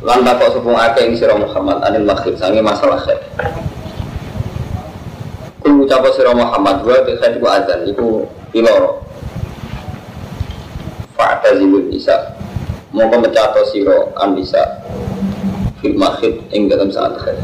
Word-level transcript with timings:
Lan 0.00 0.24
takok 0.24 0.56
sepung 0.56 0.80
akeh 0.80 1.12
ing 1.12 1.14
sira 1.16 1.36
Muhammad 1.36 1.84
anil 1.84 2.08
makhid 2.08 2.32
sange 2.40 2.64
masalah 2.64 2.96
khair. 3.04 3.20
Kul 5.60 5.84
ucap 5.84 6.00
sira 6.16 6.32
Muhammad 6.32 6.80
wa 6.80 7.04
te 7.04 7.20
khair 7.20 7.36
ku 7.36 7.44
adzan 7.44 7.84
iku 7.84 8.24
piloro. 8.48 9.04
Fa'tazilun 11.20 11.92
nisa. 11.92 12.32
Mongko 12.96 13.28
mecato 13.28 13.60
sira 13.68 14.08
an 14.16 14.40
nisa. 14.40 14.64
Fil 15.84 16.00
makhid 16.00 16.48
ing 16.48 16.72
dalam 16.72 16.88
saat 16.88 17.20
khair. 17.20 17.36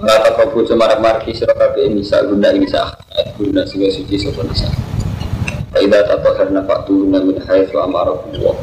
Ora 0.00 0.24
tak 0.24 0.40
kau 0.40 0.64
cemarak 0.64 1.04
marki 1.04 1.36
sira 1.36 1.52
kabeh 1.52 1.92
nisa 1.92 2.24
guna 2.24 2.48
nisa. 2.56 2.96
Guna 3.36 3.60
sing 3.68 3.84
suci 3.92 4.16
sapa 4.16 4.40
nisa. 4.40 4.72
Faida 5.68 6.00
tatahharna 6.08 6.64
fa'tuna 6.64 7.20
min 7.20 7.36
haitsu 7.44 7.76
amarakumullah. 7.76 8.56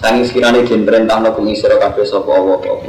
Sanging 0.00 0.24
sekiranya 0.24 0.64
den 0.64 0.88
perintah 0.88 1.20
no 1.20 1.36
kumi 1.36 1.52
sira 1.52 1.76
kabeh 1.76 2.08
sapa 2.08 2.32
Allah 2.32 2.56
apa. 2.56 2.88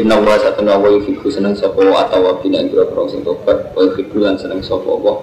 Inna 0.00 0.16
wa 0.16 0.32
satuna 0.40 0.80
wa 0.80 0.88
yufiku 0.88 1.28
seneng 1.28 1.52
sapa 1.52 1.76
wa 1.76 2.08
atau 2.08 2.24
wa 2.24 2.32
bina 2.40 2.64
ing 2.64 2.72
grogro 2.72 3.04
sing 3.04 3.20
tobat 3.20 3.68
wa 3.76 3.84
yufiku 3.84 4.16
lan 4.16 4.40
seneng 4.40 4.64
sapa 4.64 4.88
wa. 4.88 5.20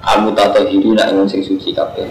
Amu 0.00 0.32
tata 0.32 0.64
hidu 0.64 0.96
nak 0.96 1.12
ing 1.12 1.28
sing 1.28 1.44
suci 1.44 1.76
kabeh. 1.76 2.08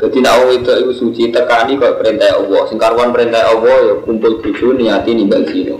Jadi 0.00 0.18
nak 0.24 0.34
wong 0.40 0.64
itu 0.64 0.72
iku 0.80 0.92
suci 0.96 1.28
tekani 1.28 1.76
kok 1.76 2.00
perintah 2.00 2.32
Allah. 2.32 2.62
Sing 2.72 2.80
karuan 2.80 3.12
perintah 3.12 3.52
Allah 3.52 3.92
ya 3.92 3.94
kumpul 4.00 4.40
bojo 4.40 4.72
niati 4.72 5.12
ninggal 5.12 5.44
zina. 5.44 5.76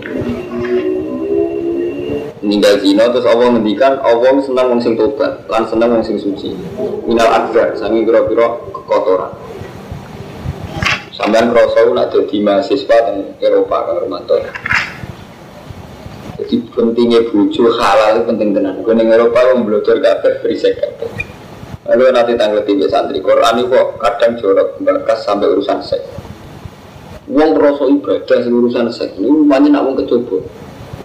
Ninggal 2.43 2.83
zina 2.83 3.07
terus 3.07 3.23
Allah 3.23 3.55
ngendikan 3.55 4.03
Allah 4.03 4.35
seneng 4.43 4.75
wong 4.75 4.81
sing 4.83 4.99
tobat 4.99 5.47
lan 5.47 5.63
seneng 5.63 5.95
wong 5.95 6.03
sing 6.03 6.19
suci. 6.19 6.51
Minal 7.07 7.31
akbar 7.31 7.71
sangi 7.79 8.03
kira-kira 8.03 8.59
kekotoran. 8.67 9.31
Sampai 11.15 11.47
kerasa 11.47 11.87
nak 11.87 12.11
jadi 12.11 12.37
mahasiswa 12.43 12.97
di 13.15 13.39
Eropa 13.39 13.87
kan 13.87 13.95
Romanto. 13.95 14.35
Jadi 16.35 16.55
pentingnya 16.75 17.31
bucu 17.31 17.63
halal 17.79 18.27
penting 18.27 18.51
tenan. 18.51 18.83
Gue 18.83 18.91
di 18.91 19.07
Eropa 19.07 19.39
yang 19.47 19.63
belajar 19.63 20.03
kabeh 20.03 20.43
berisik 20.43 20.75
kabeh. 20.83 21.09
Lalu 21.87 22.11
nanti 22.11 22.35
tanggal 22.35 22.67
tiga 22.67 22.91
santri 22.91 23.23
Quran 23.23 23.55
itu 23.63 23.79
kadang 24.03 24.35
jorok 24.35 24.83
bakas 24.83 25.23
sampai 25.23 25.47
urusan 25.47 25.79
seks. 25.79 26.11
Uang 27.31 27.55
rasa 27.55 27.87
ibadah 27.87 28.39
urusan 28.51 28.91
seks 28.91 29.15
ini 29.15 29.47
banyak 29.47 29.71
nak 29.71 29.87
uang 29.87 29.95
kecoba. 30.03 30.43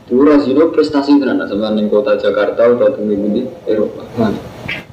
Dulu 0.08 0.40
zino 0.40 0.72
prestasi 0.72 1.20
tenan 1.20 1.44
sama 1.44 1.76
di 1.76 1.84
kota 1.84 2.16
Jakarta 2.16 2.64
atau 2.64 2.96
di 2.96 3.44
Eropa. 3.68 4.08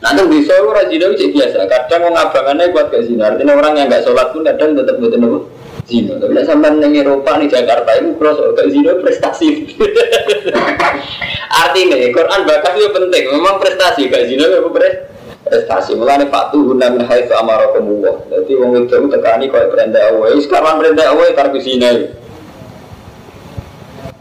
Nanti 0.04 0.22
bisa 0.28 0.60
zina 0.92 1.06
itu 1.08 1.26
biasa. 1.32 1.64
Kadang 1.72 2.12
orang 2.12 2.20
abangannya 2.20 2.76
kuat 2.76 2.92
gak 2.92 3.08
zina. 3.08 3.32
Artinya 3.32 3.56
orang 3.56 3.80
yang 3.80 3.88
gak 3.88 4.04
sholat 4.04 4.36
pun 4.36 4.44
kadang 4.44 4.76
tetap 4.76 5.00
betul 5.00 5.24
apa? 5.24 5.40
Zina. 5.88 6.20
Tapi 6.20 6.36
sampai 6.44 6.84
di 6.84 7.00
Eropa 7.00 7.32
di 7.40 7.48
Jakarta 7.48 7.96
itu 7.96 8.12
cross 8.20 8.44
gak 8.44 8.68
zina 8.68 8.92
prestasi. 9.00 9.48
Artinya 11.64 11.96
Quran 12.12 12.42
bakas 12.44 12.74
itu 12.76 12.90
penting. 12.92 13.24
Memang 13.32 13.56
prestasi 13.64 14.02
gak 14.12 14.28
zina 14.28 14.52
itu 14.52 14.68
prestasi. 14.68 15.96
Mulanya 15.96 16.28
fatu 16.28 16.60
guna 16.76 16.92
min 16.92 17.08
haitsu 17.08 17.32
amarakumullah. 17.40 18.20
Jadi 18.28 18.52
wong 18.60 18.84
itu 18.84 19.00
tekani 19.08 19.48
kau 19.48 19.64
perintah 19.72 20.12
Allah. 20.12 20.36
Sekarang 20.44 20.76
perintah 20.76 21.08
Allah 21.08 21.32
tarku 21.32 21.56
zina. 21.64 22.25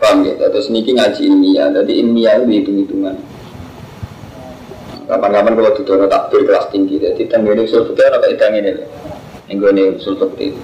Paham 0.05 0.21
ya? 0.29 0.37
Terus 0.37 0.69
niki 0.69 0.93
ngaji 0.93 1.21
ilmiah. 1.25 1.73
Jadi 1.73 1.93
ilmiah 2.05 2.37
itu 2.45 2.61
hitung-hitungan. 2.61 3.17
Kapan-kapan 5.05 5.53
kalau 5.57 5.73
tutur 5.77 6.01
takbir 6.09 6.49
kelas 6.49 6.73
tinggi, 6.73 6.97
jadi 6.97 7.29
tanggane 7.29 7.69
usul 7.69 7.85
fikih 7.93 8.09
apa 8.09 8.25
idang 8.25 8.57
ini 8.57 8.73
loh. 8.73 8.89
Yang 9.53 10.01
usul 10.01 10.17
fikih. 10.17 10.57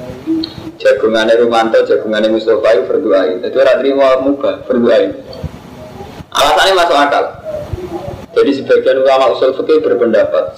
Jagungannya 0.80 1.36
Rumanto, 1.40 1.84
jagungannya 1.84 2.32
Mustafa 2.32 2.72
itu 2.72 2.82
berdoain. 2.88 3.36
Jadi 3.44 3.56
orang 3.60 3.76
terima 3.84 4.08
muka 4.24 4.64
berdoain. 4.64 5.12
Alasannya 6.32 6.72
masuk 6.72 6.96
akal. 6.96 7.24
Jadi 8.32 8.50
sebagian 8.60 9.04
ulama 9.04 9.36
usul 9.36 9.52
fikih 9.60 9.84
berpendapat, 9.84 10.56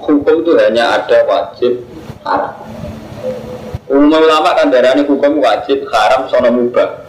hukum 0.00 0.40
itu 0.40 0.52
hanya 0.56 0.96
ada 0.96 1.28
wajib 1.28 1.84
haram. 2.24 2.56
Umum 3.92 4.08
ulama 4.08 4.56
kan 4.56 4.72
darahnya 4.72 5.04
hukum 5.04 5.36
wajib 5.40 5.84
haram 5.92 6.28
sono 6.32 6.48
mubah. 6.48 7.04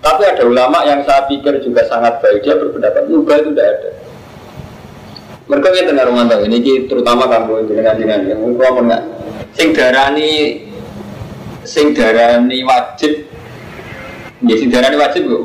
Tapi 0.00 0.22
ada 0.24 0.42
ulama 0.48 0.80
yang 0.88 1.04
saya 1.04 1.28
pikir 1.28 1.60
juga 1.60 1.84
sangat 1.84 2.24
baik 2.24 2.40
dia 2.40 2.56
berpendapat 2.56 3.04
mubah 3.12 3.36
itu 3.36 3.52
tidak 3.52 3.68
ada. 3.68 3.90
Mereka 5.50 5.68
yang 5.76 6.08
rumah 6.08 6.24
tangga 6.30 6.46
ini 6.46 6.86
terutama 6.88 7.26
kamu 7.26 7.68
dengan 7.68 7.94
dengan 7.98 8.18
yang 8.24 8.40
ngomong 8.40 8.86
enggak. 8.86 9.02
Sing 9.52 9.76
darani 9.76 10.62
sing 11.66 11.92
darani 11.92 12.64
wajib 12.64 13.28
ya 14.46 14.54
sing 14.56 14.72
darani 14.72 14.96
wajib 14.96 15.22
kok. 15.28 15.44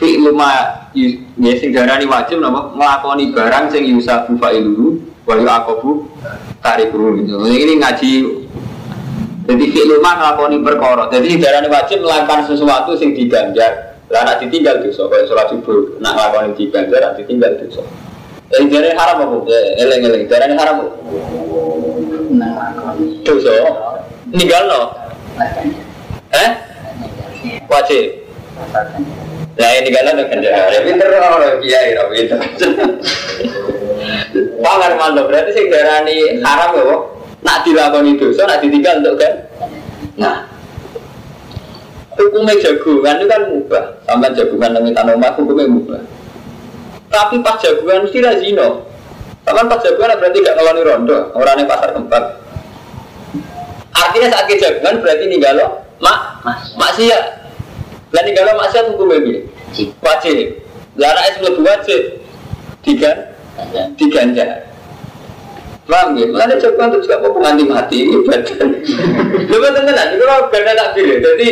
Fi 0.00 0.18
luma 0.18 0.50
ya 0.96 1.52
sing 1.60 1.70
darani 1.70 2.10
wajib 2.10 2.42
napa 2.42 2.74
nglakoni 2.74 3.30
barang 3.30 3.70
sing 3.70 3.86
yusafu 3.86 4.34
fa'iluhu 4.40 4.98
wa 5.28 5.34
tarikuhu 6.64 7.22
gitu. 7.22 7.38
Ini 7.44 7.74
ngaji 7.76 8.12
jadi 9.44 9.64
fi 9.68 9.80
luma 9.84 10.16
nglakoni 10.16 10.56
perkara. 10.64 11.04
Jadi 11.12 11.36
darani 11.36 11.68
wajib 11.68 12.00
melakukan 12.00 12.48
sesuatu 12.48 12.96
sing 12.96 13.12
diganjar. 13.12 13.92
Lah 14.12 14.20
nak 14.24 14.40
ditinggal 14.40 14.84
dosa 14.84 15.08
kaya 15.08 15.24
salat 15.24 15.48
subuh, 15.52 15.96
nak 16.00 16.12
nglakoni 16.16 16.56
diganjar 16.56 17.00
nak 17.00 17.14
ditinggal 17.20 17.52
dosa. 17.60 17.84
Jadi 18.52 18.64
jari 18.72 18.90
haram 18.92 19.24
apa? 19.24 19.36
Eleng 19.80 20.00
eleng. 20.04 20.24
Jari 20.28 20.44
ini 20.48 20.56
haram 20.56 20.76
apa? 20.80 20.88
Dosa. 23.24 23.52
Ninggal 24.32 24.62
no. 24.68 24.80
Eh? 26.32 26.50
Wajib. 27.68 28.04
Nah 29.54 29.70
ini 29.78 29.88
kan 29.94 30.10
ada 30.10 30.24
kerja. 30.26 30.50
Pinter 30.82 31.08
orang 31.14 31.62
kiai, 31.62 31.94
tapi 31.94 32.14
itu. 32.26 32.36
Pangar 34.60 34.92
mantap. 34.98 35.30
Berarti 35.30 35.50
sih 35.54 35.70
darani 35.70 36.42
haram 36.42 36.74
ya, 36.74 36.82
kok. 36.84 37.02
Nak 37.44 37.60
dilakoni 37.68 38.16
dosa, 38.16 38.48
nak 38.48 38.64
ditinggal 38.64 39.04
untuk 39.04 39.20
kan? 39.20 39.34
Nah, 40.16 40.48
hukumnya 42.16 42.56
jagungan 42.56 43.20
itu 43.20 43.26
kan 43.28 43.42
mubah. 43.52 43.84
Sampai 44.08 44.32
jagungan 44.32 44.72
dengan 44.72 44.96
tanaman 44.96 45.32
hukumnya 45.36 45.68
mubah. 45.68 46.00
Tapi 47.12 47.44
pas 47.44 47.60
jagungan 47.60 48.08
mesti 48.08 48.18
razino. 48.24 48.88
Taman 49.44 49.68
pas 49.68 49.76
jagungan 49.84 50.16
berarti 50.16 50.40
gak 50.40 50.56
ngeloni 50.56 50.82
rondo, 50.88 51.18
orangnya 51.36 51.68
pasar 51.68 51.92
kembang. 51.92 52.26
Artinya 53.92 54.28
saat 54.32 54.48
ke 54.48 54.56
jagungan 54.56 55.04
berarti 55.04 55.24
nih 55.28 55.38
galau, 55.38 55.84
mak, 56.00 56.40
maksiat. 56.80 57.24
Dan 58.08 58.22
nih 58.24 58.32
galau 58.32 58.56
maksiat 58.56 58.88
hukumnya 58.88 59.20
ini 59.20 59.34
wajib. 60.00 60.64
Lara 60.96 61.26
es 61.28 61.36
lebih 61.42 61.60
wajib, 61.60 62.00
tiga, 62.80 63.34
diganja. 64.00 64.62
Paham 65.84 66.16
ya? 66.16 66.24
Mana 66.32 66.56
jagungan 66.56 66.96
itu 66.96 67.04
juga 67.04 67.20
mau 67.20 67.44
mati 67.68 67.98
ibadah. 68.08 68.56
Coba 69.52 69.68
tenan, 69.76 70.06
itu 70.16 70.24
kalau 70.24 70.48
gak 70.48 70.74
tak. 70.76 70.88
Jadi 70.96 71.48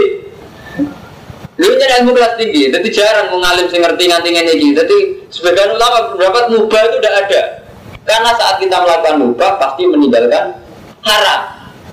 Lu 1.61 1.69
nyari 1.69 1.95
ilmu 2.01 2.17
kelas 2.17 2.41
tinggi, 2.41 2.73
jadi 2.73 2.89
jarang 2.89 3.29
mengalim 3.29 3.69
sing 3.69 3.85
ngerti 3.85 4.09
nganti 4.09 4.29
ngene. 4.33 4.73
Jadi 4.73 4.97
sebagian 5.29 5.77
ulama 5.77 6.17
berpendapat 6.17 6.45
mubah 6.49 6.81
itu 6.89 6.97
tidak 6.99 7.15
ada. 7.29 7.41
Karena 8.03 8.31
saat 8.35 8.56
kita 8.56 8.77
melakukan 8.81 9.21
mubah 9.21 9.61
pasti 9.61 9.85
meninggalkan 9.85 10.59
haram. 11.05 11.41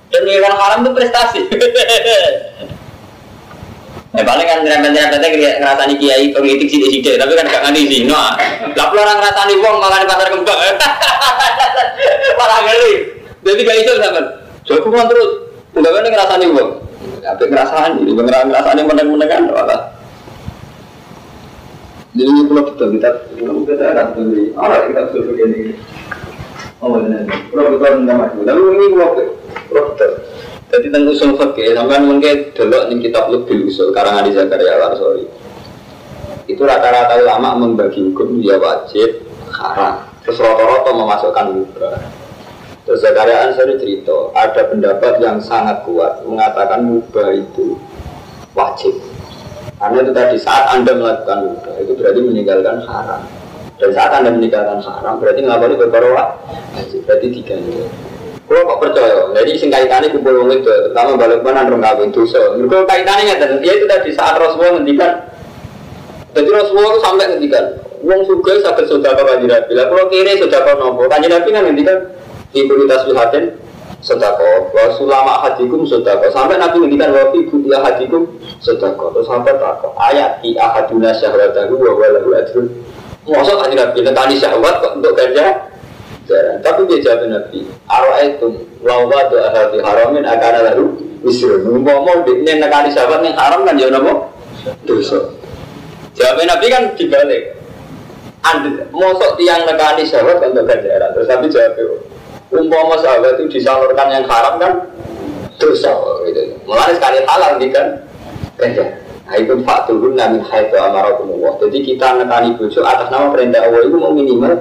Dan 0.10 0.20
meninggalkan 0.26 0.58
haram 0.58 0.78
itu 0.82 0.92
prestasi. 0.96 1.40
Ya 4.10 4.26
paling 4.26 4.42
kan 4.42 4.66
nyerempet-nyerempetnya 4.66 5.62
ngerasani 5.62 5.94
kiai 6.02 6.34
politik 6.34 6.66
sih 6.66 6.82
sih 6.82 6.98
tapi 7.06 7.38
kan 7.38 7.46
gak 7.46 7.62
ngerti 7.70 7.82
sih. 7.86 8.00
Nah, 8.10 8.34
lah 8.74 8.88
orang 8.90 9.22
ngerasani 9.22 9.54
wong 9.62 9.76
malah 9.78 10.02
di 10.02 10.10
pasar 10.10 10.28
kembang. 10.34 10.60
Malah 12.40 12.60
ngeri. 12.66 12.94
Jadi 13.46 13.60
gak 13.70 13.78
iso 13.86 13.92
sampean. 14.02 14.26
Jago 14.66 14.90
terus. 14.90 15.32
Udah 15.78 15.90
kan 15.94 16.10
ngerasani 16.10 16.46
wong. 16.50 16.70
Apa 17.22 17.44
ngerasain, 17.46 18.02
ini 18.02 18.12
ngerasain 18.18 18.82
meneng-menengan 18.82 19.54
malah. 19.54 19.82
Jadi 22.18 22.26
ini 22.26 22.42
pulau 22.50 22.66
betul 22.66 22.98
kita, 22.98 23.10
pulau 23.38 23.62
kita 23.70 23.86
ada 23.94 24.10
betul 24.10 24.50
orang 24.58 24.90
kita 24.90 25.02
begini. 25.30 25.78
Oh 26.82 26.98
benar, 26.98 27.30
pulau 27.54 27.78
betul 27.78 28.02
tidak 28.02 28.18
maju. 28.18 28.40
Lalu 28.50 28.62
ini 28.74 28.86
pulau 28.90 29.10
pulau 29.70 29.84
betul. 29.94 30.12
Jadi 30.70 30.86
tentang 30.94 31.10
usul 31.10 31.34
fakir, 31.34 31.74
sampai 31.74 31.98
mungkin 31.98 32.54
dulu 32.54 32.94
nih 32.94 33.10
kitab 33.10 33.26
lebih 33.34 33.66
usul 33.66 33.90
karang 33.90 34.22
Adi 34.22 34.38
Zakaria 34.38 34.78
sorry. 34.94 35.26
Itu 36.46 36.62
rata-rata 36.62 37.18
ulama 37.26 37.58
membagi 37.58 38.06
hukum 38.06 38.38
dia 38.38 38.62
wajib, 38.62 39.26
haram. 39.50 40.06
Terus 40.22 40.38
rata-rata 40.38 40.94
memasukkan 40.94 41.46
mubah. 41.58 41.98
Terus 42.86 43.02
Zakaria 43.02 43.50
Ansari 43.50 43.82
cerita, 43.82 44.30
ada 44.38 44.70
pendapat 44.70 45.18
yang 45.18 45.42
sangat 45.42 45.82
kuat 45.90 46.22
mengatakan 46.22 46.86
mubah 46.86 47.34
itu 47.34 47.74
wajib. 48.54 48.94
Karena 49.82 50.06
itu 50.06 50.12
tadi 50.14 50.38
saat 50.38 50.70
anda 50.70 50.94
melakukan 50.94 51.50
mubah 51.50 51.76
itu 51.82 51.98
berarti 51.98 52.20
meninggalkan 52.22 52.78
haram. 52.86 53.26
Dan 53.82 53.90
saat 53.90 54.22
anda 54.22 54.38
meninggalkan 54.38 54.86
haram 54.86 55.18
berarti 55.18 55.42
ngelakuin 55.42 55.82
wajib. 55.82 57.00
Berarti 57.10 57.26
diganti. 57.34 58.09
Kalau 58.50 58.66
kok 58.66 58.82
percaya, 58.82 59.30
jadi 59.38 59.52
sing 59.62 59.70
kaitannya 59.70 60.10
kumpul 60.10 60.42
wong 60.42 60.50
itu, 60.50 60.66
terutama 60.66 61.14
balik 61.22 61.46
mana 61.46 61.70
orang 61.70 61.86
kawin 61.86 62.10
dosa. 62.10 62.58
Mereka 62.58 62.82
kaitannya 62.90 63.38
dan 63.38 63.62
dia 63.62 63.78
itu 63.78 63.86
tadi 63.86 64.10
saat 64.10 64.42
Rasulullah 64.42 64.82
ngendikan. 64.82 65.22
Jadi 66.34 66.50
Rasulullah 66.50 66.98
itu 66.98 67.02
sampai 67.06 67.26
ngendikan, 67.30 67.78
wong 68.02 68.26
suga 68.26 68.58
sakit 68.66 68.90
sudah 68.90 69.14
kau 69.14 69.22
kaji 69.30 69.46
nabi. 69.46 69.72
Lah 69.78 69.86
kalau 69.94 70.10
kiri 70.10 70.42
sudah 70.42 70.66
kau 70.66 70.82
nopo, 70.82 71.06
kaji 71.06 71.30
nabi 71.30 71.50
kan 71.54 71.62
ngendikan 71.62 71.98
di 72.50 72.66
kulitas 72.66 73.06
wihatin 73.06 73.54
sudah 74.02 74.34
kau, 74.34 74.74
wa 74.74 74.86
sulama 74.98 75.34
hadikum 75.46 75.86
sudah 75.86 76.18
kau. 76.18 76.34
Sampai 76.34 76.58
nabi 76.58 76.82
ngendikan 76.82 77.14
wa 77.14 77.30
fi 77.30 77.46
kutia 77.46 77.78
hadikum 77.86 78.26
sudah 78.66 78.90
kau. 78.98 79.14
Terus 79.14 79.30
sampai 79.30 79.62
tak 79.62 79.86
ayat 80.10 80.42
di 80.42 80.58
ahaduna 80.58 81.14
syahwatahu 81.14 81.78
wa 81.78 81.92
walahu 82.02 82.34
ajrun. 82.34 82.66
Masa 83.30 83.54
kaji 83.62 83.78
nabi 83.78 84.02
nekani 84.02 84.42
syahwat 84.42 84.82
kok 84.82 84.98
untuk 84.98 85.14
ganja 85.14 85.70
jarang. 86.30 86.62
Tapi 86.62 86.86
dia 86.86 87.02
jawab 87.02 87.26
Nabi, 87.26 87.66
arwah 87.90 88.22
itu 88.22 88.48
lawa 88.86 89.20
doa 89.34 89.50
hati 89.50 89.82
haramin 89.82 90.24
akan 90.24 90.54
lalu 90.70 90.86
wisrun. 91.26 91.66
Ngomong 91.66 92.24
di 92.30 92.46
ini 92.46 92.62
nekani 92.62 92.94
sahabat 92.94 93.26
yang 93.26 93.36
haram 93.36 93.66
kan 93.66 93.76
ya 93.76 93.90
nopo 93.90 94.30
dosa. 94.86 95.34
Jawab 96.14 96.46
Nabi 96.46 96.66
kan 96.70 96.84
dibalik. 96.94 97.58
Anda 98.40 98.88
mosok 98.96 99.36
tiang 99.36 99.66
nekani 99.68 100.06
sahabat 100.06 100.40
untuk 100.46 100.70
ganjaran. 100.70 101.10
Terus 101.18 101.28
Nabi 101.28 101.46
jawab 101.50 101.76
umpama 102.54 102.96
sahabat 103.02 103.42
itu 103.42 103.60
disalurkan 103.60 104.08
yang 104.14 104.26
haram 104.30 104.62
kan 104.62 104.74
dosa 105.58 105.92
gitu. 106.30 106.56
Mulai 106.70 106.96
sekali 106.96 107.20
halal 107.26 107.58
nih 107.58 107.70
kan 107.74 107.88
ganjaran. 108.56 109.10
Nah 109.30 109.38
itu 109.38 109.54
fakturun 109.62 110.18
namin 110.18 110.42
haitu 110.42 110.74
amarakumullah. 110.74 111.54
Jadi 111.62 111.86
kita 111.86 112.18
nekani 112.18 112.58
bujuk 112.58 112.82
atas 112.82 113.14
nama 113.14 113.30
perintah 113.30 113.62
Allah 113.62 113.86
itu 113.86 113.94
mau 113.94 114.10
minimal 114.10 114.58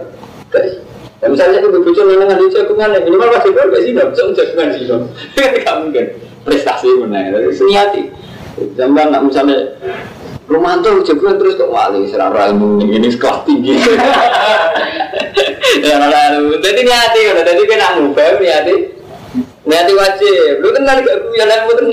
dari 0.53 0.77
Ya 1.19 1.27
misalnya 1.27 1.59
aku 1.59 1.75
berbujuk 1.75 2.05
nengan 2.07 2.39
di 2.39 2.47
jagungan, 2.55 2.95
minimal 3.03 3.35
pasti 3.35 3.51
gue 3.51 3.65
gak 3.67 3.83
sih 3.83 3.91
dong, 3.91 4.11
cuma 4.15 4.31
jagungan 4.39 4.69
sih 4.71 4.85
dong. 4.87 5.05
Gak 5.67 5.77
mungkin 5.83 6.05
prestasi 6.47 6.89
mana, 6.95 7.35
seniati. 7.51 8.03
Zaman 8.79 9.11
nak 9.11 9.27
misalnya 9.27 9.75
Romanto 10.47 11.03
jagungan 11.03 11.43
terus 11.43 11.59
kok 11.59 11.75
wali 11.75 12.07
serara 12.07 12.55
ilmu 12.55 12.87
ini 12.87 13.11
sekolah 13.11 13.43
tinggi. 13.43 13.75
Ya 15.79 16.01
lalu, 16.01 16.59
jadi 16.65 16.81
niati 16.81 17.21
kan, 17.29 17.45
jadi 17.45 17.63
kan 17.69 17.81
aku 17.93 18.17
bem 18.17 18.41
niati, 18.41 18.75
niati 19.69 19.93
wajib. 19.95 20.65
Lu 20.65 20.73
kan 20.73 20.81
nggak 20.83 21.05
gue 21.05 21.15
yang 21.37 21.45
lain 21.45 21.63
betul. 21.69 21.89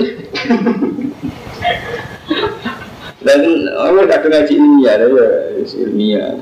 Dan 3.20 3.40
orang 3.76 4.08
kadang 4.08 4.32
ngaji 4.32 4.52
ilmiah, 4.56 4.94
ya 4.96 5.06
ilmiah. 5.60 6.34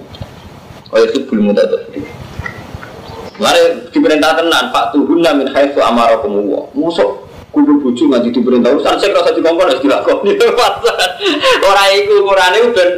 Oh 0.94 1.02
itu 1.02 1.26
belum 1.26 1.52
mudah 1.52 1.66
tuh. 1.66 1.82
Mari 3.34 3.90
diperintah 3.90 4.38
tenan, 4.38 4.70
Pak 4.70 4.94
Tuhun 4.94 5.18
min 5.18 5.50
haitsu 5.50 5.82
amarakum 5.82 6.38
Allah. 6.38 6.70
Musuk 6.70 7.26
kudu 7.50 7.82
bojo 7.82 8.02
nganti 8.10 8.30
diperintah 8.30 8.70
urusan 8.74 8.94
sing 8.98 9.10
rasa 9.10 9.34
dikongkon 9.34 9.74
wis 9.74 9.82
dilakoni. 9.82 10.38
Ora 11.70 11.84
iku 11.98 12.26
ukurane 12.26 12.58
ben 12.70 12.90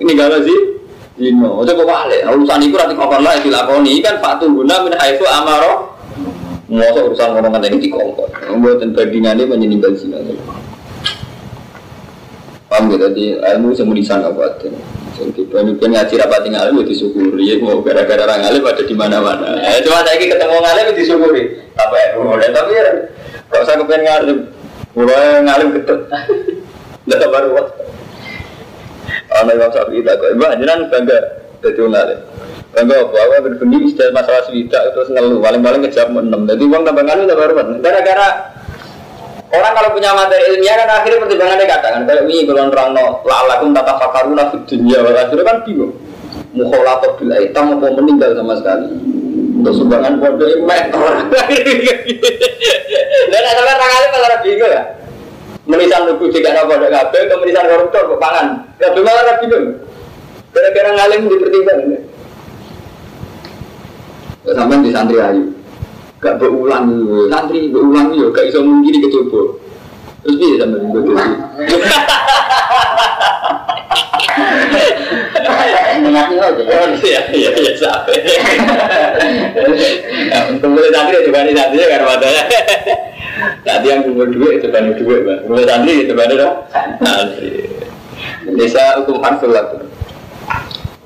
ninggalo 0.00 0.40
sih. 0.44 0.60
Dino, 1.16 1.64
ojo 1.64 1.72
kok 1.72 1.88
wale. 1.88 2.24
Urusan 2.24 2.64
iku 2.64 2.76
ra 2.80 2.88
dikongkon 2.88 3.20
lah 3.20 3.36
dilakoni 3.40 4.00
kan 4.00 4.16
Pak 4.20 4.40
Tuhun 4.40 4.64
min 4.64 4.94
haitsu 4.96 5.28
amara. 5.28 5.92
Mosok 6.72 7.12
urusan 7.12 7.36
ngomong 7.36 7.52
ngene 7.60 7.66
iki 7.76 7.92
dikongkon. 7.92 8.28
Mboten 8.56 8.96
bandingane 8.96 9.44
menyeninggal 9.44 9.92
zina. 9.92 10.16
Paham 12.66 12.90
ya, 12.90 12.96
tadi 12.98 13.36
ilmu 13.38 13.70
semudisan 13.76 14.24
kabupaten. 14.24 14.95
Jadi 15.16 15.42
pemimpin 15.48 15.96
ngaji 15.96 16.14
rapat 16.20 16.40
tinggal 16.44 16.68
itu 16.76 16.82
disyukuri. 16.92 17.48
Ya, 17.48 17.56
mau 17.56 17.80
gara-gara 17.80 18.28
orang 18.28 18.44
alim 18.44 18.60
ada 18.68 18.82
di 18.84 18.94
mana-mana. 18.94 19.56
Eh, 19.64 19.80
cuma 19.80 20.04
saya 20.04 20.20
ketemu 20.20 20.56
ngalim 20.60 20.86
disyukuri. 20.92 21.42
Apa 21.72 21.94
ya? 21.96 22.08
Mulai 22.20 22.52
tapi 22.52 22.72
ya, 22.76 22.84
kalau 23.48 23.64
saya 23.64 23.80
kepengen 23.80 24.04
ngalim, 24.04 24.38
mulai 24.92 25.40
ngalim 25.40 25.68
ketut. 25.80 26.00
Tidak 27.06 27.30
baru 27.32 27.48
waktu. 27.56 27.82
Anak 29.40 29.52
Imam 29.56 29.70
Syafi'i 29.72 30.00
tak 30.04 30.14
kok. 30.20 30.28
Ibu 30.36 30.44
jangan 30.60 30.78
bangga 30.92 31.18
jadi 31.62 31.80
orang. 31.80 32.20
Bangga 32.74 32.96
apa? 33.08 33.16
Aku 33.16 33.36
berbunyi 33.46 33.78
istilah 33.88 34.12
masalah 34.12 34.42
swida 34.44 34.80
terus 34.92 35.08
ngeluh. 35.08 35.40
Paling-paling 35.40 35.80
ngejam 35.86 36.12
enam. 36.12 36.44
Jadi 36.44 36.64
uang 36.66 36.82
tambah 36.84 37.04
ngalim 37.06 37.24
tambah 37.24 37.46
baru. 37.56 37.72
Gara-gara 37.80 38.28
Orang 39.46 39.72
kalau 39.78 39.94
punya 39.94 40.10
materi 40.10 40.42
ilmiah 40.50 40.74
kan 40.74 40.88
akhirnya 40.90 41.22
pertimbangannya 41.22 41.66
kadang 41.70 41.92
kan 41.94 42.02
kayak 42.10 42.26
ini 42.26 42.42
kalau 42.50 42.66
orang 42.66 42.88
no 42.98 43.04
la'alakum 43.22 43.70
tata 43.70 43.94
fakaruna 43.94 44.50
di 44.50 44.58
dunia 44.66 44.98
akhirnya 45.06 45.44
kan 45.46 45.56
bingung. 45.62 45.92
Mukholato 46.56 47.14
bila 47.20 47.36
hitam 47.38 47.76
mau 47.76 47.78
meninggal 47.84 48.34
sama 48.34 48.58
sekali? 48.58 48.88
Untuk 49.56 49.72
sumbangan 49.72 50.20
pondok 50.20 50.48
itu 50.52 50.60
mentor 50.64 51.12
dan 53.32 53.42
ada 53.42 53.60
orang 53.64 53.90
kali 53.90 54.06
malah 54.12 54.40
bingung 54.42 54.72
ya. 54.72 54.82
Menisan 55.66 56.02
lugu 56.10 56.24
jika 56.30 56.50
ada 56.54 56.66
pondok 56.66 56.90
kabel 56.90 57.22
menisan 57.40 57.66
koruptor 57.70 58.02
ke 58.10 58.16
pangan. 58.18 58.46
Kabel 58.82 59.02
malah 59.06 59.36
bingung. 59.38 59.66
Gara-gara 60.50 60.90
ngalim 60.96 61.28
dipertimbangkan 61.28 62.16
sampai 64.54 64.78
di 64.84 64.90
santri 64.94 65.18
ayu 65.18 65.42
gak 66.26 66.42
berulang 66.42 66.90
santri 67.30 67.70
berulang 67.70 68.10
yo 68.18 68.34
gak 68.34 68.50
iso 68.50 68.66
mungkin 68.66 68.98
kecoba 68.98 69.54
terus 70.26 70.36
dia 70.42 70.66
Iya, 77.06 77.20
iya, 77.32 77.50
iya, 77.56 77.72
sampai. 77.78 78.20
Kemudian 80.60 80.92
santri 80.92 81.16
itu 81.24 81.30
kan 81.32 81.48
santri 81.48 81.82
kan 81.88 82.02
matanya. 82.04 82.42
Nanti 83.64 83.86
yang 83.88 84.00
kumpul 84.04 84.28
duit 84.28 84.60
itu 84.60 84.68
kan 84.68 84.92
duit, 84.92 85.20
bang. 85.24 85.38
Kemudian 85.44 85.68
santri 85.68 86.04
itu 86.04 86.12
kan 86.12 86.28
dong. 86.30 86.54
Santri. 87.00 87.50
Desa 88.56 89.00
hukum 89.00 89.24
harsul 89.24 89.50
laku. 89.56 89.78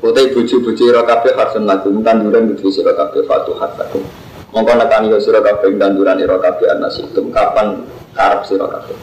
Kutai 0.01 0.33
buju-buju 0.33 0.85
rokabe 0.91 1.31
harsun 1.39 1.65
laku. 1.69 1.89
Tanduran 2.03 2.51
buju 2.55 2.67
sira 2.73 2.93
kabeh 2.97 3.25
fatuhat 3.27 3.79
laku. 3.79 4.03
Mongko 4.51 4.73
nekani 4.75 5.15
yo 5.15 5.23
sira 5.23 5.39
kabeh 5.39 5.79
tanduran 5.79 6.19
ira 6.19 6.35
kabeh 6.43 6.75
anasikum 6.75 7.31
kapan 7.31 7.87
karep 8.19 8.43
sira 8.43 8.67
kabeh. 8.67 8.99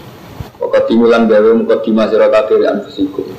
Pokok 0.60 0.92
timulan 0.92 1.32
gawe 1.32 1.56
muka 1.56 1.80
dima 1.88 2.04
sira 2.12 2.28
kabeh 2.28 2.68
anfusikum. 2.68 3.32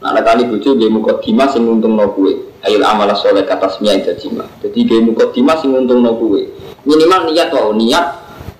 Nah 0.00 0.16
nekani 0.16 0.48
bojo 0.48 0.72
nggih 0.72 0.88
muka 0.88 1.20
dima 1.20 1.44
sing 1.52 1.68
nguntungno 1.68 2.16
kowe. 2.16 2.32
Ail 2.64 2.80
amalah 2.80 3.16
soleh 3.16 3.44
kata 3.44 3.76
semia 3.76 4.00
jima. 4.16 4.48
Jadi 4.64 4.78
nggih 4.88 5.00
muka 5.12 5.28
dima 5.36 5.60
sing 5.60 5.76
nguntungno 5.76 6.16
kowe. 6.16 6.40
Minimal 6.88 7.28
niat 7.28 7.52
wae 7.52 7.76
niat 7.76 8.06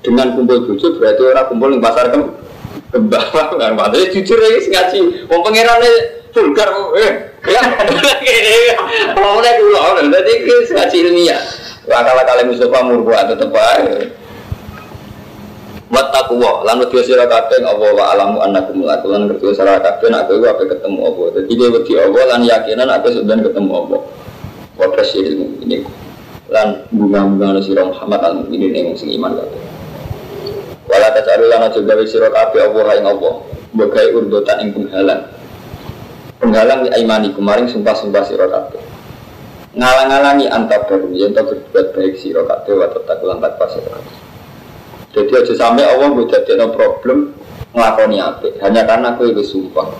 dengan 0.05 0.37
kumpul 0.37 0.69
bojo 0.69 0.87
berarti 1.01 1.23
ora 1.25 1.49
kumpul 1.49 1.73
ning 1.73 1.81
pasar 1.81 2.13
kem 2.13 2.37
kembang 2.93 3.27
kan 3.61 3.73
padahal 3.77 4.09
jujur 4.13 4.39
ya 4.41 4.49
ngaji 4.61 4.99
wong 5.31 5.41
pangerane 5.47 5.91
vulgar 6.35 6.69
eh 6.99 7.13
ya 7.47 7.63
ngomongnya 9.15 9.53
dulu 9.61 9.77
jadi 10.11 10.33
ngaji 10.75 10.97
ilmiah 11.07 11.41
akal-akal 11.95 12.39
Mustafa 12.47 12.79
murbuat 12.87 13.25
tetep 13.35 13.51
ae. 13.51 14.11
Wattaqwa 15.91 16.63
lan 16.63 16.87
wedi 16.87 17.03
sira 17.03 17.27
kabeh 17.27 17.67
Allah 17.67 17.91
wa 17.91 18.05
alamu 18.15 18.39
annakum 18.47 18.87
mulaku 18.87 19.11
lan 19.11 19.27
ngerti 19.27 19.59
sira 19.59 19.83
kabeh 19.83 20.07
nek 20.07 20.31
kowe 20.31 20.47
ape 20.47 20.71
ketemu 20.71 20.99
apa. 21.03 21.23
Dadi 21.35 21.53
kowe 21.59 21.69
wedi 21.75 21.93
Allah 21.99 22.23
lan 22.31 22.41
yakinan 22.47 22.89
ape 22.95 23.09
sedan 23.11 23.43
ketemu 23.43 23.71
apa. 23.75 23.97
Wa 24.79 24.87
ilmu 24.87 25.47
ini 25.67 25.83
lan 26.47 26.87
bunga-bunga 26.95 27.59
sira 27.59 27.83
Muhammad 27.83 28.21
al 28.23 28.35
mukminin 28.39 28.71
ing 28.71 28.95
sing 28.95 29.11
iman 29.19 29.35
kabeh. 29.35 29.61
Wala 30.87 31.11
tasalu 31.11 31.51
lan 31.51 31.67
aja 31.67 31.81
gawe 31.83 32.05
sira 32.07 32.29
kabeh 32.31 32.61
Allah 32.71 32.95
ing 32.95 33.07
Allah. 33.11 33.35
Mbok 33.75 33.97
urdotan 34.15 34.57
ing 34.63 34.71
penghalang. 34.71 35.23
Penghalang 36.39 36.87
di 36.87 36.89
aimani 36.95 37.35
kemarin 37.35 37.67
sumpah-sumpah 37.67 38.23
sira 38.31 38.47
kabeh 38.47 38.90
ngalang-alangi 39.77 40.47
antar 40.51 40.87
baru. 40.91 41.11
Yang 41.15 41.31
tak 41.39 41.45
berbuat 41.51 41.87
baik 41.95 42.15
si 42.19 42.35
kabeh 42.35 42.75
wa 42.75 42.87
tetap 42.91 43.19
lan 43.23 43.39
takwa 43.39 43.67
sira 43.71 43.99
jadi 45.11 45.43
aja 45.43 45.55
sampai 45.59 45.83
Allah 45.83 46.07
gue 46.15 46.27
jadi 46.31 46.55
problem 46.71 47.35
ngelakoni 47.75 48.23
apa 48.23 48.47
hanya 48.63 48.87
karena 48.87 49.19
aku 49.19 49.35
itu 49.35 49.43
sumpah 49.43 49.91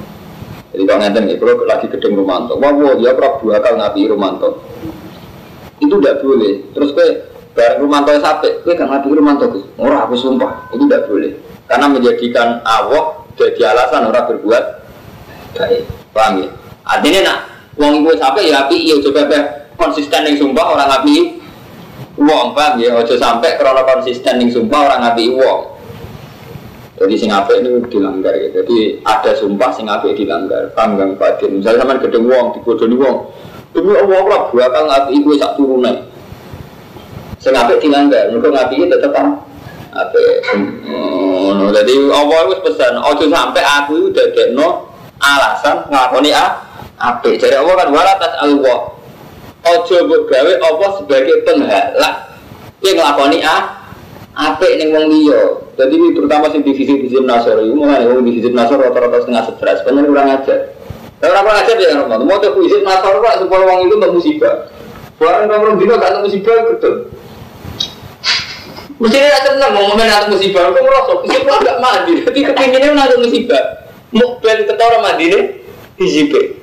jadi 0.71 0.87
kalau 0.87 1.03
ngeten 1.03 1.23
nih 1.27 1.37
kalau 1.39 1.67
lagi 1.67 1.87
gedeng 1.91 2.15
Romanto 2.15 2.55
wah 2.63 2.71
wah 2.71 2.95
dia 2.95 3.11
Prabu 3.15 3.51
akal 3.51 3.75
ngapi 3.75 4.07
Romanto. 4.07 4.63
Itu 5.83 5.99
tidak 5.99 6.23
boleh. 6.23 6.71
Terus 6.71 6.95
gue 6.95 7.09
bareng 7.59 7.83
Romanto 7.83 8.15
sampai 8.15 8.63
gue 8.63 8.75
kan 8.79 8.87
ngapi 8.87 9.11
Romanto 9.11 9.51
orang 9.83 10.07
aku 10.07 10.15
sumpah. 10.15 10.71
Itu 10.71 10.87
tidak 10.87 11.11
boleh. 11.11 11.33
Karena 11.67 11.87
menjadikan 11.91 12.63
Allah 12.63 13.19
jadi 13.35 13.75
alasan 13.75 14.15
orang 14.15 14.25
berbuat 14.31 14.65
baik. 15.59 15.83
Paham 16.15 16.47
ya? 16.47 16.49
Artinya 16.87 17.21
nak 17.27 17.39
uang 17.75 17.93
ibu 18.07 18.11
sampai 18.15 18.51
ya 18.51 18.67
api 18.67 18.77
iya 18.79 18.95
coba 19.03 19.27
konsisten 19.81 20.29
yang 20.29 20.37
sumpah 20.37 20.77
orang 20.77 20.91
api 21.01 21.41
uang 22.21 22.53
paham 22.53 22.77
ya? 22.77 22.93
Ojo 23.01 23.17
sampai 23.17 23.57
karena 23.57 23.81
konsisten 23.81 24.37
yang 24.37 24.53
sumpah 24.53 24.93
orang 24.93 25.01
api 25.09 25.33
uang. 25.33 25.61
Jadi 27.01 27.17
sing 27.17 27.33
apik 27.33 27.65
ini 27.65 27.81
dilanggar 27.89 28.37
ya. 28.37 28.61
Jadi 28.61 29.01
ada 29.01 29.33
sumpah 29.33 29.73
sing 29.73 29.89
apik 29.89 30.13
dilanggar. 30.21 30.69
Gak 30.77 31.17
Pak 31.17 31.41
Misalnya 31.49 31.81
sama 31.81 31.97
gedeng 31.97 32.29
wong, 32.29 32.53
digodoni 32.61 32.93
wong. 33.01 33.17
Demi 33.73 33.97
Allah 33.97 34.21
lah 34.29 34.43
bakal 34.53 34.85
ngapi 34.85 35.11
ibu 35.17 35.33
sak 35.41 35.57
turune. 35.57 36.13
Sing 37.41 37.57
apik 37.57 37.81
dilanggar, 37.81 38.29
mergo 38.29 38.53
ngapi 38.53 38.85
tetep 38.85 39.17
apik. 39.97 40.37
Hmm, 40.53 41.73
jadi 41.73 41.95
Allah 42.13 42.41
wis 42.53 42.61
pesan, 42.69 43.01
ojo 43.01 43.25
sampai 43.33 43.65
aku 43.65 44.13
udah 44.13 44.27
dekno 44.37 44.93
alasan 45.25 45.89
ngakoni 45.89 46.37
a 46.37 46.69
apik. 47.01 47.41
Jadi 47.41 47.57
Allah 47.57 47.81
kan 47.81 47.89
wala 47.89 48.13
tas 48.21 48.37
Allah. 48.45 49.00
Ojo 49.61 49.97
mbok 50.09 50.23
gawe 50.33 50.53
Allah 50.65 50.91
sebagai 50.97 51.45
penghalak 51.45 52.15
yang 52.81 52.97
nglakoni 52.97 53.45
a 53.45 53.57
apik 54.33 54.73
ning 54.81 54.89
wong 54.97 55.13
liya. 55.13 55.61
Jadi 55.77 55.97
terutama 56.17 56.49
sing 56.49 56.65
divisi 56.65 56.97
divisi 56.97 57.21
nasor 57.21 57.61
itu 57.61 57.77
mulai 57.77 58.09
wong 58.09 58.25
divisi 58.25 58.49
nasor 58.53 58.81
rata-rata 58.81 59.21
setengah 59.25 59.45
sebelas, 59.53 59.85
banyak 59.85 60.09
orang 60.09 60.29
ajar. 60.41 60.59
Kalau 61.21 61.45
orang 61.45 61.61
ajar 61.61 61.77
ya 61.77 62.01
Ramadan, 62.01 62.25
mau 62.25 62.41
tuh 62.41 62.57
divisi 62.57 62.81
nasor 62.81 63.21
pak 63.21 63.45
supaya 63.45 63.63
wong 63.69 63.79
itu 63.85 63.95
nggak 64.01 64.13
musibah. 64.17 64.55
Barang 65.21 65.53
kamu 65.53 65.77
dino 65.77 66.01
gak 66.01 66.17
ada 66.17 66.19
musibah 66.25 66.57
betul. 66.73 67.13
Mesti 69.01 69.17
dia 69.17 69.41
tenang 69.45 69.77
mau 69.77 69.85
ngomongin 69.85 70.13
ada 70.13 70.29
musibah, 70.33 70.73
kok 70.73 70.81
merosot, 70.81 71.19
musibah 71.29 71.57
gak 71.61 71.77
mandi, 71.81 72.25
tapi 72.25 72.41
kepinginnya 72.45 72.97
ada 72.97 73.17
musibah. 73.21 73.65
Mau 74.17 74.41
ben 74.41 74.65
ketora 74.65 75.01
mandi 75.05 75.25
nih, 75.29 75.45
hijib. 76.01 76.60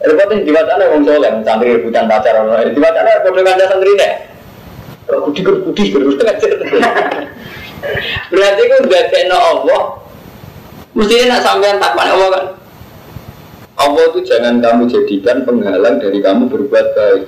Repotnya 0.00 0.40
di 0.40 0.48
wacana 0.48 0.84
wong 0.96 1.04
soleh, 1.04 1.28
santri 1.44 1.76
rebutan 1.76 2.08
pacar, 2.08 2.40
di 2.72 2.80
wacana 2.80 3.20
bodoh 3.20 3.44
kanda 3.44 3.68
santri 3.68 3.92
nih. 3.92 4.12
Kudi 5.10 5.40
kudi 5.44 5.84
Berarti 8.32 8.62
itu 8.64 8.76
udah 8.80 9.02
kena 9.12 9.36
Allah. 9.36 9.82
Mestinya 10.96 11.36
nak 11.36 11.42
sampean 11.44 11.76
takwan 11.76 12.08
Allah 12.16 12.28
kan. 12.32 12.44
Allah 13.80 14.02
itu 14.12 14.20
jangan 14.24 14.60
kamu 14.60 14.88
jadikan 14.88 15.44
penghalang 15.44 15.96
dari 16.00 16.18
kamu 16.20 16.48
berbuat 16.48 16.86
baik. 16.96 17.24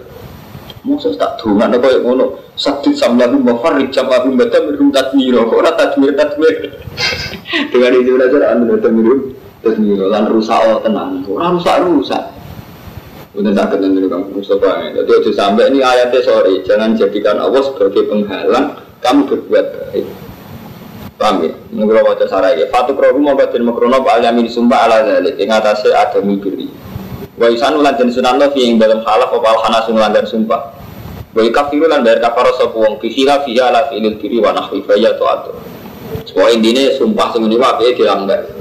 Masa 0.82 1.14
tak 1.14 1.38
dungan 1.38 1.78
apa 1.78 1.94
yang 1.94 2.02
ngono 2.02 2.42
Sakit 2.58 2.98
samlahu 2.98 3.38
mafarrik 3.38 3.94
jamahu 3.94 4.34
baca 4.34 4.58
mirum 4.66 4.90
tadmiro 4.90 5.46
Kok 5.46 5.62
orang 5.62 5.78
tadmir 5.78 6.10
tadmir 6.18 6.74
Dengan 7.70 8.02
itu 8.02 8.18
aja 8.18 8.50
anda 8.50 8.74
tadmir 8.82 9.30
Tadmiro 9.62 10.10
Lan 10.10 10.26
rusak 10.26 10.58
oh 10.58 10.82
tenang 10.82 11.22
Orang 11.30 11.62
rusak 11.62 11.86
rusak 11.86 12.22
Udah 13.32 13.52
sakit 13.56 13.80
nanti 13.80 14.04
kamu 14.12 14.28
Mustafa 14.36 14.70
ya. 14.84 14.88
Jadi 15.00 15.10
aja 15.16 15.30
sampai 15.32 15.72
ini 15.72 15.80
ayatnya 15.80 16.20
sorry, 16.20 16.60
jangan 16.68 16.92
jadikan 16.92 17.40
Allah 17.40 17.64
sebagai 17.64 18.04
penghalang 18.04 18.76
kamu 19.00 19.20
berbuat 19.24 19.66
baik. 19.72 20.06
Paham 21.16 21.48
ya? 21.48 21.52
Menurut 21.72 22.12
wajah 22.12 22.28
sarai 22.28 22.60
ya. 22.60 22.68
Fatu 22.68 22.92
krohu 22.92 23.16
mau 23.16 23.32
batin 23.32 23.64
makrono 23.64 24.04
alamin 24.04 24.52
sumpah 24.52 24.84
ala 24.84 25.00
zalik. 25.08 25.40
Yang 25.40 25.50
atasnya 25.64 25.96
ada 25.96 26.20
mibiri. 26.20 26.68
Wa 27.40 27.48
isan 27.48 27.80
ulan 27.80 27.96
jenis 27.96 28.20
sunan 28.20 28.36
lo 28.36 28.52
yang 28.52 28.76
dalam 28.76 29.00
halaf 29.00 29.32
apa 29.32 29.48
alhana 29.48 29.80
melanggar 29.88 30.24
sumpah. 30.28 30.76
Wa 31.32 31.40
ikafiru 31.40 31.88
lan 31.88 32.04
bayar 32.04 32.20
kafaro 32.20 32.52
sopu 32.60 32.84
wong 32.84 33.00
fihilah 33.00 33.48
fiha 33.48 33.72
ala 33.72 33.88
fi'ilil 33.88 34.20
diri 34.20 34.36
wa 34.44 34.52
nahwi 34.52 34.84
faya 34.84 35.16
atur. 35.16 35.56
Semua 36.28 36.52
intinya 36.52 36.92
sumpah 37.00 37.32
semuanya 37.32 37.56
wabe 37.56 37.96
dilanggar. 37.96 38.52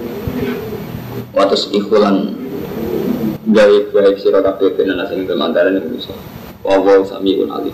Waktu 1.36 1.56
ikhulan 1.75 2.40
gawe 3.50 3.77
gawe 3.89 4.12
sira 4.21 4.39
kabeh 4.45 4.77
ben 4.77 4.93
ana 4.93 5.10
sing 5.10 5.25
kemantaran 5.25 5.74
ing 5.74 5.89
bisa 5.89 6.13
wa 6.62 6.77
sami 7.01 7.41
un 7.41 7.50
alim. 7.50 7.74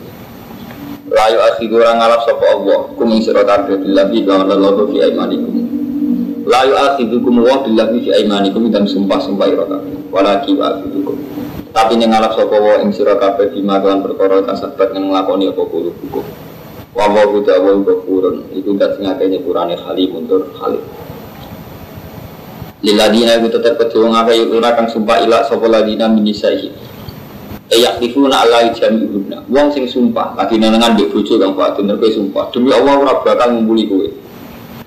Layu 1.11 1.39
akhidu 1.43 1.79
orang 1.79 1.99
ngalap 1.99 2.21
sapa 2.23 2.45
Allah 2.55 2.79
kum 2.95 3.07
ing 3.11 3.19
sira 3.19 3.43
kabeh 3.43 3.75
billahi 3.83 4.23
wa 4.23 4.47
lallahu 4.47 4.91
fi 4.95 5.03
aimanikum 5.07 5.55
Layu 6.47 6.75
akhidukum 6.75 7.43
wa 7.43 7.67
billahi 7.67 7.99
fi 7.99 8.09
aimanikum 8.23 8.71
dan 8.71 8.87
sumpah-sumpah 8.87 9.47
ira 9.51 9.65
kabeh. 9.67 9.91
Walaki 10.07 10.55
wa 10.55 10.71
akhidukum 10.71 11.15
tapi 11.75 11.93
ning 11.99 12.15
ngalap 12.15 12.31
sapa 12.31 12.55
wa 12.55 12.79
ing 12.79 12.95
sira 12.95 13.19
kabeh 13.19 13.51
bima 13.51 13.83
kan 13.83 13.99
perkara 13.99 14.47
kasabat 14.47 14.95
ning 14.95 15.11
nglakoni 15.11 15.51
apa 15.51 15.61
kulo 15.67 15.91
hukum. 15.99 16.23
Wa 16.95 17.11
wa 17.11 17.27
ta'ala 17.43 17.75
ghafurun. 17.83 18.55
Iku 18.55 18.71
dak 18.79 18.95
sing 18.95 19.03
akeh 19.03 19.27
nyepurane 19.27 19.75
halim 19.75 20.15
mundur 20.15 20.47
halim 20.63 20.81
Liladina 22.85 23.41
itu 23.41 23.49
tetap 23.49 23.81
kedua 23.81 24.13
ngaka 24.13 24.37
yukuna 24.37 24.69
kang 24.77 24.85
sumpah 24.85 25.17
ilak 25.25 25.49
sopo 25.49 25.65
ladina 25.65 26.05
minisaihi 26.05 26.69
Eyak 27.73 27.97
difuna 27.99 28.45
Allah 28.45 28.69
jami 28.69 29.09
ibuna 29.09 29.41
Wong 29.49 29.73
sing 29.73 29.89
sumpah 29.89 30.37
lagi 30.37 30.61
nenengan 30.61 30.93
di 30.93 31.09
bojo 31.09 31.41
kang 31.41 31.57
batin 31.57 31.89
Terus 31.89 32.15
sumpah. 32.15 32.53
Demi 32.53 32.69
Allah 32.71 32.93
ora 32.95 33.13
bakal 33.25 33.57
ngumpuli 33.57 33.89
kowe. 33.89 34.07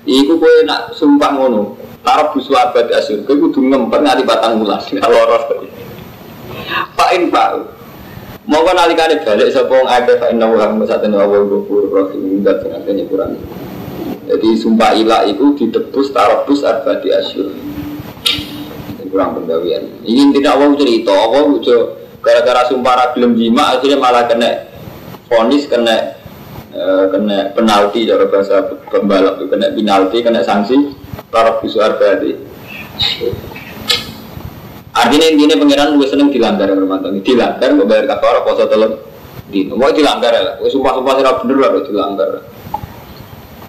Iku 0.07 0.39
kowe 0.39 0.55
nak 0.63 0.95
sumpah 0.95 1.29
ngono 1.35 1.77
Tarap 2.01 2.33
busu 2.33 2.55
abad 2.55 2.89
asur 2.95 3.21
Kowe 3.27 3.37
kudu 3.37 3.59
ngempet 3.59 3.99
ngati 4.01 4.23
batang 4.23 4.63
mulas 4.63 4.87
Loros. 5.11 5.43
Fa'in 6.95 7.27
fa'u 7.27 7.59
Mongko 8.49 8.71
nalikane 8.73 9.21
balik 9.21 9.53
sapa 9.53 9.69
wong 9.69 9.85
akeh 9.85 10.17
fa 10.17 10.33
inna 10.33 10.49
wa 10.49 10.65
masatene 10.73 11.13
wa 11.13 11.29
ghafur 11.29 11.85
rahim 11.93 12.41
sing 12.41 12.71
akeh 12.73 13.05
kurang. 13.05 13.37
Jadi 14.25 14.57
sumpah 14.57 14.97
ilah 14.97 15.29
itu 15.29 15.53
didebus 15.53 16.09
tarabus 16.09 16.65
arbadi 16.65 17.13
asyur 17.13 17.70
kurang 19.11 19.35
penggawian. 19.37 20.01
Ini 20.07 20.31
tidak 20.31 20.55
Allah 20.55 20.73
cerita, 20.79 21.11
Allah 21.11 21.43
udah 21.51 22.01
gara-gara 22.21 22.61
sumpah 22.69 23.17
belum 23.17 23.33
jima 23.33 23.75
akhirnya 23.75 23.97
malah 23.97 24.29
kena 24.29 24.69
fonis 25.25 25.65
kena 25.65 26.21
uh, 26.71 27.09
kena 27.09 27.49
penalti 27.57 28.05
cara 28.05 28.29
bahasa 28.29 28.77
pembalap 28.93 29.41
kena 29.49 29.73
penalti 29.73 30.21
kena 30.21 30.45
sanksi 30.45 30.93
para 31.33 31.57
visual 31.59 31.97
berarti 31.97 32.37
artinya 34.93 35.27
intinya 35.33 35.55
pengiran 35.57 35.97
gue 35.97 36.07
seneng 36.07 36.29
dilanggar 36.29 36.69
rumah 36.77 37.01
tangga 37.01 37.25
dilanggar 37.25 37.69
gue 37.73 37.85
bayar 37.89 38.05
kafar 38.05 38.45
poso 38.45 38.69
telur 38.69 39.01
di 39.49 39.65
mau 39.67 39.89
dilanggar 39.89 40.31
ya 40.31 40.61
gue 40.61 40.69
sumpah 40.69 40.93
sumpah 40.95 41.13
sih 41.17 41.25
bener 41.25 41.57
lah 41.57 41.69
dilanggar. 41.83 42.29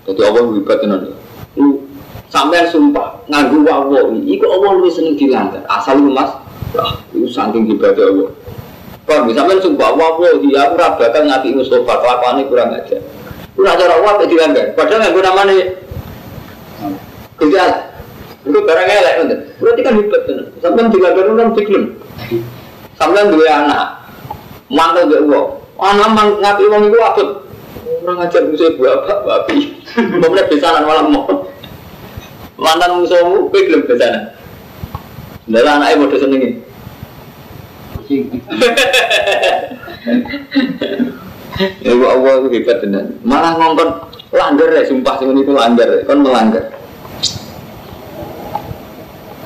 Jadi 0.03 0.19
Allah 0.27 0.43
wibat 0.51 0.83
nanti 0.83 1.15
lu 1.57 1.82
sampai 2.33 2.65
sumpah 2.73 3.21
nganggu 3.29 3.61
wawo 3.69 4.17
iku 4.25 4.49
Allah 4.49 4.71
lu 4.81 4.89
seneng 4.89 5.21
dilanggar. 5.21 5.61
Asal 5.69 6.01
lu 6.01 6.17
mas. 6.17 6.33
Lah 6.73 6.97
itu 7.13 7.29
saking 7.29 7.69
ibadah 7.77 8.09
Allah. 8.09 8.31
Paham 9.05 9.29
ya? 9.29 9.45
Sampai 9.45 9.61
sumpah 9.61 9.93
wawo 9.93 10.25
dia 10.41 10.73
aku 10.73 10.75
rabakan 10.81 11.29
ngati 11.29 11.53
Mustafa 11.53 11.93
kelakuannya 12.01 12.49
kurang 12.49 12.73
aja 12.73 12.97
nak 13.53 13.77
cara 13.77 13.95
wawo 14.01 14.25
dilanggar. 14.25 14.73
Padahal 14.73 15.01
nganggu 15.05 15.21
namanya 15.21 15.67
Gejala 17.37 17.93
itu 18.43 18.59
barang 18.59 18.89
elek 18.91 19.15
nanti 19.23 19.37
berarti 19.63 19.81
kan 19.87 19.95
hebat 20.03 20.21
kan 20.27 20.39
sampai 20.59 20.91
dilanggar 20.91 21.25
kan 21.31 21.49
diklaim 21.55 21.85
sampai 22.99 23.31
dua 23.31 23.47
anak 23.55 23.87
mantel 24.67 25.07
gak 25.07 25.23
uang 25.31 25.47
anak 25.79 26.09
ngati 26.43 26.63
uang 26.67 26.83
itu 26.91 26.99
apa 26.99 27.23
orang 28.03 28.17
ngajar 28.19 28.43
musuh 28.51 28.71
bapak 28.75 29.19
babi 29.23 29.79
mau 30.19 30.35
besanan 30.35 30.83
malam. 30.83 31.15
mau 31.15 31.47
mantan 32.63 33.03
musuhmu 33.03 33.51
kowe 33.51 33.61
gelem 33.61 33.83
besanan 33.85 34.31
lha 35.51 35.73
anake 35.77 35.99
padha 35.99 36.19
senenge 36.23 36.51
Ya 41.85 41.93
Allah 41.93 42.33
itu 42.43 42.49
hebat 42.59 42.81
tenan. 42.81 43.21
Malah 43.23 43.61
ngongkon 43.61 43.89
langgar 44.33 44.73
ya, 44.73 44.83
sumpah 44.89 45.21
sing 45.21 45.37
itu 45.37 45.53
langgar, 45.53 45.89
kon 46.09 46.25
melanggar. 46.25 46.73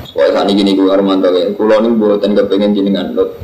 Soalnya 0.07 0.33
saat 0.33 0.49
ini 0.49 0.73
gue 0.73 0.87
Armanto 0.87 1.29
ya, 1.35 1.51
kulo 1.59 1.83
ini 1.83 1.99
buatan 1.99 2.39
kepengen 2.39 2.73
jenengan 2.73 3.11
lot. 3.13 3.35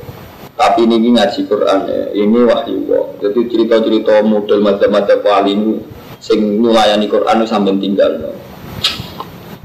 Tapi 0.54 0.86
ini 0.86 1.10
ngaji 1.10 1.40
Quran 1.50 1.78
ya, 1.90 2.02
ini 2.14 2.38
wahyu 2.46 2.86
kok. 2.86 3.06
Jadi 3.18 3.40
cerita-cerita 3.50 4.22
model 4.22 4.62
macam-macam 4.62 5.18
wali 5.26 5.52
ini, 5.58 5.74
sing 6.22 6.62
nulayani 6.62 7.10
Quran 7.10 7.42
sampai 7.44 7.76
tinggal. 7.82 8.22
No. 8.22 8.30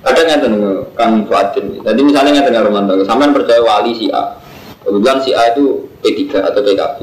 Ada 0.08 0.20
nggak 0.24 0.96
Kang 0.96 1.28
Fuadin. 1.28 1.84
Jadi 1.84 2.00
misalnya 2.00 2.40
nggak 2.40 2.48
dengar 2.48 2.64
Romanto, 2.72 3.04
sampean 3.04 3.36
percaya 3.36 3.60
wali 3.60 3.92
si 3.92 4.08
A. 4.08 4.40
Kebetulan 4.88 5.20
si 5.20 5.36
A 5.36 5.52
itu 5.52 5.84
P3 6.00 6.48
atau 6.48 6.64
PKB. 6.64 6.98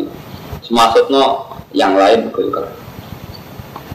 Semaksudnya 0.65 1.25
yang 1.77 1.93
lain 2.01 2.33
Golkar. 2.33 2.73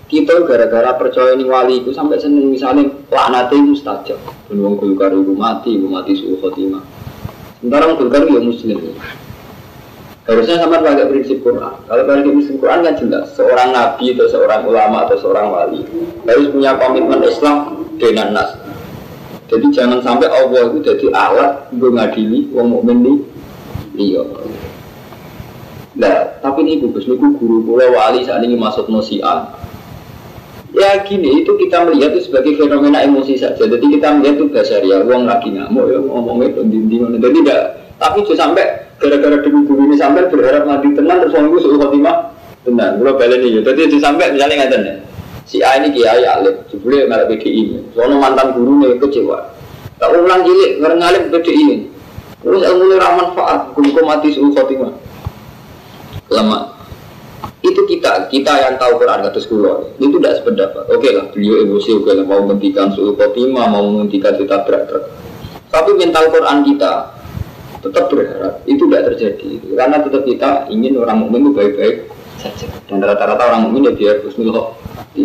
Kita 0.05 0.45
gara-gara 0.45 0.93
percaya 0.93 1.33
ini 1.33 1.45
wali 1.49 1.81
itu 1.81 1.89
sampai 1.89 2.21
seneng 2.21 2.53
misalnya 2.53 2.85
laknat 3.09 3.49
itu 3.49 3.73
mustajab. 3.73 4.19
Wong 4.53 4.77
Golkar 4.77 5.09
itu 5.09 5.33
mati, 5.33 5.73
itu 5.73 5.89
mati 5.89 6.13
suhu 6.13 6.37
khotimah. 6.37 6.85
Sementara 7.57 7.97
Golkar 7.97 8.29
itu 8.29 8.37
ya 8.37 8.41
muslim. 8.45 8.77
Harusnya 10.29 10.61
sama 10.61 10.85
pakai 10.85 11.09
prinsip 11.09 11.41
Quran. 11.41 11.73
Kalau 11.89 12.03
pakai 12.05 12.21
prinsip 12.29 12.61
Quran 12.61 12.85
kan 12.85 12.93
jelas 13.01 13.33
seorang 13.33 13.73
nabi 13.73 14.13
atau 14.13 14.29
seorang 14.29 14.61
ulama 14.69 15.09
atau 15.09 15.17
seorang 15.17 15.49
wali 15.49 15.81
harus 16.29 16.53
punya 16.53 16.77
komitmen 16.77 17.25
Islam 17.25 17.57
dengan 17.97 18.37
nas. 18.37 18.68
Jadi 19.49 19.65
jangan 19.73 19.99
sampai 20.05 20.29
Allah 20.29 20.69
itu 20.69 20.79
jadi 20.85 21.09
alat 21.09 21.73
untuk 21.73 21.97
ngadili 21.97 22.47
wong 22.53 22.69
mukmin 22.69 23.25
iya. 23.97 24.21
Nah, 25.99 26.37
tapi 26.39 26.63
ini 26.63 26.79
gugus 26.79 27.09
niku 27.09 27.33
guru 27.35 27.65
kula 27.65 27.91
wali 27.91 28.23
saat 28.23 28.45
ini 28.45 28.55
masuk 28.55 28.87
nosian. 28.87 29.51
Ya 30.69 31.01
gini, 31.01 31.43
itu 31.43 31.57
kita 31.57 31.81
melihat 31.81 32.13
itu 32.13 32.29
sebagai 32.29 32.55
fenomena 32.55 33.01
emosi 33.01 33.35
saja. 33.35 33.65
Jadi 33.65 33.99
kita 33.99 34.15
melihat 34.15 34.37
itu 34.37 34.45
dasar 34.53 34.85
ya, 34.85 35.01
uang 35.01 35.25
lagi 35.25 35.49
ngamuk 35.49 35.85
ya, 35.89 35.97
ngomongnya 35.97 36.61
dinding. 36.61 37.19
Jadi 37.19 37.37
tidak, 37.41 37.61
tapi 37.97 38.21
itu 38.21 38.37
sampai 38.37 38.89
gara-gara 38.99 39.37
demi 39.39 39.63
guru 39.63 39.87
ini 39.89 39.95
sampai 39.95 40.27
berharap 40.27 40.63
mati 40.67 40.91
tenang 40.91 41.23
terus 41.23 41.35
orang 41.35 41.55
suruh 41.59 41.79
khotimah 41.79 42.35
tenang 42.67 42.99
gue 42.99 43.11
balik 43.15 43.39
nih 43.39 43.63
jadi 43.63 43.81
itu 43.87 43.97
sampai 43.97 44.35
misalnya 44.35 44.67
nggak 44.67 44.81
ya 44.83 44.95
si 45.49 45.65
A 45.65 45.81
ini 45.81 45.89
kiai 45.97 46.21
alim 46.29 46.61
jebule 46.69 47.09
nggak 47.09 47.25
PDI 47.25 47.97
soalnya 47.97 48.21
mantan 48.21 48.53
guru 48.53 48.85
nih 48.85 49.01
kecewa. 49.01 49.49
Tak 49.97 50.13
ulang 50.13 50.45
cilik 50.45 50.71
nggak 50.77 50.93
ngalim 51.01 51.23
PDI 51.33 51.67
terus 52.39 52.61
ilmu 52.61 52.95
faat 53.33 53.73
guru 53.73 53.89
mati 54.05 54.29
suruh 54.29 54.53
khotimah 54.53 54.93
lama. 56.29 56.77
Itu 57.65 57.81
kita 57.89 58.29
kita 58.29 58.53
yang 58.61 58.77
tahu 58.77 59.01
Quran 59.01 59.25
kata 59.25 59.39
sekolah. 59.41 59.97
Itu 59.97 60.21
tidak 60.21 60.39
sependapat. 60.39 60.85
Oke 60.93 61.09
lah 61.09 61.25
beliau 61.33 61.65
emosi 61.65 61.97
oke 61.97 62.11
lah. 62.13 62.23
Mau 62.23 62.45
menghentikan 62.45 62.93
suhu 62.93 63.17
khotimah 63.17 63.65
mau 63.73 63.89
menghentikan 63.89 64.37
kita 64.37 64.63
berat 64.69 64.85
tapi 65.69 65.93
mental 65.93 66.33
Quran 66.33 66.65
kita 66.65 67.13
tetap 67.79 68.09
berharap 68.09 68.53
itu 68.65 68.83
tidak 68.89 69.03
terjadi. 69.13 69.49
Karena 69.77 69.97
tetap 70.01 70.21
kita 70.25 70.49
ingin 70.73 70.97
orang 70.97 71.25
mukmin 71.25 71.49
itu 71.49 71.51
baik-baik 71.53 71.95
dan 72.89 72.97
rata-rata 73.03 73.43
orang 73.53 73.69
mukmin 73.69 73.91
ya 73.91 73.93
biar 73.93 74.15
husnul 74.25 74.49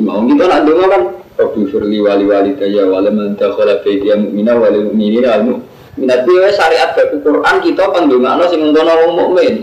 mau 0.00 0.20
kita 0.26 0.44
nak 0.44 0.60
dengar 0.66 0.88
kan 0.90 1.02
Rabbi 1.34 1.62
firli 1.66 1.98
wali 1.98 2.24
wali 2.26 2.50
daya 2.54 2.86
wali 2.86 3.10
mantakhala 3.10 3.82
baitiya 3.82 4.14
mu'mina 4.18 4.54
wali 4.54 4.78
mu'minina 4.86 5.28
al 5.34 5.42
minat 5.98 6.20
dia 6.26 6.48
syariat 6.54 6.94
baku 6.94 7.22
Quran 7.22 7.56
kita 7.62 7.84
pandungakno 7.90 8.44
sing 8.50 8.60
ngono 8.62 8.92
wong 9.06 9.12
mukmin 9.14 9.54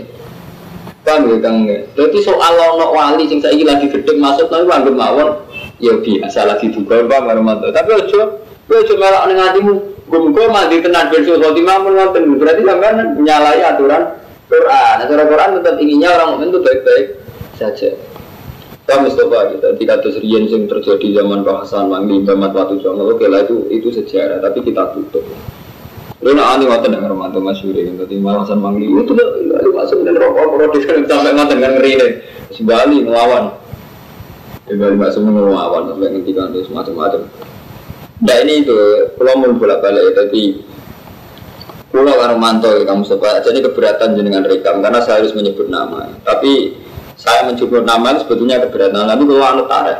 Paham 1.02 1.34
ya 1.34 1.36
Kang? 1.42 1.66
Jadi 1.66 2.18
soal 2.22 2.54
ono 2.54 2.94
wali 2.94 3.26
sing 3.26 3.42
saiki 3.42 3.66
lagi 3.66 3.90
gedhe 3.90 4.14
masuk 4.22 4.46
nang 4.54 4.70
anggap 4.70 4.94
mawon 4.94 5.34
ya 5.82 5.98
biasa 5.98 6.46
lagi 6.46 6.70
juga 6.70 7.02
Pak 7.02 7.26
Marmanto. 7.26 7.74
Tapi 7.74 7.90
ojo 7.90 8.38
ojo 8.70 8.94
melok 8.94 9.24
ning 9.26 9.38
atimu 9.42 9.72
Gumko 10.12 10.44
mandi 10.52 10.84
tenan 10.84 11.08
bensu 11.08 11.40
khotimah 11.40 11.80
menonton 11.80 12.36
berarti 12.36 12.60
sampean 12.60 13.16
menyalahi 13.16 13.64
aturan 13.64 14.12
Quran. 14.52 14.96
Aturan 15.08 15.24
Quran 15.24 15.50
tetap 15.56 15.74
inginnya 15.80 16.08
orang 16.12 16.36
mukmin 16.36 16.52
itu 16.52 16.60
baik-baik 16.60 17.06
saja. 17.56 17.90
Pak 18.82 18.98
Mustafa 18.98 19.54
kita 19.54 19.68
di 19.78 19.84
kasus 19.86 20.18
Rian 20.18 20.50
yang 20.50 20.66
terjadi 20.66 21.22
zaman 21.22 21.46
Pak 21.46 21.64
Hasan 21.64 21.86
Mangli, 21.86 22.18
Bamat 22.26 22.50
Watu 22.50 22.82
oke 22.82 23.26
lah 23.30 23.46
itu 23.46 23.70
itu 23.70 23.88
sejarah, 23.94 24.42
tapi 24.42 24.58
kita 24.66 24.90
tutup. 24.90 25.22
Lu 26.22 26.34
nak 26.34 26.58
ani 26.58 26.66
ngoten 26.66 26.90
dengan 26.90 27.14
Romanto 27.14 27.38
Mas 27.38 27.62
Yuri, 27.62 27.86
tadi 27.94 28.18
Pak 28.18 28.34
Hasan 28.42 28.58
Mangli 28.58 28.90
itu 28.90 29.06
tuh 29.06 29.16
lu 29.62 29.70
masuk 29.70 30.02
dan 30.02 30.18
rokok 30.18 30.58
produs 30.58 30.82
kan 30.82 30.98
sampai 31.06 31.30
ngoten 31.30 31.56
dengan 31.62 31.72
ngeri 31.78 31.92
nih, 31.94 32.10
Bali 32.66 32.98
melawan. 33.06 33.54
Di 34.66 34.74
Bali 34.74 34.96
masuk 34.98 35.30
melawan 35.30 35.86
sampai 35.86 36.18
ngendikan 36.18 36.50
itu 36.50 36.66
semacam-macam. 36.66 37.22
Nah 38.22 38.36
ini 38.42 38.62
itu, 38.66 38.78
kalau 39.18 39.34
mau 39.34 39.50
bolak 39.58 39.82
balik 39.82 40.14
jadi 40.14 40.62
Pulau 41.92 42.16
Karumanto 42.16 42.72
ya 42.72 42.88
kamu 42.88 43.04
sebab 43.04 43.44
jadi 43.44 43.60
keberatan 43.68 44.16
dengan 44.16 44.48
rekam 44.48 44.80
karena 44.80 45.04
saya 45.04 45.20
harus 45.20 45.36
menyebut 45.36 45.68
nama. 45.68 46.08
Tapi 46.24 46.81
saya 47.22 47.46
menyebut 47.46 47.86
nama 47.86 48.18
itu 48.18 48.26
sebetulnya 48.26 48.58
keberatan. 48.66 49.06
Nanti 49.06 49.22
kalau 49.22 49.46
anu 49.46 49.62
tarik, 49.70 49.98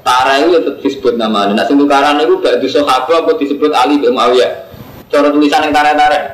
tarik 0.00 0.34
itu 0.40 0.48
tetap 0.56 0.74
disebut 0.80 1.14
nama. 1.20 1.52
Nah 1.52 1.64
sing 1.68 1.76
tukaran 1.76 2.16
itu 2.16 2.40
gak 2.40 2.64
di 2.64 2.68
sahabat 2.72 3.12
apa 3.12 3.30
disebut 3.36 3.70
Ali 3.76 4.00
bin 4.00 4.16
Muawiyah. 4.16 4.72
Cara 5.12 5.28
tulisan 5.28 5.68
yang 5.68 5.76
tarik. 5.76 6.24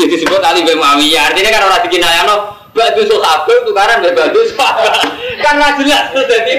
Ya 0.00 0.06
disebut 0.08 0.40
Ali 0.40 0.64
bin 0.64 0.80
Muawiyah. 0.80 1.22
Artinya 1.28 1.50
kan 1.52 1.62
orang 1.68 1.84
dikinayano 1.84 2.36
batu 2.72 3.02
sahabat 3.04 3.58
tukaran 3.68 4.00
dari 4.00 4.16
batu 4.16 4.40
sahabat. 4.56 5.04
kan 5.44 5.54
nggak 5.60 5.72
jelas 5.84 6.04
tuh 6.16 6.24
jadi 6.24 6.52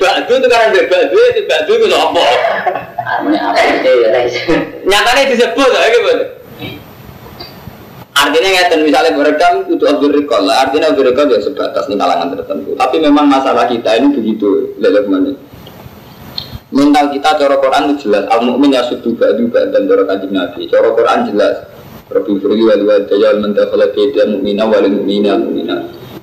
batu 0.00 0.32
tukaran 0.40 0.72
dari 0.72 0.88
batu 0.88 1.18
itu 1.20 1.40
batu 1.44 1.72
itu 1.76 1.86
apa? 1.92 2.24
Nyatanya 4.88 5.22
disebut 5.28 5.68
ya 5.68 5.88
gitu. 5.92 6.12
Artinya 8.14 8.50
ngeten 8.54 8.80
misalnya 8.86 9.10
berekam 9.18 9.66
itu 9.66 9.84
Abdul 9.84 10.14
Rikol 10.14 10.46
lah. 10.46 10.66
Artinya 10.66 10.94
Abdul 10.94 11.10
Rikol 11.10 11.34
ya 11.34 11.40
sebatas 11.42 11.90
di 11.90 11.98
kalangan 11.98 12.30
tertentu. 12.30 12.78
Tapi 12.78 12.96
memang 13.02 13.26
masalah 13.26 13.66
kita 13.66 13.90
ini 13.98 14.14
begitu 14.14 14.78
lelek 14.78 15.10
mana. 15.10 15.34
Mental 16.70 17.10
kita 17.10 17.38
cara 17.38 17.58
Quran 17.58 17.82
itu 17.90 18.06
jelas. 18.06 18.24
Al 18.30 18.46
mukmin 18.46 18.74
ya 18.74 18.86
sudu 18.86 19.18
ba'du 19.18 19.50
dan 19.50 19.82
cara 19.86 20.02
kanjeng 20.06 20.30
Nabi. 20.30 20.70
Cara 20.70 20.94
Quran 20.94 21.18
jelas. 21.30 21.54
Rabbi 22.04 22.32
firli 22.38 22.62
wal 22.62 22.84
wadayal 22.84 23.40
man 23.42 23.50
dakhala 23.56 23.90
baita 23.90 24.22
mu'mina 24.30 24.62
wal 24.68 24.86
mu'mina 24.86 25.40
mu'mina. 25.40 25.76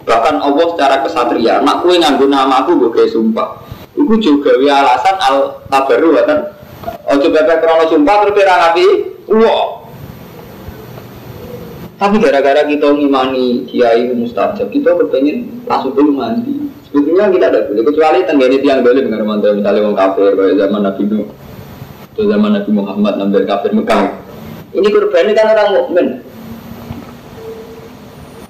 Bahkan 0.08 0.36
Allah 0.39 0.65
secara 0.73 0.95
kesatria, 1.06 1.62
nak 1.62 1.86
kue 1.86 1.97
nganggo 1.97 2.25
nama 2.30 2.63
aku 2.63 2.77
gue 2.77 3.06
sumpah. 3.10 3.60
Iku 3.97 4.15
juga 4.17 4.56
alasan 4.56 5.15
al 5.19 5.38
tabaru 5.67 6.15
kan. 6.23 6.39
Ojo 7.12 7.27
bebek 7.30 7.62
krono 7.62 7.86
sumpah 7.89 8.15
terus 8.23 8.45
nabi. 8.47 8.86
Wah. 9.27 9.80
Tapi 12.01 12.17
gara-gara 12.17 12.65
kita 12.65 12.97
ngimani 12.97 13.69
kiai 13.69 14.09
mustajab, 14.17 14.73
kita 14.73 14.89
kepengen 14.97 15.61
langsung 15.69 15.93
dulu 15.93 16.17
mandi. 16.17 16.65
Sebetulnya 16.89 17.29
kita 17.29 17.45
ada 17.53 17.59
boleh 17.69 17.83
kecuali 17.85 18.19
tenggene 18.25 18.57
tiang 18.57 18.81
boleh 18.81 19.05
dengan 19.05 19.21
mantel 19.21 19.61
misalnya 19.61 19.85
orang 19.85 19.97
kafir 20.01 20.33
kayak 20.33 20.57
zaman 20.65 20.81
Nabi 20.81 21.03
Nuh, 21.05 21.29
atau 22.09 22.25
zaman 22.25 22.49
Nabi 22.57 22.71
Muhammad 22.73 23.13
ngambil 23.21 23.41
kafir 23.45 23.71
Mekah. 23.77 24.17
Ini 24.73 24.87
korban 24.89 25.29
kan 25.37 25.45
orang 25.53 25.69
mukmin. 25.77 26.07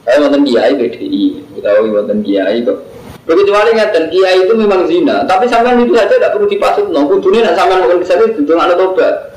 Saya 0.08 0.18
wonten 0.24 0.42
kiai 0.48 0.72
BDI, 0.80 1.24
kita 1.60 1.70
tahu 1.76 1.92
wonten 1.92 2.20
kiai 2.24 2.64
kok. 2.64 2.80
Kecuali 3.28 3.70
ngeten 3.76 4.04
kiai 4.16 4.48
itu 4.48 4.54
memang 4.56 4.88
zina, 4.88 5.28
tapi 5.28 5.52
sampean 5.52 5.84
itu 5.84 5.92
saja 5.92 6.16
tidak 6.16 6.32
perlu 6.32 6.48
dipasut 6.48 6.88
no. 6.88 7.04
Kudunya 7.04 7.52
nak 7.52 7.60
sampean 7.60 7.84
mungkin 7.84 8.00
bisa 8.00 8.16
itu 8.16 8.48
tuh 8.48 8.56
ada 8.56 8.80
tobat. 8.80 9.36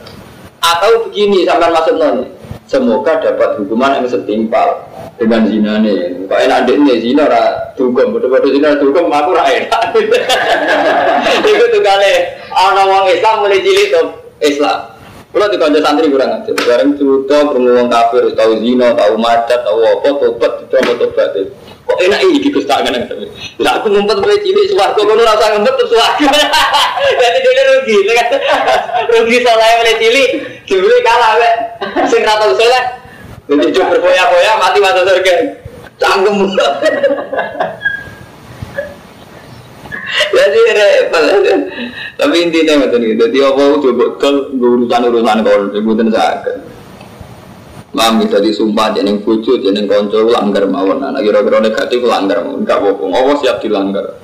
Atau 0.62 1.10
begini 1.10 1.42
sampean 1.42 1.74
masuk 1.74 1.98
non. 1.98 2.33
Semoga 2.74 3.22
dapat 3.22 3.62
hukuman 3.62 4.02
yang 4.02 4.10
setimpal 4.10 4.82
dengan 5.14 5.46
zina 5.46 5.78
nih. 5.78 6.26
Kok 6.26 6.40
enak 6.42 6.66
deh 6.66 6.74
nih 6.74 6.98
zina 7.06 7.30
ra 7.30 7.70
dugem, 7.78 8.10
betul-betul 8.10 8.50
zina 8.50 8.74
dugem 8.82 9.06
aku 9.06 9.30
ra 9.30 9.46
enak. 9.46 9.94
Itu 11.46 11.64
tuh 11.70 11.78
kali 11.86 12.12
orang 12.50 12.90
orang 12.90 13.14
Islam 13.14 13.46
mulai 13.46 13.62
cilik 13.62 13.94
tuh 13.94 14.06
Islam. 14.42 14.90
Kalau 15.30 15.46
di 15.50 15.58
kantor 15.58 15.82
santri 15.86 16.10
kurang 16.10 16.30
aja. 16.34 16.50
Bareng 16.50 16.98
cerita 16.98 17.46
permulaan 17.46 17.86
kafir, 17.86 18.26
tahu 18.34 18.58
zina, 18.58 18.90
tahu 18.94 19.22
macet, 19.22 19.60
tahu 19.62 19.78
apa, 19.82 20.08
tobat, 20.18 20.52
itu 20.66 20.74
apa 20.74 20.92
tobat 20.98 21.30
itu. 21.38 21.54
Kok 21.84 22.00
enak 22.00 22.20
ini 22.24 22.48
kustangan 22.48 22.96
yang 22.96 23.04
tapi. 23.04 23.28
Lah 23.60 23.76
aku 23.76 23.92
ngumpet 23.92 24.16
mulai 24.16 24.40
cilik 24.40 24.72
suwargo, 24.72 25.04
kalau 25.04 25.20
rasa 25.20 25.52
ngumpet 25.52 25.74
terus 25.76 25.90
suwargo. 25.92 26.24
Jadi 26.24 27.38
dia 27.44 27.64
rugi, 27.76 27.96
kan? 28.16 28.28
Rugi 29.12 29.36
soalnya 29.44 29.76
mulai 29.84 29.96
cilik, 30.00 30.30
dibeli 30.64 30.96
kalah, 31.04 31.36
be. 31.36 31.50
Sing 32.08 32.24
rata 32.24 32.48
usul 32.48 32.72
lah. 32.72 32.84
Jadi 33.44 33.76
cuma 33.76 33.92
berfoya-foya 33.92 34.52
mati 34.56 34.78
masuk 34.80 35.04
surga. 35.04 35.34
Canggung. 36.00 36.56
Jadi 40.34 40.58
repot. 40.72 41.22
Tapi 42.16 42.34
intinya 42.40 42.88
macam 42.88 43.00
ini. 43.04 43.14
Jadi 43.20 43.38
apa 43.44 43.62
itu 43.76 43.88
betul 43.92 44.34
urusan 44.56 45.02
urusan 45.12 45.38
kalau 45.44 45.68
sebutan 45.68 46.08
saya. 46.08 46.40
Mam 47.94 48.18
bisa 48.18 48.42
disumpah 48.42 48.90
bucu 49.22 49.54
jadi 49.62 49.86
konco 49.86 50.26
langgar 50.26 50.66
mawon. 50.66 50.98
Nah 50.98 51.22
kira-kira 51.22 51.62
negatif 51.62 52.02
langgar 52.02 52.42
mawon. 52.42 52.66
Enggak 52.66 52.82
bohong. 52.82 53.14
Apa 53.14 53.32
siap 53.38 53.62
dilanggar. 53.62 54.18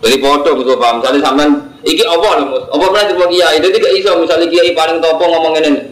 Jadi 0.00 0.16
foto 0.22 0.48
musuh 0.54 0.78
paham. 0.78 1.02
Misalnya 1.02 1.20
sampean 1.26 1.50
iki 1.82 2.06
apa 2.06 2.28
lho 2.38 2.44
mus? 2.48 2.64
Apa 2.70 2.84
pernah 2.88 3.04
terima 3.10 3.26
kiai? 3.26 3.58
Jadi 3.58 3.76
gak 3.82 3.94
iso 3.98 4.10
misalnya 4.22 4.46
kiai 4.48 4.70
paling 4.72 5.02
topo 5.02 5.24
ngomong 5.26 5.54
ini. 5.60 5.82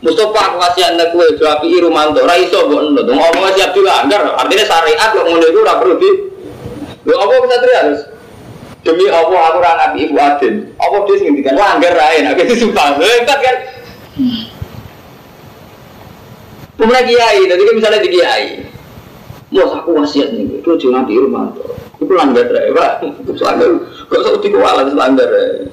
Mustafa 0.00 0.32
aku 0.32 0.56
kasih 0.64 0.96
anda 0.96 1.12
kue 1.12 1.28
jual 1.36 1.60
pi 1.60 1.76
Rumanto, 1.76 2.24
raiso 2.24 2.64
buat 2.72 2.88
endo, 2.88 3.04
ngomong 3.04 3.52
siap 3.52 3.76
dilanggar, 3.76 4.32
artinya 4.32 4.64
syariat 4.64 5.12
kok 5.12 5.28
ngono 5.28 5.44
itu 5.44 5.60
rapi 5.60 5.92
di, 6.00 6.10
lo 7.04 7.14
apa 7.20 7.32
bisa 7.44 7.56
terus? 7.60 8.00
Demi 8.80 9.12
Allah 9.12 9.52
aku 9.52 9.60
ora 9.60 9.76
nabi 9.76 10.08
ibu 10.08 10.16
Adin. 10.16 10.72
Apa 10.80 11.04
dia 11.04 11.20
sing 11.20 11.36
ngendikan 11.36 11.52
langgar 11.52 11.92
rae 11.92 12.24
nek 12.24 12.40
sumpah. 12.48 12.96
Hebat 12.96 13.38
kan? 13.44 13.56
Pemenang 16.80 17.04
kiai, 17.04 17.44
kan 17.44 17.76
misalnya 17.76 18.00
di 18.00 18.08
kiai. 18.08 18.46
Mau 19.52 19.68
aku 19.68 20.00
wasiat 20.00 20.32
nih, 20.32 20.64
itu 20.64 20.68
jangan 20.80 21.04
nabi 21.04 21.20
rumah 21.20 21.52
tuh. 21.52 21.76
Itu 22.00 22.12
langgar 22.16 22.48
rae, 22.48 22.72
Pak. 22.72 23.04
Itu 23.20 23.36
langgar. 23.44 23.68
Kok 24.08 24.16
usah 24.16 24.32
utik 24.32 24.56
walan 24.56 24.88
langgar 24.96 25.28
rae. 25.28 25.68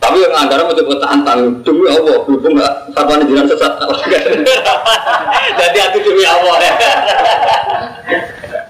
Tapi 0.00 0.22
yang 0.22 0.32
anggaran 0.32 0.70
mau 0.70 0.76
coba 0.76 0.94
tantang 1.02 1.40
demi 1.66 1.84
Allah, 1.90 2.16
berhubung 2.24 2.56
nggak 2.56 2.74
fatwa 2.94 3.26
jiran 3.26 3.44
sesat. 3.44 3.74
Jadi 5.60 5.78
aku 5.84 5.98
demi 6.00 6.24
Allah 6.24 6.56
ya. 6.64 6.72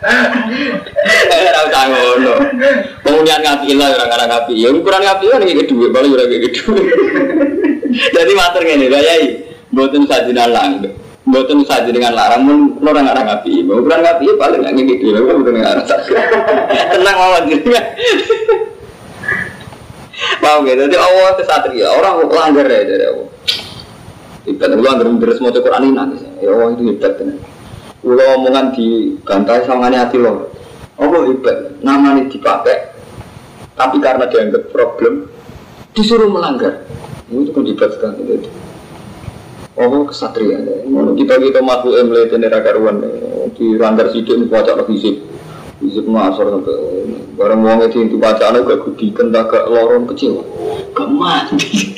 Eh, 0.06 1.42
ora 1.50 1.66
usah 1.66 1.85
ngono. 1.90 2.35
Wong 3.02 3.26
niat 3.26 3.42
ngapi 3.42 3.74
lah 3.74 3.90
ora 3.90 4.06
ngarang 4.06 4.30
ngapi. 4.30 4.54
Ya 4.54 4.70
ukuran 4.70 5.02
ngapi 5.02 5.24
kan 5.35 5.42
iki 5.42 5.66
dhuwit, 5.66 5.90
bali 5.90 6.14
ora 6.14 6.30
iki 6.30 6.50
dhuwit. 6.62 6.94
Jadi 8.14 8.32
matur 8.38 8.62
ngene, 8.62 8.87
Yai. 8.87 9.24
Mboten 9.74 10.06
sajinan 10.06 10.50
lang. 10.54 10.72
Mboten 11.27 11.67
saji 11.67 11.91
dengan 11.91 12.15
larang 12.15 12.47
mun 12.47 12.59
ora 12.87 13.03
ngarang 13.03 13.27
ngapi. 13.27 13.67
Ukuran 13.67 13.99
ngapi 13.99 14.25
paling 14.39 14.61
nggak 14.62 14.75
ngene 14.79 14.93
iki 14.95 15.07
lho, 15.11 15.27
mboten 15.27 15.59
ngarang. 15.59 15.87
Tenang 16.95 17.17
mawon. 17.19 17.45
Paham 20.41 20.65
gitu? 20.65 20.81
Jadi 20.87 20.97
Allah 20.97 21.27
itu 21.35 21.43
satria, 21.45 21.89
orang 21.93 22.15
langgar 22.31 22.67
ya 22.71 22.87
dari 22.87 23.05
Allah. 23.11 23.29
Ibadah 24.47 24.77
Allah 24.79 24.91
anggar 24.95 25.07
terus 25.19 25.39
mau 25.43 25.51
ini 25.51 25.89
nangis. 25.91 26.23
Ya 26.39 26.55
Allah 26.55 26.79
itu 26.79 26.83
hebat 26.87 27.12
tenan. 27.19 27.39
Kalau 28.07 28.27
omongan 28.39 28.67
di 28.71 29.19
bantai 29.27 29.67
sama 29.67 29.91
hati 29.91 30.15
lo, 30.15 30.47
Allah 30.95 31.21
hebat. 31.27 31.83
Nama 31.83 32.15
ini 32.15 32.31
dipakai, 32.31 32.95
tapi 33.75 33.99
karena 33.99 34.31
dianggap 34.31 34.71
problem, 34.71 35.27
disuruh 35.91 36.31
melanggar. 36.31 36.87
Itu 37.27 37.51
kan 37.51 37.67
hebat 37.67 37.91
sekali 37.99 38.23
itu. 38.23 38.51
Allah 39.77 40.09
kesatria. 40.09 40.57
Kita 41.21 41.35
kita 41.37 41.61
makhluk 41.61 42.01
emle 42.01 42.33
tenera 42.33 42.65
karuan 42.65 43.05
di 43.53 43.77
langgar 43.77 44.09
sidik 44.09 44.49
baca 44.49 44.73
lagi 44.73 44.97
sih. 44.97 45.15
Isip 45.85 46.09
masar 46.09 46.49
sampai 46.49 46.77
barang 47.37 47.61
wong 47.61 47.85
itu 47.85 48.09
itu 48.09 48.17
bacaan 48.17 48.65
gak 48.65 48.81
gudi 48.81 49.12
kentak 49.12 49.53
gak 49.53 49.69
lorong 49.69 50.09
kecil, 50.09 50.41
gak 50.97 51.09
mati. 51.12 51.93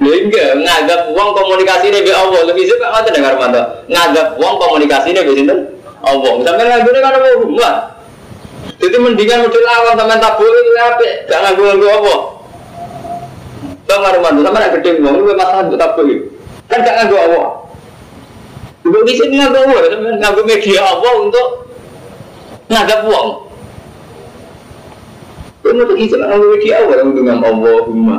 enggak, 0.00 0.48
nganggap 0.64 1.12
uang 1.12 1.30
komunikasi 1.36 1.92
ini 1.92 2.00
be 2.00 2.12
Allah 2.16 2.40
lebih 2.48 2.64
sih 2.64 2.76
pak 2.80 2.88
mata 2.88 3.08
dengar 3.12 3.36
mata. 3.36 3.84
Nganggap 3.84 4.40
uang 4.40 4.56
komunikasi 4.56 5.12
ini 5.12 5.20
be 5.20 5.32
sinten 5.36 5.58
Allah. 6.00 6.32
Sampai 6.40 6.64
nganggur 6.72 6.96
kan 6.96 7.12
apa 7.12 7.28
rumah. 7.44 7.74
Jadi 8.80 8.96
mendingan 8.96 9.44
model 9.44 9.64
awam 9.68 9.94
sama 10.00 10.16
tabu 10.16 10.44
itu 10.48 10.72
apa? 10.80 11.04
Nganggur 11.28 11.64
nganggur 11.68 11.90
apa? 12.00 12.14
Bang 13.90 14.22
mantu 14.22 14.40
sama 14.46 14.62
nak 14.62 14.70
gede 14.78 15.02
uang 15.02 15.14
itu 15.18 15.34
masalah 15.34 15.66
untuk 15.66 15.80
tabu 15.82 16.02
itu. 16.06 16.30
Kan 16.70 16.86
gak 16.86 16.94
nganggur 16.94 17.18
Allah. 17.18 17.46
Ibu 18.86 18.98
bisa 19.02 19.26
nganggur 19.26 19.66
Allah, 19.66 19.98
nganggur 20.22 20.44
media 20.46 20.80
Allah 20.86 21.12
untuk 21.18 21.46
ngadap 22.70 23.00
uang. 23.10 23.28
Kamu 25.60 25.82
tuh 25.86 25.96
izin 25.98 26.22
Allah 26.22 26.54
di 26.58 26.70
awal 26.70 26.98
dengan 27.14 27.38
Allahumma. 27.42 28.18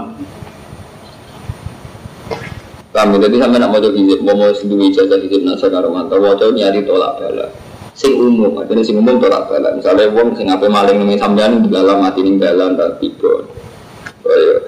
Kami 2.91 3.23
jadi 3.23 3.35
sampai 3.39 3.59
nak 3.59 3.71
mau 3.71 3.79
hijab, 3.79 4.19
mau 4.23 4.35
mau 4.35 4.51
sendiri 4.51 4.91
ijazah 4.91 5.19
hijab 5.23 5.41
nasa 5.47 5.71
karomanto, 5.71 6.19
mau 6.19 6.35
nyari 6.35 6.83
tolak 6.83 7.23
bala. 7.23 7.47
Sing 7.95 8.15
umum, 8.19 8.59
artinya 8.59 8.83
sing 8.83 8.99
umum 8.99 9.19
tolak 9.19 9.47
bala. 9.47 9.71
Misalnya 9.75 10.11
uang 10.11 10.35
sing 10.35 10.51
apa 10.51 10.67
maling 10.67 10.99
nih 11.07 11.15
sampean 11.15 11.63
di 11.63 11.71
dalam 11.71 12.03
mati 12.03 12.19
nih 12.23 12.35
dalam 12.35 12.75
tak 12.75 12.99
tiga. 12.99 13.50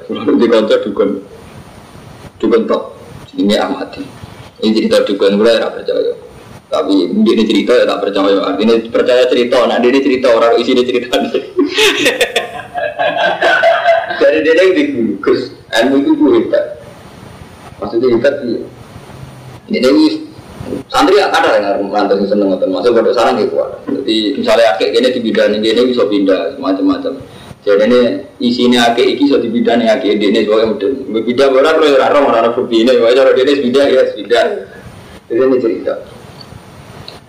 Di 0.09 0.47
kantor 0.49 0.77
dukun, 0.83 1.09
dukun 2.41 2.61
top. 2.65 2.97
Ini 3.33 3.55
amati. 3.61 4.03
Ini 4.61 4.69
cerita 4.73 5.01
dukun 5.05 5.37
gue 5.37 5.51
ya 5.53 5.69
percaya. 5.69 6.13
Tapi 6.73 6.93
dia 7.21 7.45
cerita 7.45 7.71
ya 7.77 7.85
tak 7.85 8.01
percaya. 8.01 8.39
Artinya 8.49 8.75
percaya 8.89 9.23
cerita. 9.29 9.61
Nah 9.69 9.77
dia 9.77 10.01
cerita 10.01 10.27
orang 10.33 10.57
isi 10.57 10.73
dia 10.73 10.85
cerita. 10.85 11.13
Dari 14.21 14.39
dia 14.41 14.53
yang 14.57 14.73
digugus. 14.73 15.53
Ilmu 15.69 15.95
itu 16.01 16.11
tuh 16.17 16.29
hebat. 16.37 16.65
Maksudnya 17.81 18.07
hebat 18.13 18.35
iya. 18.45 18.61
Ini 19.63 19.77
ini 19.79 20.05
santri 20.87 21.17
ya 21.19 21.31
ada 21.31 21.59
yang 21.59 21.89
lantas 21.89 22.23
seneng 22.29 22.53
atau 22.53 22.67
masuk 22.69 22.93
pada 22.95 23.11
sarang 23.15 23.37
gitu. 23.41 23.57
Jadi 23.89 24.37
misalnya 24.37 24.75
gini 24.77 25.09
di 25.09 25.21
bidang 25.21 25.51
ini 25.57 25.89
bisa 25.89 26.05
pindah 26.05 26.57
macam-macam. 26.61 27.32
Jadi 27.63 27.84
ini 27.88 27.99
isinya 28.43 28.91
akek 28.91 29.15
iki 29.15 29.23
bisa 29.23 29.39
di 29.39 29.47
bidang 29.47 29.80
yang 29.80 29.95
akek 29.95 30.19
ini 30.19 30.43
soalnya 30.43 30.76
udah 30.76 31.23
pindah 31.23 31.47
orang 31.47 31.76
kalau 31.80 31.95
orang 31.95 32.23
orang 32.28 32.43
orang 32.52 32.67
ini, 32.76 32.91
wajar 32.99 33.32
dia 33.32 33.43
ini 33.47 33.54
pindah 33.63 33.86
ya 33.88 34.02
pindah. 34.12 34.45
Jadi 35.32 35.39
ini 35.39 35.58
cerita. 35.63 35.93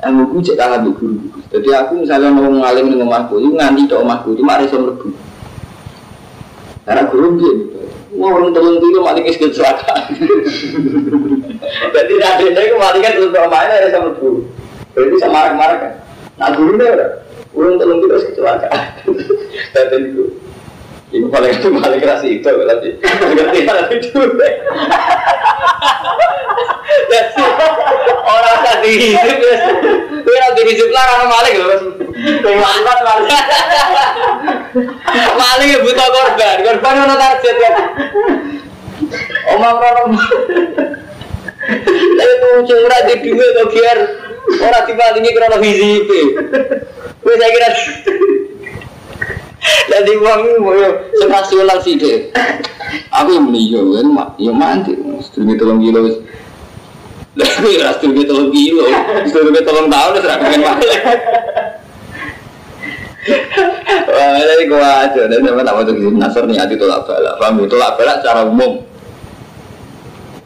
Ilmu 0.05 0.35
ku 0.35 0.43
cek 0.43 0.59
kalah 0.59 0.83
guru. 0.83 1.17
Jadi 1.55 1.69
aku 1.71 2.03
misalnya 2.03 2.35
mau 2.35 2.51
ngalim 2.51 2.91
dengan 2.91 3.07
omahku 3.09 3.39
itu 3.39 3.55
nganti 3.55 3.87
ke 3.87 3.95
omahku 3.95 4.35
cuma 4.35 4.59
ada 4.59 4.67
yang 4.67 4.91
lebih 4.91 5.15
karena 6.85 7.03
guru 7.09 7.41
dia 7.41 7.53
mau 8.13 8.37
orang 8.37 8.53
telung 8.53 8.77
dulu 8.77 9.01
mati 9.01 9.25
ke 9.25 9.39
kecelakaan. 9.41 10.03
Jadi 11.95 12.15
saya 12.21 12.69
kembali 12.75 12.99
kan 13.01 13.13
untuk 13.23 13.41
omahnya 13.41 13.75
ada 13.81 13.89
yang 13.89 14.05
lebih 14.13 14.45
berarti 14.93 15.17
sama 15.23 15.33
marah-marah 15.33 15.79
kan. 15.81 15.93
Nah 16.37 16.49
guru 16.53 16.77
dia 16.77 16.91
udah 16.93 17.11
orang 17.55 17.75
telung 17.79 18.01
dulu 18.03 18.15
kecelakaan 18.19 18.91
dan 19.75 20.03
itu 20.03 20.25
ini 21.15 21.27
paling 21.31 21.53
itu 21.55 21.69
paling 21.79 22.01
keras 22.03 22.23
itu 22.27 22.43
berarti 22.43 22.91
ngerti 23.01 23.59
tapi 23.67 23.95
dulu 24.03 24.31
orang 28.27 28.59
tadi 28.67 28.93
hidup 29.15 29.39
Kowe 30.25 30.33
ora 30.33 30.57
dihidup 30.57 30.89
lah 30.89 31.05
ora 31.05 31.27
maling. 31.29 31.55
Kowe 32.41 32.55
mantap 32.57 32.99
maling. 33.05 33.29
Maling 35.37 35.69
ya 35.69 35.79
buta 35.85 36.07
korban. 36.09 36.57
Korban 36.65 36.95
ono 37.05 37.15
target 37.21 37.57
kan. 37.61 37.75
Omong 39.53 39.77
rono. 39.79 40.05
Tapi 41.95 42.35
muncul 42.41 42.79
ora 42.89 42.99
di 43.05 43.15
duwe 43.21 43.47
to 43.53 43.63
biar 43.69 43.99
ora 44.61 44.81
dipalingi 44.85 45.31
krono 45.33 45.57
hizib. 45.61 46.09
Kowe 47.25 47.35
saya 47.37 47.51
kira 47.53 47.69
jadi 49.65 50.13
uang 50.21 50.41
ini 50.45 50.87
sekasualan 51.17 51.79
sih 51.81 51.97
deh. 51.97 52.29
Aku 53.15 53.33
yang 53.33 53.49
beli 53.49 53.73
yo 53.73 53.97
kan, 53.97 54.37
yo 54.37 54.53
mandi. 54.53 54.93
Sedikit 55.25 55.65
tolong 55.65 55.81
kilo 55.81 56.05
Lalu 57.35 57.83
ya 57.83 57.91
kita 57.99 58.31
tolong 58.31 58.55
kilo, 58.55 58.87
kita 59.27 59.63
tolong 59.67 59.91
tahun, 59.91 60.23
sudah 60.23 60.39
pengen 60.39 60.61
balik. 60.63 60.95
Wah, 64.07 64.39
jadi 64.39 64.65
gua 64.71 65.03
aja, 65.03 65.23
dan 65.27 65.43
sama 65.43 65.67
tak 65.67 65.75
mau 65.75 65.83
jadi 65.83 66.01
nasar 66.15 66.47
nih 66.47 66.63
hati 66.63 66.79
tolak 66.79 67.03
balak, 67.09 67.35
paham? 67.43 67.67
Tolak 67.67 67.99
balak 67.99 68.23
secara 68.23 68.47
umum. 68.47 68.87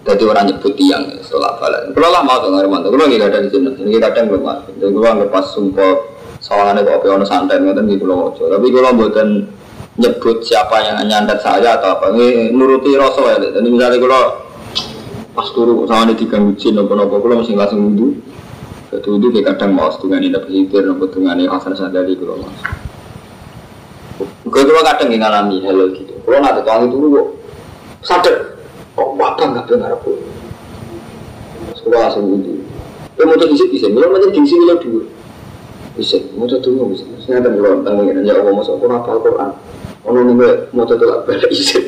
Jadi 0.08 0.22
orang 0.24 0.48
nyebut 0.48 0.72
tiang 0.72 1.04
tolak 1.28 1.60
balak. 1.60 1.92
Kalau 1.92 2.08
lah 2.08 2.22
mau 2.24 2.40
tuh 2.40 2.48
nggak 2.48 2.64
mantap, 2.64 2.96
kalau 2.96 3.04
nggak 3.04 3.28
ada 3.28 3.44
di 3.44 3.52
sini, 3.52 3.68
ini 3.76 4.00
kadang 4.00 4.32
belum 4.32 4.40
masuk. 4.40 4.72
Dan 4.80 4.88
gua 4.96 5.12
nggak 5.12 5.28
pas 5.28 5.44
sumpah 5.52 5.92
sawangannya 6.40 6.88
kok 6.88 7.04
ono 7.04 7.26
santai 7.28 7.60
nggak 7.60 7.84
gitu 7.92 8.08
loh. 8.08 8.32
Tapi 8.32 8.66
kalau 8.72 8.96
buatan 8.96 9.28
nyebut 10.00 10.40
siapa 10.40 10.80
yang 10.80 11.04
nyandat 11.04 11.44
saya 11.44 11.76
atau 11.76 12.00
apa, 12.00 12.16
ini 12.16 12.56
nuruti 12.56 12.96
rasul 12.96 13.28
ya. 13.28 13.36
Jadi 13.52 13.68
misalnya 13.68 14.00
kalau 14.00 14.48
pas 15.38 15.54
turu 15.54 15.86
sama 15.86 16.10
ini 16.10 16.18
diganggu 16.18 16.50
jin 16.58 16.74
nopo 16.74 16.98
nopo 16.98 17.22
kalau 17.22 17.38
masih 17.38 17.54
langsung 17.54 17.78
wudhu 17.78 18.18
jadi 18.90 19.06
wudhu 19.06 19.30
kayak 19.30 19.54
kadang 19.54 19.70
mau 19.70 19.86
setengah 19.86 20.18
ini 20.18 20.34
dapat 20.34 20.50
zikir 20.50 20.82
nopo 20.82 21.06
setengah 21.06 21.32
ini 21.38 21.44
hasan 21.46 21.78
sadari 21.78 22.18
kalau 22.18 22.42
mas 22.42 22.58
gue 24.42 24.62
kalau 24.66 24.82
kadang 24.82 25.14
ngalami 25.14 25.62
halo 25.62 25.94
gitu 25.94 26.10
kalau 26.26 26.42
nggak 26.42 26.66
tahu 26.66 26.82
itu 26.90 26.96
kok 26.98 27.26
sadar 28.02 28.34
kok 28.98 29.08
apa 29.14 29.42
nggak 29.46 29.64
dengar 29.70 29.90
apa 29.94 30.10
sekolah 31.78 31.98
langsung 32.10 32.26
wudhu 32.26 32.58
ya 33.14 33.22
mau 33.22 33.38
jadi 33.38 33.54
bisa 33.54 33.86
belum 33.86 34.10
aja 34.18 34.26
di 34.34 34.42
sini 34.42 34.64
lo 34.66 34.74
dulu 34.82 35.00
bisa 35.94 36.18
mau 36.34 36.50
jadi 36.50 36.66
dulu 36.66 36.90
bisa 36.90 37.06
saya 37.22 37.38
ada 37.38 37.54
belum 37.54 37.86
tahu 37.86 38.10
ya 38.26 38.34
Allah 38.34 38.54
masuk 38.54 38.82
aku 38.82 38.90
apa 38.90 39.22
Quran. 39.22 39.50
Ono 40.08 40.20
nih 40.24 40.34
mau 40.72 40.88
jadi 40.88 41.04
lah 41.04 41.20
balik 41.28 41.52
isin 41.52 41.84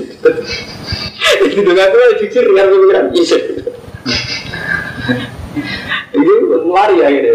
itu 1.41 1.61
dengan 1.65 1.89
aku 1.89 2.21
jujur 2.21 2.45
dengan 2.53 2.67
pemikiran 2.69 3.05
iya. 3.17 3.39
Ini 6.11 6.33
lari 6.69 6.97
ya 7.01 7.09
gitu. 7.11 7.33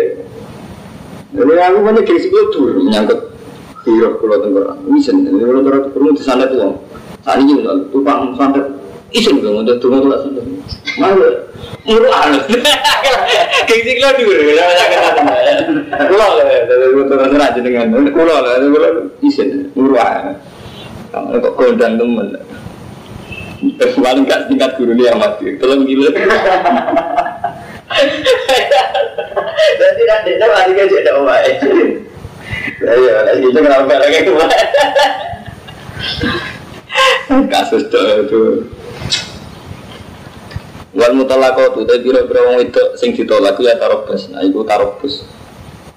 Jadi 1.35 1.51
aku 1.57 1.77
banyak 1.83 2.03
gengsi 2.05 2.27
gue 2.29 2.43
tuh 2.53 2.85
nyangkut 2.85 3.19
hero 3.83 4.19
pulau 4.21 4.39
tenggara. 4.39 4.77
Isen, 4.93 5.25
jadi 5.25 5.35
pulau 5.41 5.63
tenggara 5.65 5.79
perlu 5.89 6.09
di 6.13 6.21
sana 6.21 6.45
tuh. 6.47 6.79
Saat 7.25 7.41
ini 7.41 7.65
tuh 7.65 7.89
tukang 7.89 8.38
santet 8.38 8.69
gue 9.13 9.51
udah 9.51 9.75
tuh 9.77 9.89
tuh 9.89 10.17
santet. 10.21 10.45
Malu 10.97 11.29
murah 11.85 12.23
loh. 12.33 12.43
Gengsi 13.69 13.91
gue 14.01 14.11
dulu 14.19 14.51
ya 14.51 14.65
Kulo 15.95 16.27
lah, 16.41 16.45
dari 16.65 16.93
motor 16.95 17.17
aja 17.21 17.59
dengan 17.61 17.93
kulo 18.11 18.35
lah, 18.41 18.57
kulo 18.59 18.87
murah. 19.77 20.35
Kamu 21.13 21.39
kok 21.39 21.53
kondang 21.55 21.95
temen. 21.95 22.27
Paling 23.79 24.27
gak 24.27 24.51
tingkat 24.51 24.75
guru 24.77 24.93
dia 24.93 25.15
mati. 25.15 25.55
Tolong 25.57 25.87
gila. 25.87 26.11
Jadi 29.75 30.01
nanti 30.05 30.29
kita 30.35 30.45
lagi 30.51 30.71
kan 30.75 30.85
jadi 30.91 31.11
omai. 31.15 31.49
Ayo, 32.85 33.11
lagi 33.23 33.45
itu 33.47 33.59
kenapa 33.63 33.95
lagi 33.95 34.27
omai? 34.27 34.59
kasus 37.49 37.89
itu 37.89 38.41
Wal 40.95 41.12
mutalaqatu 41.12 41.84
te 41.84 41.99
pira-pira 41.99 42.47
wong 42.47 42.55
wedok 42.63 42.95
sing 42.95 43.12
ditolak 43.12 43.60
ya 43.60 43.75
tarobus. 43.75 44.31
Nah 44.31 44.39
iku 44.47 44.63
tarobus. 44.63 45.27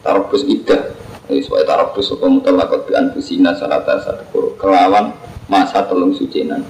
Tarobus 0.02 0.42
iddah. 0.42 0.90
Wis 1.30 1.46
wae 1.46 1.62
tarobus 1.62 2.10
apa 2.18 2.26
mutalaqat 2.26 2.80
bi 2.88 2.92
anfusina 2.98 3.54
salata 3.54 4.02
satu 4.02 4.58
kelawan 4.58 5.14
masa 5.46 5.86
telung 5.86 6.10
sucinan. 6.10 6.66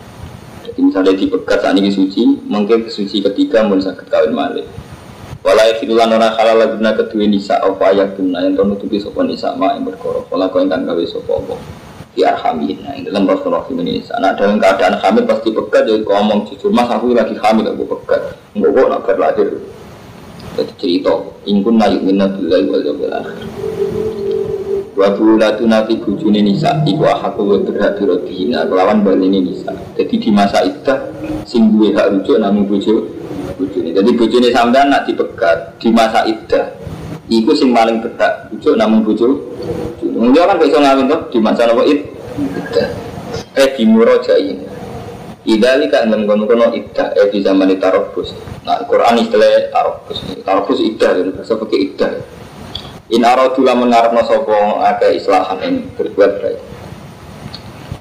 Jadi 0.60 0.78
misalnya 0.84 1.16
dipegat 1.16 1.64
saat 1.64 1.74
ini 1.80 1.88
suci, 1.88 2.44
mungkin 2.44 2.84
kesuci 2.84 3.24
ketiga 3.24 3.64
mun 3.64 3.80
sakit 3.80 4.04
kawin 4.12 4.36
malih. 4.36 4.68
Walai 5.40 5.80
filulan 5.80 6.12
orang 6.12 6.36
halal 6.36 6.76
guna 6.76 6.92
kedua 6.92 7.24
nisa 7.24 7.56
apa 7.62 7.94
ayat 7.94 8.18
guna 8.18 8.44
yang 8.44 8.58
tahu 8.58 8.76
nutupi 8.76 9.00
sopan 9.00 9.32
nisa 9.32 9.56
ma 9.56 9.72
yang 9.72 9.88
berkorok. 9.88 10.28
Walau 10.28 10.52
kau 10.52 10.60
ingkang 10.60 10.84
gawe 10.84 11.04
sopo 11.08 11.40
di 12.18 12.26
arhamin 12.26 12.82
nah, 12.82 12.98
dalam 12.98 13.30
Rasulullah 13.30 13.62
ini 13.70 14.02
nah 14.18 14.34
dalam 14.34 14.58
keadaan 14.58 14.98
hamil 14.98 15.22
pasti 15.22 15.54
pegat 15.54 15.86
jadi 15.86 16.02
ngomong 16.02 16.50
jujur 16.50 16.74
mas 16.74 16.90
aku 16.90 17.14
lagi 17.14 17.38
hamil 17.38 17.70
aku 17.70 17.86
pegat. 17.94 18.34
Enggak 18.58 18.74
kok 18.74 18.86
nak 18.90 19.00
berlahir 19.06 19.48
jadi 20.58 20.72
cerita 20.74 21.14
ingkun 21.46 21.78
naik 21.78 22.02
minat 22.02 22.34
billahi 22.34 22.66
wal 22.66 22.82
yawmil 22.82 23.14
akhir. 23.14 23.46
Wa 24.98 25.14
bulatu 25.14 25.62
nafi 25.70 25.94
bujuni 26.02 26.42
nisa 26.42 26.82
iku 26.82 27.06
aku 27.06 27.46
wa 27.46 27.62
berhak 27.62 28.02
birotihina 28.02 28.66
kelawan 28.66 29.06
balini 29.06 29.38
nisa. 29.38 29.70
Jadi 29.94 30.18
di 30.18 30.30
masa 30.34 30.66
itu 30.66 30.94
sing 31.46 31.70
hak 31.70 32.10
rujuk 32.18 32.42
namun 32.42 32.66
buju 32.66 32.94
bujuni. 33.54 33.94
Jadi 33.94 34.10
bujuni 34.18 34.50
sampean 34.50 34.90
nak 34.90 35.06
dipegat 35.06 35.78
di 35.78 35.94
masa 35.94 36.26
itu 36.26 36.58
Iku 37.28 37.52
sing 37.52 37.76
paling 37.76 38.00
berhak 38.00 38.48
rujuk 38.48 38.74
namun 38.80 39.04
buju 39.04 39.28
Mungkin 40.18 40.48
kan 40.48 40.58
bisa 40.58 40.80
ngawin 40.82 41.06
tuh 41.06 41.20
di 41.30 41.38
masa 41.38 41.68
nopo 41.68 41.84
it. 41.86 42.10
Eh 43.54 43.68
di 43.78 43.84
murojain. 43.86 44.66
Idali 45.46 45.86
kan 45.92 46.10
dalam 46.10 46.26
kono 46.26 46.48
kono 46.48 46.74
ida 46.74 47.14
eh 47.14 47.30
di 47.30 47.38
zaman 47.44 47.70
tarobus. 47.78 48.34
Nah 48.66 48.82
Quran 48.88 49.22
istilah 49.22 49.70
tarobus. 49.70 50.18
Tarobus 50.42 50.80
ida 50.82 51.14
jadi 51.14 51.30
bahasa 51.30 51.54
pakai 51.54 51.78
ida. 51.78 52.08
In 53.14 53.22
aradula 53.22 53.78
mengarap 53.78 54.16
sopo 54.26 54.82
ada 54.82 55.12
islahan 55.12 55.58
yang 55.62 55.74
berbuat 55.94 56.32
baik. 56.42 56.58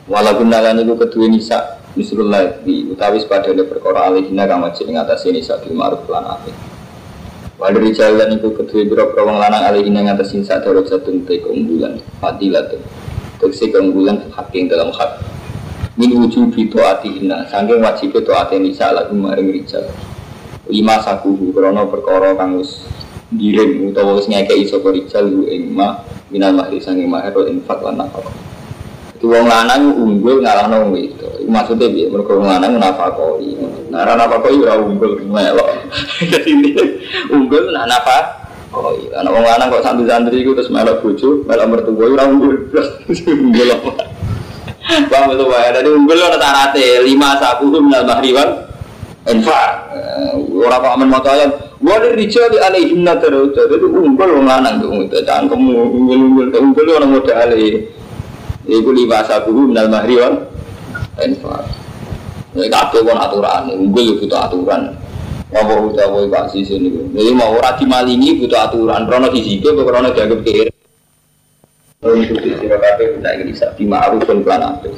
Walaupun 0.07 0.47
nalan 0.47 0.81
itu 0.81 0.95
kedua 0.95 1.27
nisa 1.27 1.77
Misrullah 1.97 2.61
di 2.61 2.93
utawi 2.93 3.17
sepada 3.17 3.49
perkara 3.51 4.13
alihina 4.13 4.45
kang 4.45 4.61
wajib 4.61 4.85
ngatasi 4.87 5.33
nisa 5.33 5.57
bil 5.59 5.73
ma'ruf 5.73 6.05
lan. 6.07 6.45
Walau 7.57 7.89
jalan 7.89 8.37
itu 8.37 8.53
kedua 8.53 8.85
biro 8.85 9.17
wong 9.17 9.41
lanang 9.41 9.65
alih 9.65 9.81
ini 9.81 9.97
yang 9.97 10.13
atas 10.13 10.29
insa 10.37 10.61
darah 10.61 10.85
satu 10.85 11.09
te 11.25 11.41
keunggulan 11.41 11.97
fadilah 12.21 12.69
tuh 12.69 12.77
Tegesi 13.41 13.73
keunggulan 13.73 14.29
yang 14.29 14.65
dalam 14.69 14.93
hak. 14.93 15.25
Min 15.97 16.13
wujud 16.13 16.53
itu 16.53 16.77
hati 16.77 17.17
ina 17.17 17.49
Sangking 17.49 17.81
wajib 17.81 18.13
itu 18.13 18.29
hati 18.29 18.61
nisa 18.61 18.93
lagu 18.93 19.17
maring 19.17 19.49
rijal. 19.49 19.89
Lima 20.69 21.01
sakuhu 21.01 21.49
krono 21.49 21.89
perkara 21.89 22.37
kang 22.37 22.61
wis 22.61 22.85
Giring 23.33 23.89
utawa 23.89 24.21
wis 24.21 24.29
ngekei 24.29 24.69
sapa 24.69 24.93
rijal 24.93 25.25
lu 25.25 25.49
ing 25.49 25.73
ma 25.73 26.05
minal 26.29 26.53
mahri 26.53 26.77
sanging 26.77 27.09
mahar 27.09 27.33
infak 27.49 27.81
nafkah. 27.81 28.21
itu 28.23 28.56
wong 29.21 29.45
lanang 29.49 29.93
unggul 29.97 30.41
ngalahno 30.41 30.89
wong 30.89 30.93
itu. 30.97 31.27
Maksudnya 31.47 31.89
piye? 31.89 32.05
Mergo 32.11 32.37
wong 32.37 32.49
lanang 32.49 32.77
nafakoi. 32.77 33.57
Nah, 33.89 34.05
ora 34.05 34.13
nafakoi 34.13 34.57
ora 34.61 34.75
unggul 34.77 35.17
melok. 35.25 35.69
Jadi 36.33 36.75
unggul 37.33 37.73
nak 37.73 37.87
nafak 37.89 38.25
Oh 38.75 38.91
iya, 38.93 39.23
anak 39.23 39.31
wong 39.31 39.45
lanang 39.47 39.67
kok 39.71 39.79
santri-santri 39.79 40.43
itu 40.43 40.51
terus 40.51 40.67
melok 40.67 40.99
bojo, 40.99 41.41
melok 41.47 41.67
mertua 41.71 42.05
ora 42.13 42.23
unggul. 42.27 42.55
Unggul 43.47 43.67
apa? 43.73 43.91
Bang 45.07 45.31
itu 45.31 45.45
wae. 45.47 45.67
Jadi 45.71 45.87
unggul 45.87 46.19
ana 46.19 46.37
syaratnya 46.37 47.01
lima 47.01 47.29
sabuh 47.39 47.79
minal 47.79 48.03
mahriwan 48.03 48.49
infak. 49.23 49.71
Ora 50.51 50.83
kok 50.83 50.93
amen 50.99 51.09
maca 51.09 51.31
ayat 51.31 51.51
Wali 51.77 52.17
rijal 52.17 52.49
di 52.49 52.57
alaihim 52.57 53.05
nadar 53.05 53.29
Jadi 53.53 53.85
unggul 53.85 54.41
wong 54.41 54.45
lanang 54.49 54.81
tuh 54.81 55.05
cangkem 55.21 55.61
unggul-unggul 55.61 56.49
unggul 56.49 56.85
orang 56.97 57.13
modal 57.13 57.49
Iku 58.67 58.91
lima 58.91 59.23
sabuhu 59.23 59.71
minal 59.71 59.87
mahri 59.87 60.19
wal 60.19 60.43
infak. 61.23 61.63
Ini 62.51 62.67
kabeh 62.67 62.99
kon 63.07 63.15
aturan, 63.15 63.71
unggul 63.71 64.19
butuh 64.19 64.43
aturan. 64.43 64.91
Ngomong 65.47 65.95
udah 65.95 66.05
boy 66.11 66.27
pak 66.27 66.51
sisi 66.51 66.75
ini. 66.75 66.91
Jadi 67.15 67.31
mau 67.31 67.55
ora 67.55 67.79
dimalingi 67.79 68.43
butuh 68.43 68.67
aturan. 68.67 69.07
Rono 69.07 69.31
di 69.31 69.39
sini, 69.39 69.63
rono 69.63 70.11
dianggap 70.11 70.43
kiri. 70.43 70.71
Untuk 72.03 72.43
sira 72.43 72.77
kabeh 72.77 73.17
kita 73.17 73.29
ingin 73.39 73.47
bisa 73.55 73.65
dima'ruf 73.73 74.27
plan 74.43 74.61
apik. 74.61 74.93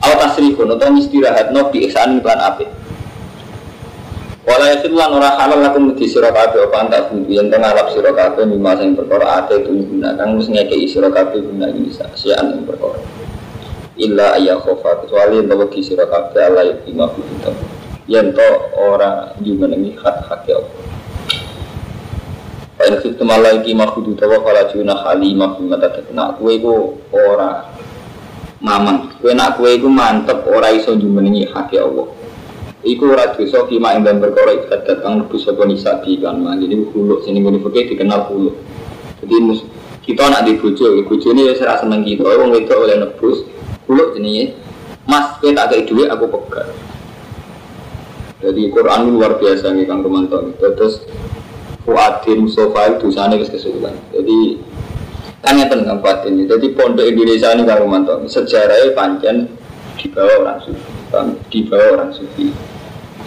Aw 0.00 0.12
tasrifun 0.22 0.70
atau 0.70 0.94
istirahat 0.94 1.50
no 1.50 1.68
bi 1.68 1.90
ihsan 1.90 2.22
plan 2.22 2.38
apik. 2.38 2.70
Wala 4.46 4.78
yasil 4.78 4.94
lan 4.94 5.10
ora 5.10 5.34
halal 5.42 5.58
lakum 5.58 5.90
di 5.98 6.06
sira 6.06 6.30
kabeh 6.30 6.70
apa 6.70 6.86
antak 6.86 7.10
budu 7.10 7.34
yen 7.34 7.50
teng 7.50 7.66
alap 7.66 7.90
sira 7.90 8.14
kabeh 8.14 8.46
mimma 8.46 8.78
sing 8.78 8.94
perkara 8.94 9.42
ate 9.42 9.58
itu 9.58 9.74
guna. 9.74 10.14
Kang 10.14 10.38
wis 10.38 10.46
ngekeki 10.46 10.86
sira 10.86 11.10
kabeh 11.10 11.42
guna 11.42 11.66
bisa 11.74 12.06
sian 12.14 12.54
ing 12.54 12.62
perkara. 12.62 13.02
Illa 13.98 14.38
ayya 14.38 14.54
khofa 14.62 15.02
kecuali 15.02 15.42
yen 15.42 15.50
wedi 15.50 15.82
sira 15.82 16.06
kabeh 16.06 16.38
ala 16.46 16.62
yima 16.86 17.10
budu 17.10 17.50
yen 18.06 18.30
to 18.30 18.50
ora 18.78 19.34
jumenengi 19.42 19.98
hak-hak 19.98 20.46
ya 20.46 20.62
Allah. 20.62 20.74
Pak 22.76 22.86
Insyaallah 22.86 23.26
malah 23.26 23.52
iki 23.58 23.72
makhudu 23.74 24.14
tawa 24.14 24.46
kala 24.46 24.70
juna 24.70 24.94
hali 24.94 25.34
makhluk 25.34 25.74
mata 25.74 25.90
nak 26.14 26.38
kue 26.38 26.62
ku 26.62 27.02
ora 27.10 27.66
mamang. 28.62 29.10
Kue 29.18 29.34
nak 29.34 29.58
kue 29.58 29.74
ku 29.82 29.90
mantep 29.90 30.46
ora 30.46 30.70
iso 30.70 30.94
jumenengi 30.94 31.50
hak 31.50 31.74
ya 31.74 31.82
Allah 31.82 32.15
Iku 32.86 33.10
ora 33.10 33.34
dosa 33.34 33.66
kima 33.66 33.98
ing 33.98 34.06
dan 34.06 34.22
perkara 34.22 34.62
ikat 34.62 34.86
datang 34.86 35.26
lebih 35.26 35.42
sapa 35.42 35.66
nisa 35.66 35.98
di 36.06 36.22
kan 36.22 36.38
mah. 36.38 36.54
Jadi 36.54 36.86
hulu 36.94 37.18
sini 37.26 37.42
ngene 37.42 37.58
fikih 37.58 37.90
dikenal 37.90 38.30
hulu. 38.30 38.54
Jadi 39.26 39.36
kita 40.06 40.30
nak 40.30 40.46
di 40.46 40.54
bojo, 40.54 41.02
bojone 41.02 41.50
wis 41.50 41.58
ora 41.66 41.82
seneng 41.82 42.06
kita, 42.06 42.22
wong 42.22 42.54
wedok 42.54 42.86
oleh 42.86 43.02
nebus 43.02 43.42
hulu 43.90 44.14
jenenge. 44.14 44.54
Mas, 45.02 45.34
kowe 45.42 45.50
tak 45.50 45.74
kei 45.74 45.82
dhuwit 45.82 46.14
aku 46.14 46.30
pegat. 46.30 46.70
Jadi 48.38 48.70
Quran 48.70 49.18
luar 49.18 49.34
biasa 49.34 49.74
nih 49.74 49.90
Kang 49.90 50.06
Romanto. 50.06 50.54
Terus 50.62 51.02
Fuadin 51.82 52.46
Mustafa 52.46 52.98
itu 53.02 53.10
sana 53.10 53.34
kesulitan. 53.34 53.98
Jadi 54.14 54.62
kan 55.42 55.58
ngeten 55.58 55.90
Kang. 55.90 55.98
Jadi 56.22 56.66
pondok 56.70 57.02
Indonesia 57.02 57.50
ini 57.50 57.66
Kang 57.66 57.82
Romanto. 57.82 58.22
Sejarahnya 58.30 58.94
panjang 58.94 59.50
di 59.98 60.06
bawah 60.06 60.46
orang 60.46 60.58
sufi, 60.62 60.90
di 61.50 61.60
bawah 61.66 61.88
orang 61.98 62.10
sufi 62.14 62.75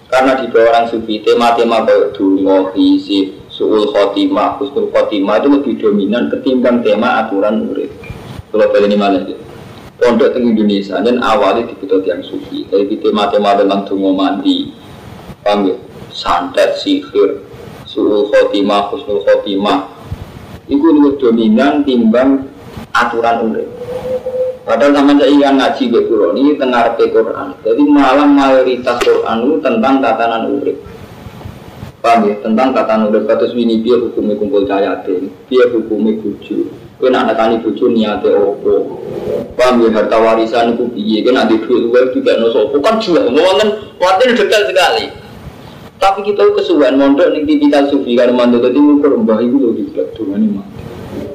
karena 0.09 0.41
di 0.41 0.49
orang 0.57 0.89
sufi 0.89 1.21
tema-tema 1.21 1.85
kayak 1.85 2.17
dungo, 2.17 2.73
hisif, 2.73 3.37
suul 3.53 3.93
khotimah, 3.93 4.57
husnul 4.57 4.89
khotimah 4.89 5.37
itu 5.37 5.47
lebih 5.53 5.73
dominan 5.77 6.33
ketimbang 6.33 6.81
tema 6.81 7.21
aturan 7.21 7.69
murid. 7.69 7.93
Kalau 8.49 8.65
balik 8.73 8.89
ini 8.89 8.97
mana 8.97 9.21
ya? 9.21 9.37
Pondok 10.01 10.33
di 10.33 10.41
Indonesia 10.41 10.97
dan 11.05 11.21
awalnya 11.21 11.69
dibutuh 11.69 12.01
yang 12.01 12.25
sufi. 12.25 12.65
Jadi 12.65 12.97
tema-tema 12.97 13.53
tentang 13.53 13.85
dungo 13.85 14.17
mandi, 14.17 14.73
paham 15.45 15.69
ya? 15.69 15.75
Santet, 16.09 16.81
sihir, 16.81 17.45
suul 17.85 18.25
khotimah, 18.33 18.89
husnul 18.89 19.21
khotimah. 19.21 19.93
Itu 20.65 20.89
lebih 20.89 21.21
dominan 21.21 21.85
timbang 21.85 22.49
aturan 22.97 23.45
murid. 23.45 23.69
Padahal 24.69 24.93
sama 24.93 25.17
saya 25.17 25.33
yang 25.33 25.57
ngaji 25.57 25.89
ke 25.89 25.99
Quran 26.05 26.37
ini 26.37 26.53
tengah 26.53 26.93
ke 26.93 27.09
Quran. 27.09 27.57
Jadi 27.65 27.83
malah 27.89 28.29
mayoritas 28.29 29.01
Quran 29.01 29.49
itu 29.49 29.55
tentang 29.65 29.97
tatanan 29.97 30.45
urip. 30.45 30.77
Paham 32.05 32.29
ya? 32.29 32.37
Tentang 32.45 32.77
tatanan 32.77 33.09
urip. 33.09 33.25
Katus 33.25 33.57
ini 33.57 33.81
dia 33.81 33.97
hukumnya 33.97 34.37
kumpul 34.37 34.69
cayatin, 34.69 35.33
dia 35.49 35.65
hukumnya 35.73 36.21
buju. 36.21 36.69
Kau 37.01 37.09
nak 37.09 37.33
nakani 37.33 37.65
buju 37.65 37.89
niatnya 37.89 38.29
opo. 38.37 39.01
Paham 39.57 39.81
ya? 39.81 39.89
Harta 39.89 40.21
warisan 40.21 40.77
itu 40.77 40.85
biye. 40.93 41.25
Kau 41.25 41.33
nak 41.33 41.49
di 41.49 41.57
duit 41.65 41.89
luar 41.89 42.13
juga 42.13 42.37
nosopo. 42.37 42.77
Kan 42.77 43.01
juga. 43.01 43.25
Ngomongin, 43.25 43.73
waktu 43.97 44.37
detail 44.37 44.69
sekali. 44.69 45.09
Tapi 45.97 46.29
kita 46.29 46.45
kesuwen 46.53 46.93
mondok 46.93 47.33
nih 47.33 47.41
tipikal 47.41 47.89
sufi 47.89 48.13
karena 48.13 48.37
mandor 48.37 48.61
tadi 48.61 48.77
ngukur 48.77 49.17
mbah 49.17 49.41
itu 49.41 49.57
loh 49.57 49.73
di 49.73 49.83
ini 49.89 50.47
mah. 50.53 50.78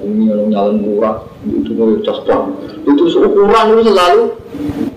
Ini 0.05 0.23
kalau 0.29 0.44
nyalon 0.53 0.77
murah 0.85 1.16
itu 1.44 1.73
mau 1.77 1.92
cosplay 2.05 2.40
itu 2.85 3.03
ukuran 3.16 3.64
itu 3.73 3.83
selalu 3.88 4.23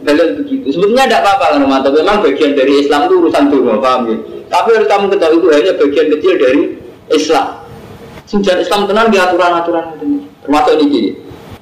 dalil 0.04 0.28
begitu. 0.39 0.65
Sebetulnya 0.76 1.08
tidak 1.08 1.21
apa-apa 1.23 1.45
kan 1.56 1.60
Romanto. 1.63 1.89
Memang 1.95 2.19
bagian 2.23 2.52
dari 2.56 2.73
Islam 2.84 3.08
itu 3.08 3.15
urusan 3.23 3.43
dunia, 3.47 3.80
paham 3.80 4.02
ya? 4.12 4.17
Tapi 4.47 4.69
harus 4.76 4.88
kamu 4.88 5.06
ketahui 5.12 5.38
itu 5.39 5.47
hanya 5.52 5.71
bagian 5.76 6.08
kecil 6.15 6.34
dari 6.39 6.62
Islam. 7.12 7.47
Sejarah 8.28 8.63
Islam 8.63 8.82
tenang 8.91 9.08
di 9.08 9.17
aturan-aturan 9.19 9.86
itu. 9.95 10.06
Termasuk 10.43 10.71
ini 10.80 10.86
gini. 10.91 11.12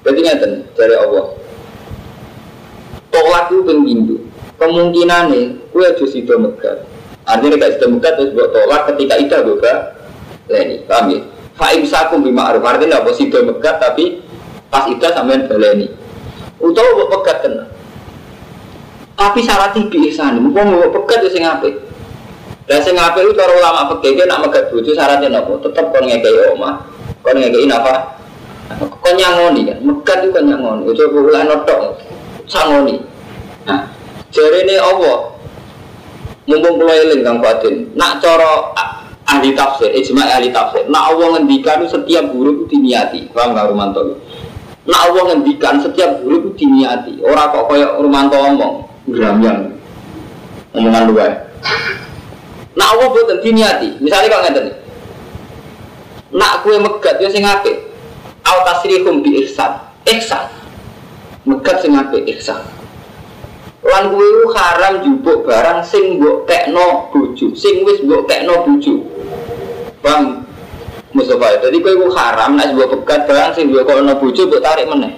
Berarti 0.02 0.20
ngeten 0.22 0.52
dari 0.74 0.96
Allah. 0.98 1.26
Tolak 3.14 3.44
itu 3.54 3.58
pengindu. 3.66 4.16
Kemungkinan 4.56 5.24
nih, 5.30 5.46
gue 5.70 5.84
harus 5.84 6.14
itu 6.14 6.34
megat. 6.42 6.86
Artinya 7.26 7.58
gak 7.58 7.82
sudah 7.82 7.90
megat 7.90 8.14
terus 8.18 8.32
buat 8.34 8.50
tolak 8.54 8.82
ketika 8.94 9.14
itu 9.18 9.34
buka 9.46 9.74
leni, 10.50 10.76
paham 10.86 11.10
ya? 11.10 11.20
Fa'im 11.56 11.88
sakum 11.88 12.20
bima 12.20 12.52
arif. 12.52 12.64
Artinya 12.64 13.00
apa 13.00 13.16
sih 13.16 13.32
megat 13.32 13.80
tapi 13.80 14.20
pas 14.68 14.88
itu 14.92 15.00
sampean 15.00 15.48
baleni 15.48 15.88
utawa 16.60 16.90
mbok 16.96 17.10
pegat 17.20 17.38
kena 17.44 17.66
Tapi 19.16 19.40
syarat 19.40 19.72
tibi 19.72 20.12
ihsan, 20.12 20.44
mau 20.44 20.52
mau 20.52 20.92
pekat 20.92 21.24
ya 21.24 21.30
sing 21.32 21.48
apik. 21.48 21.72
Dan 22.68 22.84
sing 22.84 23.00
apik 23.00 23.24
itu 23.24 23.32
cara 23.32 23.56
ulama 23.56 23.88
fikih 23.96 24.28
nak 24.28 24.44
megat 24.44 24.68
bojo 24.68 24.92
syaratnya 24.92 25.32
nopo? 25.32 25.56
Tetep 25.64 25.88
kon 25.88 26.04
ngekei 26.04 26.52
omah, 26.52 26.84
kon 27.24 27.40
ngekei 27.40 27.64
napa? 27.64 28.20
Kon 28.76 29.16
nyangoni 29.16 29.72
kan, 29.72 29.80
megat 29.80 30.20
itu 30.20 30.36
kon 30.36 30.52
nyangoni. 30.52 30.84
Ojo 30.92 31.04
ulah 31.16 31.48
notok, 31.48 31.96
sangoni. 32.44 33.00
Nah, 33.64 33.88
ini 34.36 34.76
Allah 34.76 35.32
mumpung 36.44 36.76
kula 36.84 36.94
eling 37.00 37.24
Kang 37.24 37.40
Fatin, 37.40 37.96
nak 37.96 38.20
cara 38.20 38.76
ahli 39.26 39.52
tafsir, 39.58 39.90
ijma 39.92 40.26
ahli 40.26 40.54
tafsir. 40.54 40.86
Nak 40.88 41.04
Allah 41.12 41.28
ngendikan 41.38 41.84
setiap 41.86 42.30
guru 42.32 42.62
itu 42.62 42.78
diniati. 42.78 43.30
Paham 43.34 43.58
Kang 43.58 43.74
Rumanto? 43.74 44.22
Nak 44.86 45.02
Allah 45.10 45.22
ngendikan 45.34 45.82
setiap 45.82 46.22
guru 46.22 46.46
itu 46.46 46.66
diniati. 46.66 47.20
Orang 47.26 47.52
kok 47.52 47.66
kaya 47.70 47.98
Rumanto 47.98 48.38
ngomong, 48.38 48.76
yang 49.10 49.74
omongan 50.78 51.04
luar. 51.10 51.32
Nak 52.76 52.88
Allah 52.92 53.08
buatan 53.08 53.40
diniati. 53.40 53.90
Misalnya 54.04 54.28
kalau 54.30 54.44
ngeten 54.46 54.68
Nak 56.36 56.54
kue 56.68 56.76
megat 56.76 57.16
ya 57.24 57.32
sing 57.32 57.48
apik. 57.48 57.88
Au 58.44 58.68
tasrihum 58.68 59.24
bi 59.24 59.40
ihsan. 59.48 59.80
Ihsan. 60.04 60.52
Megat 61.48 61.80
sing 61.80 61.96
apik 61.96 62.28
ihsan 62.36 62.60
lan 63.86 64.10
kuwi 64.10 64.50
haram 64.58 64.98
jupuk 65.06 65.46
barang 65.46 65.86
sing 65.86 66.18
mbok 66.18 66.50
tekno 66.50 67.14
bojo 67.14 67.54
sing 67.54 67.86
wis 67.86 68.02
mbok 68.02 68.26
tekno 68.26 68.66
bojo 68.66 69.06
bang 70.06 70.46
Mustafa 71.16 71.66
jadi 71.66 71.78
kuwi 71.82 72.12
haram 72.14 72.60
nek 72.60 72.78
mbok 72.78 73.02
pegat 73.02 73.26
barang 73.26 73.52
sing 73.58 73.74
mbok 73.74 73.88
tekno 73.90 74.14
bojo 74.20 74.42
mbok 74.46 74.62
tarik 74.62 74.86
meneh. 74.86 75.16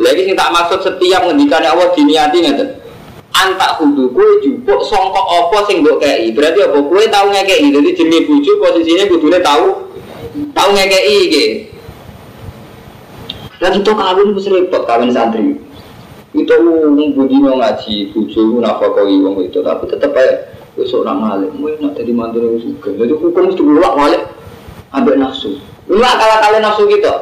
Lagi 0.00 0.24
sing 0.24 0.34
tak 0.34 0.50
maksud 0.50 0.80
setiap 0.80 1.28
ngendikane 1.28 1.68
Allah 1.68 1.92
diniati 1.92 2.38
ngeten 2.40 2.68
antak 3.30 3.78
kudu 3.78 4.10
kue 4.10 4.40
jupuk 4.40 4.80
songkok 4.88 5.26
apa 5.28 5.68
sing 5.68 5.84
mbok 5.84 6.00
kei? 6.00 6.32
Berarti 6.32 6.64
apa? 6.64 6.80
Kue 6.80 7.04
tahu 7.12 7.26
ngekei 7.28 7.68
jadi 7.68 7.90
jenis 7.92 8.24
bojo 8.24 8.50
posisinya 8.58 9.04
kudune 9.06 9.38
tahu 9.44 9.66
tahu 10.56 10.68
ngekei 10.72 11.16
iki. 11.28 11.44
Lagi 13.60 13.84
tuh 13.84 13.92
kawin 13.92 14.32
wis 14.32 14.48
repot 14.48 14.88
kawin 14.88 15.12
santri. 15.12 15.60
Itu 16.32 16.54
wong 16.56 17.12
budino 17.12 17.60
ngaji 17.60 18.16
bujo 18.16 18.64
nafakoi 18.64 19.20
wong 19.20 19.44
itu. 19.44 19.60
Tapi 19.60 19.84
tetap 19.92 20.16
aja 20.16 20.59
besok 20.78 21.02
nak 21.02 21.16
malik 21.18 21.50
mau 21.56 21.70
nak 21.82 21.92
jadi 21.98 22.12
mantu 22.14 22.38
yang 22.42 22.56
suka 22.62 22.90
jadi 22.94 23.12
hukum 23.14 23.44
itu 23.50 23.62
ulak 23.66 23.94
malik 23.98 24.22
ambil 24.94 25.14
nafsu. 25.18 25.58
Ulak 25.90 26.14
kalau 26.18 26.36
kalian 26.42 26.62
nafsu 26.62 26.82
gitu 26.86 27.14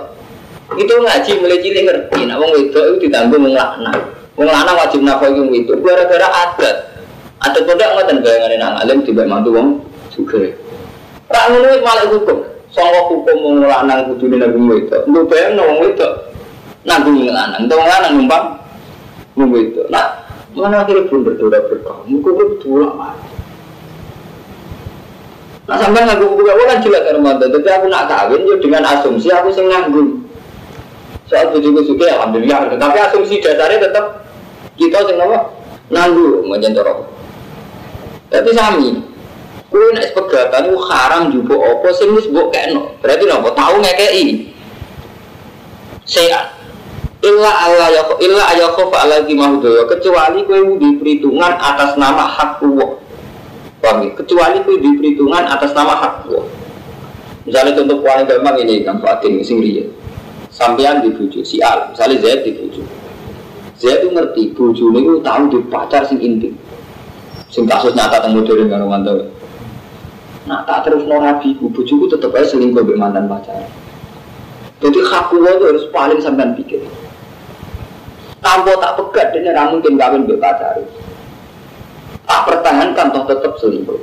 itu 0.76 0.92
ngaji 0.92 1.30
mulai 1.40 1.58
cilik 1.64 1.82
ngerti 1.88 2.20
nak 2.28 2.36
wong 2.44 2.52
itu 2.60 2.76
itu 2.76 2.96
ditanggung 3.08 3.48
wong 3.48 3.56
lakna 3.56 3.92
wong 4.36 4.48
lakna 4.48 4.72
wajib 4.76 5.00
wong 5.04 5.48
itu 5.56 5.72
gara-gara 5.80 6.28
adat. 6.28 6.76
Adat 7.38 7.62
tidak 7.64 7.88
ngoten 7.94 8.16
bayangan 8.20 8.52
nang 8.58 8.74
alim 8.82 8.98
tiba 9.06 9.22
mantu 9.24 9.56
wong 9.56 9.68
suka 10.12 10.52
rak 11.32 11.44
ngono 11.48 11.68
malik 11.80 12.06
hukum. 12.12 12.38
Sangka 12.68 13.00
hukum 13.08 13.36
wong 13.40 13.56
lanang 13.64 14.12
kudune 14.12 14.36
nanggung 14.36 14.68
itu 14.76 14.98
lu 15.08 15.24
bayang 15.24 15.56
wong 15.56 15.88
itu 15.88 16.08
nanggung 16.84 17.16
lanang 17.24 17.64
wong 17.64 17.88
lanang 17.88 18.12
numpang 18.12 18.44
nunggu 19.38 19.56
itu. 19.70 19.80
Nah, 19.86 20.18
mana 20.58 20.82
akhirnya 20.82 21.06
belum 21.06 21.22
berdoa 21.30 21.58
berkah, 21.70 21.98
mungkin 22.10 22.58
tulak 22.58 22.92
mati. 22.98 23.37
Nah 25.68 25.76
sampai 25.76 26.00
nggak 26.00 26.24
buka 26.24 26.80
jelas 26.80 27.04
kan 27.04 27.20
Ramadan. 27.20 27.48
Tapi 27.52 27.68
aku 27.68 27.86
nak 27.92 28.08
kawin 28.08 28.40
ya 28.48 28.56
dengan 28.56 28.82
asumsi 28.88 29.28
aku 29.28 29.52
sing 29.52 29.68
nganggung. 29.68 30.24
Soal 31.28 31.52
bujuku 31.52 31.84
suka 31.84 32.08
alhamdulillah. 32.08 32.72
Tapi 32.80 32.96
asumsi 33.04 33.44
dasarnya 33.44 33.84
tetap 33.84 34.24
kita 34.80 35.04
sing 35.04 35.20
apa? 35.20 35.52
Nanggung 35.92 36.48
menyentuh 36.48 37.04
Tapi 38.32 38.50
sami. 38.56 38.96
Kue 39.68 39.92
nak 39.92 40.08
pegatan 40.16 40.72
itu 40.72 40.80
haram 40.88 41.22
juga 41.28 41.60
apa 41.60 41.88
sing 41.92 42.16
wis 42.16 42.24
mbok 42.32 42.48
kekno. 42.48 42.96
Berarti 43.04 43.28
nopo 43.28 43.52
tahu 43.52 43.84
ngekei. 43.84 44.48
Sehat 46.08 46.56
illa 47.20 47.50
Allah 47.68 47.88
ya 47.92 48.02
illa 48.24 48.42
ayakhofa 48.56 48.96
ala 49.04 49.20
mahudaya 49.28 49.84
kecuali 49.84 50.40
kowe 50.48 50.80
di 50.80 50.88
perhitungan 50.96 51.52
atas 51.60 52.00
nama 52.00 52.24
hak 52.24 52.64
Allah 52.64 53.07
ya? 53.82 54.10
kecuali 54.18 54.56
kowe 54.62 54.76
di 54.76 54.90
perhitungan 54.98 55.44
atas 55.46 55.70
nama 55.72 55.94
hak 55.98 56.14
Allah. 56.28 56.44
Misalnya 57.48 57.72
contoh 57.80 58.04
paling 58.04 58.26
gampang 58.28 58.56
ini 58.60 58.84
kan 58.84 59.00
Fatin 59.00 59.40
sing 59.40 59.62
riya. 59.62 59.88
Sampean 60.52 61.00
dibujuk 61.00 61.46
si 61.46 61.62
Al 61.62 61.94
misalnya 61.94 62.20
Zaid 62.20 62.40
dibujuk. 62.44 62.84
Zaid 63.78 64.02
itu 64.04 64.08
ngerti 64.10 64.42
bujuk 64.58 64.90
ini 64.90 65.22
tahu 65.22 65.42
di 65.48 65.58
pacar 65.70 66.02
sing 66.04 66.18
intim 66.18 66.58
sing 67.48 67.64
kasus 67.64 67.96
nyata 67.96 68.20
tentang 68.20 68.44
modern 68.44 68.68
kan 68.68 68.84
mantap 68.84 69.18
nah 70.48 70.64
tak 70.64 70.88
terus 70.88 71.04
no 71.04 71.20
nabi 71.20 71.52
bujuku 71.60 72.08
tetap 72.08 72.32
aja 72.32 72.56
selingkuh 72.56 72.80
dengan 72.80 73.12
mantan 73.12 73.28
pacar. 73.28 73.68
Jadi 74.80 74.98
hak 75.04 75.28
Allah 75.34 75.52
itu 75.60 75.64
harus 75.68 75.84
paling 75.92 76.20
sampean 76.24 76.56
pikir. 76.56 76.80
Tanpa 78.40 78.72
tak 78.80 78.96
pegat 78.96 79.36
dia 79.36 79.52
mungkin 79.68 80.00
kawin 80.00 80.24
be 80.24 80.40
pacar. 80.40 80.80
Tak 82.28 82.40
pertahankan 82.44 83.06
toh 83.08 83.24
tetap 83.24 83.52
selingkuh. 83.56 83.96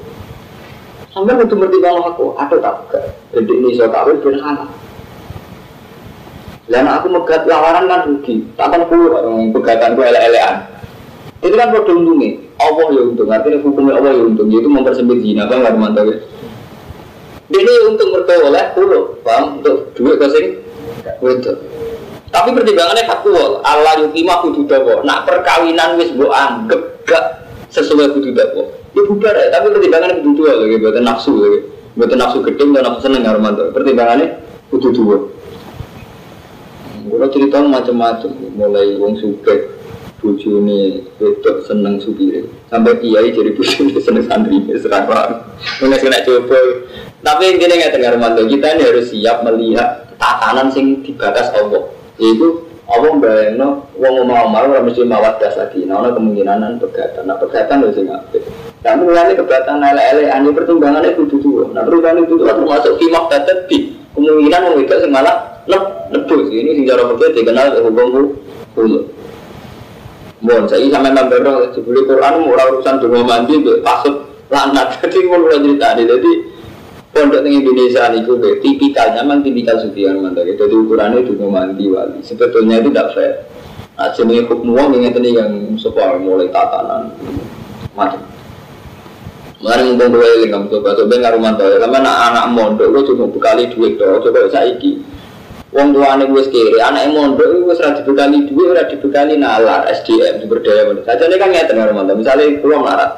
Sampai 1.14 1.38
untuk 1.38 1.62
bertimbang 1.62 2.02
aku, 2.04 2.36
ada 2.36 2.58
tak 2.60 2.74
pegat. 2.84 3.04
Jadi 3.32 3.54
ini 3.54 3.70
saya 3.78 3.88
kawin 3.88 4.20
ben 4.20 4.36
halal. 4.42 4.68
Dan 6.66 6.90
aku 6.90 7.08
megat 7.14 7.46
lawaran 7.46 7.86
kan 7.86 8.10
rugi, 8.10 8.42
tak 8.58 8.74
akan 8.74 8.90
keluar 8.90 9.22
pegatan 9.54 9.94
gue 9.94 10.06
ele-elean. 10.10 10.66
Itu 11.46 11.54
kan 11.54 11.70
produk 11.70 12.02
untungnya, 12.02 12.42
Allah 12.58 12.88
ya 12.90 13.02
untung, 13.06 13.30
artinya 13.30 13.62
hukumnya 13.62 13.94
Allah 14.02 14.12
ya 14.18 14.24
untung, 14.26 14.50
itu 14.50 14.66
mempersempit 14.66 15.22
zina, 15.22 15.46
kan 15.46 15.62
nggak 15.62 15.78
mantap 15.78 16.10
ya. 16.10 16.18
Ini 17.54 17.74
untung 17.86 18.10
mereka 18.18 18.42
oleh 18.42 18.66
pulau, 18.74 19.14
paham? 19.22 19.62
Untuk 19.62 19.94
duit 19.94 20.18
ke 20.18 20.28
sini, 20.34 20.50
itu. 21.22 21.54
Tapi 22.34 22.50
pertimbangannya 22.50 23.06
faktual. 23.06 23.62
Allah 23.62 24.02
yukima 24.02 24.42
kudu 24.42 24.66
dawa. 24.66 25.06
Nak 25.06 25.30
perkawinan 25.30 26.02
wis 26.02 26.12
mbok 26.18 26.34
anggap 26.34 26.82
gak 27.06 27.45
sesuai 27.72 28.14
kudu 28.18 28.36
dawa. 28.36 28.64
Ya 28.96 29.02
bubar 29.04 29.36
ya, 29.36 29.52
tapi 29.52 29.76
pertimbangannya 29.76 30.24
kudu 30.24 30.32
dua 30.40 30.52
lagi, 30.64 30.76
buatan 30.80 31.04
nafsu 31.04 31.32
lagi. 31.36 31.60
Buatan 31.96 32.18
nafsu 32.20 32.38
gedeng 32.44 32.70
dan 32.76 32.84
nafsu 32.88 33.00
seneng 33.06 33.24
Armando. 33.24 33.72
Pertimbangannya 33.72 34.28
kudu 34.72 34.90
dua. 34.94 35.18
Kalau 37.06 37.30
cerita 37.32 37.62
macam-macam, 37.62 38.32
mulai 38.58 38.98
wong 38.98 39.16
suke, 39.22 39.72
bujuni 40.20 41.06
itu 41.06 41.52
seneng 41.64 42.02
supir, 42.02 42.50
sampai 42.68 42.98
kiai 42.98 43.30
jadi 43.30 43.54
bujuni 43.54 43.94
seneng 44.02 44.26
santri, 44.26 44.58
serang 44.82 45.06
Mulai 45.80 46.02
kena 46.02 46.26
coba. 46.26 46.60
Tapi 47.22 47.44
intinya 47.56 47.76
nggak 47.78 47.94
dengar 47.94 48.14
mantu 48.18 48.50
kita 48.50 48.74
ini 48.74 48.84
harus 48.90 49.10
siap 49.14 49.46
melihat 49.46 50.06
tatanan 50.18 50.70
sing 50.74 51.06
dibatas 51.06 51.50
Allah 51.54 51.90
itu 52.18 52.65
apa 52.86 53.08
bayangno 53.18 53.90
wong 53.98 54.30
mau 54.30 54.46
mau 54.46 54.66
ora 54.66 54.82
mesti 54.86 55.06
das 55.42 55.58
lagi. 55.58 55.86
Nah 55.90 56.14
kemungkinan 56.14 56.78
pegatan. 56.78 57.26
Nah 57.26 57.38
pegatan 57.42 57.82
lho 57.82 57.90
sing 57.94 58.10
apik. 58.10 58.46
Nah 58.86 58.94
mulane 59.02 59.34
kebatan 59.34 59.82
ele-ele 59.82 60.30
ane 60.30 60.54
pertimbangannya 60.54 61.18
kudu 61.18 61.42
tuwa 61.42 61.66
nah 61.74 61.82
pertimbangan 61.82 62.22
itu 62.30 62.38
termasuk 62.38 62.94
kimah 63.02 63.26
tadi 63.34 63.98
kemungkinan 64.14 64.62
wong 64.62 64.86
itu 64.86 64.96
sing 65.02 65.10
malah 65.10 65.66
nebus 66.14 66.54
ini 66.54 66.78
sing 66.78 66.86
cara 66.86 67.10
fikih 67.10 67.42
dikenal 67.42 67.74
hukum 67.82 68.38
hulu 68.78 69.02
Bon, 70.46 70.62
saya 70.70 70.86
sampai 70.94 71.10
membero 71.10 71.74
sebelum 71.74 72.06
Quran 72.06 72.46
ora 72.46 72.70
urusan 72.70 73.02
donga 73.02 73.26
mandi 73.26 73.58
pasut 73.82 74.30
lanat 74.54 75.02
jadi 75.02 75.26
mau 75.32 75.50
cerita 75.50 75.98
jadi 75.98 76.32
pondok 77.16 77.48
di 77.48 77.64
Indonesia 77.64 78.12
itu 78.12 78.36
tipikalnya 78.60 79.24
memang 79.24 79.40
tipikal 79.40 79.80
sufian 79.80 80.20
mandiri 80.20 80.60
jadi 80.60 80.76
ukurannya 80.76 81.24
juga 81.24 81.48
mandi 81.48 81.88
wali. 81.88 82.20
Sebetulnya 82.20 82.84
itu 82.84 82.92
tidak 82.92 83.16
fair. 83.16 83.34
Nah 83.96 84.12
jenis 84.12 84.44
hukum 84.52 84.76
uang 84.76 85.00
yang 85.00 85.16
ini 85.16 85.30
yang 85.32 85.52
sebuah 85.80 86.20
mulai 86.20 86.52
tatanan. 86.52 87.16
Macam 87.96 88.20
Mari 89.64 89.82
mumpung 89.88 90.20
dua 90.20 90.28
ini 90.36 90.52
kamu 90.52 90.68
coba 90.68 90.94
coba 90.94 91.32
rumah 91.32 91.56
ya. 91.58 91.80
Karena 91.80 91.98
anak 92.04 92.18
anak 92.30 92.46
mondok 92.52 92.88
gue 92.92 93.04
cuma 93.08 93.26
bekali 93.32 93.72
duit 93.72 93.96
doh 93.96 94.20
coba 94.20 94.52
saya 94.52 94.76
iki 94.76 95.00
Wong 95.76 95.92
tua 95.92 96.16
nih 96.16 96.32
gue 96.32 96.40
sekiri, 96.40 96.80
anak 96.80 97.04
yang 97.04 97.36
mondok 97.36 97.52
gue 97.52 97.76
serah 97.76 98.00
dibekali 98.00 98.48
duit, 98.48 98.68
serah 98.72 98.88
dibekali 98.88 99.36
nalar, 99.36 99.84
SDM, 99.92 100.40
sumber 100.40 100.64
daya. 100.64 100.88
Saja 101.04 101.28
ini 101.28 101.36
kan 101.36 101.52
nggak 101.52 101.92
rumah 101.92 102.16
misalnya 102.16 102.64
pulang 102.64 102.88
larat, 102.88 103.12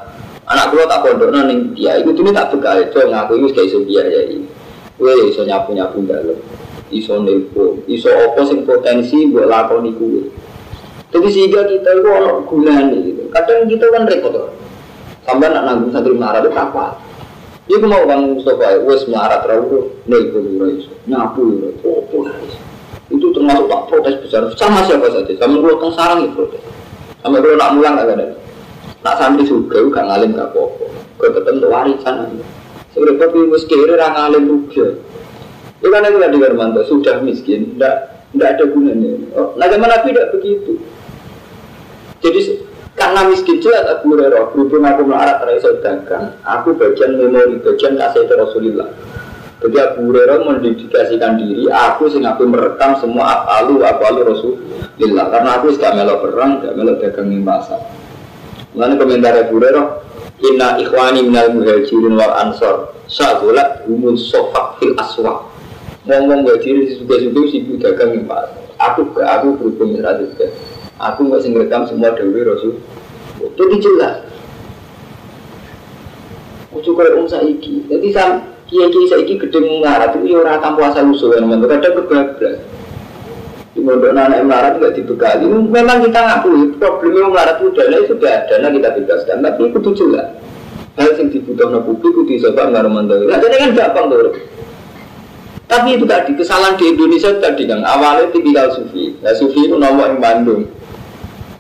Anak 0.48 0.72
kulo 0.72 0.88
tak 0.88 1.04
pondok 1.04 1.28
neng 1.36 1.76
dia, 1.76 2.00
itu 2.00 2.16
tuh 2.16 2.32
tak 2.32 2.56
bekal 2.56 2.80
itu 2.80 2.96
ngaku 3.04 3.36
itu 3.36 3.48
kayak 3.52 3.68
iso 3.68 3.80
biaya 3.84 4.20
ini. 4.32 4.48
Gue 4.96 5.12
iso 5.28 5.44
nyapu 5.44 5.76
nyapu 5.76 6.08
dalam, 6.08 6.40
iso 6.88 7.20
nelpon, 7.20 7.84
iso 7.84 8.08
opo 8.08 8.48
sing 8.48 8.64
potensi 8.64 9.28
buat 9.28 9.52
lakoni 9.52 9.92
kue. 10.00 10.32
Tapi 11.12 11.28
sehingga 11.28 11.68
kita 11.68 12.00
itu 12.00 12.08
orang 12.08 12.48
gunanya 12.48 12.96
gitu. 12.96 13.28
Kadang 13.28 13.68
kita 13.68 13.92
kan 13.92 14.08
repot 14.08 14.32
tuh. 14.32 14.48
Sampai 15.28 15.52
nak 15.52 15.68
nanggung 15.68 15.92
santri 15.92 16.16
marah 16.16 16.40
itu 16.40 16.56
apa? 16.56 16.96
Iku 17.68 17.84
mau 17.84 18.08
bang 18.08 18.32
Mustafa, 18.32 18.80
wes 18.88 19.04
marah 19.12 19.44
terlalu 19.44 19.92
nelpon 20.08 20.48
ora 20.56 20.68
iso, 20.72 20.96
nyapu 21.12 21.44
ora 21.60 21.70
opo 21.84 22.18
Itu 23.12 23.36
termasuk 23.36 23.68
tak 23.68 23.82
protes 23.92 24.16
besar 24.24 24.48
sama 24.56 24.88
siapa 24.88 25.12
saja. 25.12 25.32
Sama 25.36 25.60
gue 25.60 25.76
teng 25.76 25.92
sarang 25.92 26.24
itu 26.24 26.32
protes. 26.40 26.64
Sampai 27.20 27.44
gue 27.44 27.60
nak 27.60 27.76
mulang 27.76 28.00
agak 28.00 28.16
ada. 28.16 28.47
Nak 29.08 29.24
santri 29.24 29.48
juga 29.48 29.80
gak 29.88 30.04
ngalim 30.04 30.36
gak 30.36 30.52
apa-apa. 30.52 30.86
Tetap 31.16 31.48
untuk 31.48 31.72
warisan. 31.72 32.16
Sebenarnya 32.92 33.24
tapi 33.24 33.38
miskin 33.48 33.80
orang 33.88 34.14
ngalim 34.20 34.44
juga. 34.68 34.88
Itu 35.80 35.88
kan 35.88 36.04
itu 36.04 36.18
tadi 36.20 36.38
Hermanto 36.42 36.82
sudah 36.90 37.16
miskin, 37.24 37.78
tidak 37.78 38.18
ada 38.36 38.66
gunanya. 38.66 39.14
Oh, 39.38 39.54
nah 39.56 39.70
zaman 39.70 39.88
Nabi 39.88 40.10
tidak 40.10 40.34
begitu. 40.34 40.82
Jadi 42.18 42.66
karena 42.98 43.30
miskin 43.30 43.62
jelas 43.62 43.86
Abu 43.86 44.18
Hurairah 44.18 44.50
berhubung 44.52 44.82
aku 44.82 45.06
melarat 45.06 45.38
terasa 45.38 45.78
dagang, 45.86 46.34
aku 46.42 46.74
bagian 46.76 47.22
memori, 47.22 47.62
bagian 47.62 47.94
kasih 47.94 48.26
Rasulullah. 48.26 48.90
Jadi 49.62 49.78
Abu 49.78 50.10
Hurairah 50.10 50.42
mendedikasikan 50.42 51.38
diri, 51.38 51.70
aku 51.70 52.10
sing 52.10 52.26
aku 52.26 52.50
merekam 52.50 52.98
semua 52.98 53.46
apalu 53.46 53.86
apalu 53.86 54.26
Rasulullah. 54.26 55.30
Karena 55.30 55.50
aku 55.62 55.78
sudah 55.78 55.94
melo 55.94 56.26
perang, 56.26 56.66
sudah 56.66 56.74
melo 56.74 56.98
dagang 56.98 57.30
di 57.30 57.38
pasar. 57.46 58.07
Lalu 58.78 58.94
komentar 59.02 59.34
Abu 59.34 59.58
Hurairah, 59.58 59.86
Inna 60.38 60.78
ikhwani 60.78 61.26
minal 61.26 61.50
muhajirin 61.58 62.14
wal 62.14 62.34
ansor, 62.38 62.94
syagulat 63.10 63.90
umun 63.90 64.14
sofak 64.14 64.78
fil 64.78 64.94
aswak 65.02 65.50
ngomong 66.08 66.48
gak 66.48 66.64
diri 66.64 66.96
suka-suka 66.96 67.42
si 67.52 67.68
dagang 67.84 68.16
yang 68.16 68.24
pas 68.32 68.48
aku 68.80 69.12
ke 69.12 69.22
aku 69.28 69.60
berhubung 69.60 70.00
seratus 70.00 70.32
ke 70.40 70.48
aku 70.96 71.28
nggak 71.28 71.42
sing 71.44 71.54
rekam 71.54 71.84
semua 71.84 72.16
dewi 72.16 72.48
rasul. 72.48 72.80
Itu 73.38 73.64
jelas. 73.84 74.24
Ucu 76.72 76.94
kaya 76.94 77.18
om 77.18 77.28
saiki, 77.28 77.90
jadi 77.90 78.08
sam 78.14 78.30
kiai 78.70 78.88
kiai 78.88 79.08
saiki 79.10 79.34
gede 79.36 79.60
mengarat 79.62 80.14
itu 80.16 80.36
ya 80.36 80.46
orang 80.46 80.62
tanpa 80.62 80.94
asal 80.94 81.10
usul 81.10 81.34
kadang 81.34 81.82
kebablas. 81.82 82.62
Di 83.78 83.86
mondok 83.86 84.10
anak 84.10 84.42
melarat 84.42 84.74
nggak 84.82 84.98
dibekali. 84.98 85.46
Memang 85.46 86.02
kita 86.02 86.18
ngakui 86.18 86.74
problemnya 86.82 87.30
melarat 87.30 87.62
itu 87.62 87.70
dana 87.78 87.98
sudah 88.10 88.32
ada, 88.34 88.56
nah 88.58 88.70
kita 88.74 88.90
bebaskan. 88.98 89.38
Tapi 89.46 89.70
itu 89.70 89.90
jelas. 89.94 90.28
Hal 90.98 91.14
yang 91.14 91.30
dibutuhkan 91.30 91.86
publik 91.86 92.10
itu 92.10 92.22
disebut 92.26 92.58
nggak 92.58 92.90
romantis. 92.90 93.22
Nah 93.30 93.38
jadi 93.38 93.56
kan 93.62 93.70
gampang 93.78 94.06
tuh. 94.10 94.34
Tapi 95.70 95.94
itu 95.94 96.10
tadi 96.10 96.34
kesalahan 96.34 96.74
di 96.74 96.90
Indonesia 96.90 97.30
tadi 97.38 97.70
kan 97.70 97.86
awalnya 97.86 98.34
tipikal 98.34 98.66
sufi. 98.74 99.14
Nah 99.22 99.30
sufi 99.38 99.70
itu 99.70 99.78
nomor 99.78 100.10
yang 100.10 100.18
Bandung. 100.18 100.66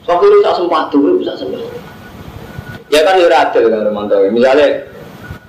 Sufi 0.01 0.25
itu 0.25 0.41
tak 0.41 0.57
sempat 0.57 0.89
tuh, 0.89 1.21
bisa 1.21 1.37
sempat. 1.37 1.61
Ya 2.89 3.05
kan 3.05 3.21
ya 3.21 3.29
adil 3.29 3.69
kan 3.69 3.85
Romanto. 3.85 4.17
Misalnya 4.33 4.89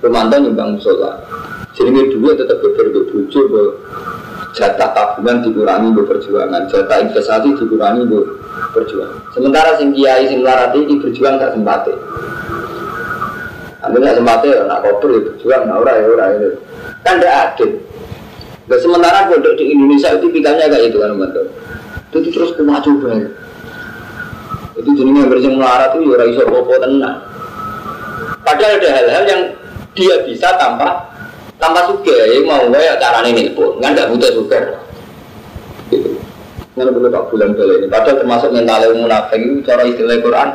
Romanto 0.05 0.37
nyumbang 0.37 0.77
musola, 0.77 1.17
jadi 1.73 2.13
dulu 2.13 2.37
tetap 2.37 2.61
berbeda 2.61 2.99
bahwa 3.49 3.73
jatah 4.59 4.91
tabungan 4.91 5.39
dikurangi 5.39 5.95
bu 5.95 6.03
perjuangan, 6.03 6.67
jatah 6.67 6.99
investasi 6.99 7.55
dikurangi 7.55 8.03
bu 8.03 8.19
perjuangan. 8.75 9.31
Sementara 9.31 9.79
sing 9.79 9.95
kiai 9.95 10.27
sing 10.27 10.43
larat 10.43 10.75
ini 10.75 10.99
berjuang 10.99 11.39
tak 11.39 11.55
sempat. 11.55 11.87
Anda 13.79 13.95
nggak 13.95 14.15
sempat 14.19 14.43
ya, 14.43 14.67
nak 14.67 14.83
koper 14.83 15.09
ya 15.15 15.19
berjuang, 15.31 15.61
nah 15.71 15.79
ora 15.79 15.91
ya 15.95 16.05
ora 16.11 16.25
ya. 16.35 16.49
Kan 17.07 17.23
tidak 17.23 17.35
adil. 17.55 17.69
Nah, 18.69 18.77
sementara 18.77 19.25
pondok 19.31 19.57
di 19.57 19.73
Indonesia 19.73 20.13
itu 20.13 20.29
tipikalnya 20.29 20.69
kayak 20.69 20.93
itu 20.93 20.97
kan 21.01 21.15
betul. 21.17 21.45
Itu 22.13 22.17
terus 22.29 22.51
kuat 22.53 22.85
coba. 22.85 23.09
Itu 24.77 24.89
jenisnya 24.93 25.25
bersih 25.25 25.51
melarat 25.57 25.97
itu 25.97 26.13
ya 26.13 26.25
iso 26.29 26.43
popo 26.45 26.77
tenang. 26.77 27.17
Padahal 28.45 28.77
ada 28.77 28.89
hal-hal 28.93 29.23
yang 29.25 29.41
dia 29.97 30.15
bisa 30.21 30.53
tanpa 30.61 31.08
tanpa 31.59 31.85
suka 31.91 32.15
ya 32.15 32.39
mau 32.47 32.63
gue 32.71 32.79
ya 32.79 32.95
caranya 32.97 33.43
pun 33.51 33.77
kan 33.83 33.91
nggak 33.93 34.09
butuh 34.15 34.31
suka. 34.31 34.59
Gitu. 35.91 36.15
Nggak 36.79 36.95
perlu 36.95 37.09
tak 37.11 37.23
bulan 37.27 37.49
kali 37.53 37.73
ini. 37.83 37.87
Padahal 37.91 38.17
termasuk 38.23 38.49
mental 38.55 38.81
munafik 38.95 39.39
itu 39.43 39.59
cara 39.67 39.83
istilah 39.83 40.17
Quran. 40.23 40.49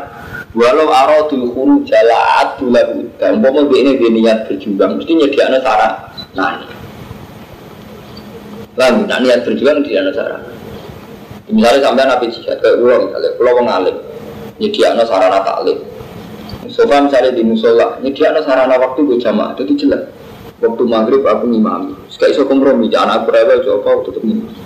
Walau 0.55 0.87
aradul 0.87 1.51
khuru 1.51 1.83
jalaat 1.83 2.57
bulan 2.63 3.11
dan 3.19 3.43
mau 3.43 3.59
ini 3.75 3.99
dia 3.99 4.11
niat 4.11 4.39
berjuang 4.47 5.03
mesti 5.03 5.13
nyediakan 5.19 5.59
sarana. 5.59 5.99
Nah, 6.39 6.63
Lan, 8.75 9.07
nak 9.07 9.23
niat 9.23 9.47
berjuang 9.47 9.87
di 9.87 9.95
cara. 9.95 10.43
Misalnya 11.47 11.81
sampai 11.85 12.09
nabi 12.09 12.27
jihad 12.33 12.59
ke 12.59 12.75
pulau 12.81 13.07
misalnya, 13.07 13.31
pulau 13.39 13.55
mengalim, 13.63 13.97
nyediakan 14.59 15.05
sarana 15.07 15.39
taklim. 15.47 15.79
Sofa 16.67 17.05
misalnya 17.07 17.31
di 17.37 17.43
musola, 17.47 18.01
nyediakan 18.03 18.43
sarana 18.43 18.75
waktu 18.75 19.07
gue 19.07 19.23
jamaah, 19.23 19.55
itu 19.61 19.87
jelas. 19.87 20.11
Waktu 20.65 20.83
maghrib 20.89 21.21
aku 21.29 21.45
ngimami, 21.53 21.93
sekali 22.09 22.33
so 22.33 22.49
kompromi, 22.49 22.89
jangan 22.89 23.21
aku 23.21 23.37
rewel, 23.37 23.61
coba 23.61 24.01
aku 24.01 24.01
tetap 24.09 24.23
ngimami. 24.25 24.57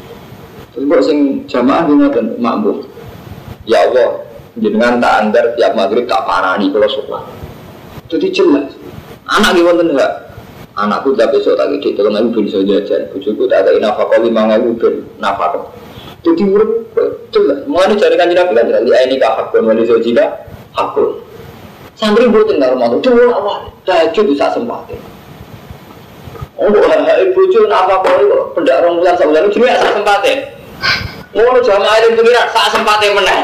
Terus 0.70 0.84
kok 0.86 1.02
sing 1.02 1.18
jamaah 1.50 1.90
ini 1.90 2.06
dan 2.14 2.26
mampu. 2.38 2.86
Ya 3.66 3.82
Allah, 3.82 4.22
jenengan 4.54 5.02
tak 5.02 5.14
anggar 5.26 5.44
tiap 5.58 5.74
maghrib 5.74 6.06
tak 6.06 6.22
parani 6.22 6.70
kalau 6.70 6.86
sholat. 6.86 7.26
Jadi 8.06 8.30
jelas. 8.30 8.70
Anak 9.26 9.58
gimana 9.58 9.82
enggak? 9.82 10.12
anakku 10.78 11.12
udah 11.12 11.26
besok 11.34 11.58
tak 11.58 11.74
gede 11.74 11.98
tolong 11.98 12.14
aku 12.14 12.46
bisa 12.46 12.62
jajan 12.62 13.10
bujuku 13.10 13.42
tak 13.50 13.66
ada 13.66 13.74
nafkah 13.82 14.18
lima 14.22 14.46
ribu 14.54 14.78
ben 14.78 14.94
nafkah 15.18 15.66
jadi 16.22 16.42
urut 16.46 16.70
mau 17.66 17.82
ada 17.82 17.94
cari 17.98 18.14
kan 18.14 18.30
nabi 18.30 18.54
kan 18.54 18.66
di 18.86 18.90
ini 18.94 19.16
kah 19.18 19.32
hakun 19.42 19.66
wali 19.66 19.82
jika 19.82 20.26
hakun 20.78 21.18
santri 21.98 22.30
buat 22.30 22.46
tinggal 22.46 22.78
rumah 22.78 22.94
tuh 22.94 23.10
dua 23.10 23.34
awal 23.34 23.58
tahajud 23.82 24.30
bisa 24.30 24.54
sempat 24.54 24.86
Oh, 26.58 26.74
hai 26.74 27.30
bujuk 27.30 27.70
apa 27.70 28.02
kau 28.02 28.50
pendak 28.58 28.82
orang 28.82 28.98
bulan 28.98 29.14
sebulan 29.14 29.46
itu 29.46 29.62
cuma 29.62 29.78
saat 29.78 29.94
sempat 29.94 30.20
ya. 30.26 30.34
Mau 31.38 31.54
jamaah 31.62 32.02
itu 32.02 32.18
pengiran 32.18 32.50
saat 32.50 32.70
sempat 32.74 32.98
ya 32.98 33.14
menang. 33.14 33.42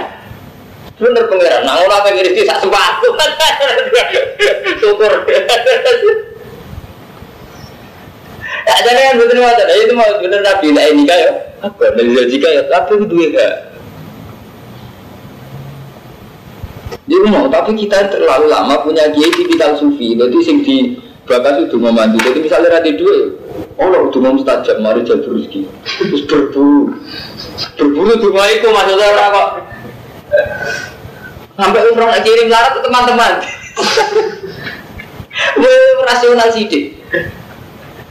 Bener 0.99 1.23
pengiran, 1.31 1.63
nah 1.63 1.79
orang 1.79 2.11
pengiran 2.11 2.35
saat 2.43 2.59
sempat. 2.59 2.91
Syukur. 4.83 5.13
Tak 8.65 8.79
ada 8.83 8.91
yang 8.99 9.17
betul 9.23 9.39
macam 9.45 9.67
itu 9.71 9.95
mau 9.95 10.11
betul 10.19 10.41
nabi 10.43 10.69
lah 10.75 10.85
ini 10.91 11.03
kayak 11.07 11.31
apa 11.63 11.85
dari 11.95 12.27
jika 12.27 12.49
ya 12.51 12.63
tapi 12.67 12.97
itu 12.99 13.17
ya 13.31 13.49
Jadi 17.05 17.27
mau 17.29 17.47
tapi 17.53 17.77
kita 17.77 18.09
terlalu 18.09 18.49
lama 18.49 18.81
punya 18.81 19.13
kiai 19.13 19.29
tipikal 19.29 19.77
sufi, 19.77 20.17
jadi 20.17 20.39
sing 20.41 20.65
di 20.65 20.97
bakas 21.25 21.69
itu 21.69 21.77
mau 21.81 21.93
mandi. 21.93 22.19
Jadi 22.21 22.39
misalnya 22.45 22.81
rati 22.81 22.97
dua, 22.97 23.17
oh 23.81 23.87
lo 23.89 23.99
udah 24.09 24.21
mau 24.21 24.33
mustajab, 24.37 24.81
mari 24.81 25.05
jalur 25.05 25.41
rezeki. 25.41 25.67
Terus 25.85 26.23
berburu, 26.29 26.95
berburu 27.77 28.29
mau 28.33 28.49
ikut 28.49 28.71
maksudnya 28.71 29.07
orang 29.09 29.31
kok. 29.33 29.51
Sampai 31.55 31.87
umroh 31.87 32.11
nak 32.11 32.23
kirim 32.27 32.51
larat 32.51 32.73
ke 32.75 32.81
teman-teman. 32.83 33.33
Wah, 35.59 36.07
rasional 36.07 36.47
sih 36.55 36.95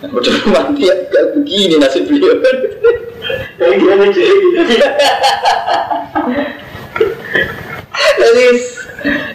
Udah 0.04 0.36
mati 0.52 0.92
ya, 0.92 0.96
gak 1.08 1.40
begini 1.40 1.80
nasib 1.80 2.04
beliau. 2.08 2.36
Kayak 3.56 3.80
gimana? 3.80 4.04
Jadi, 4.12 4.28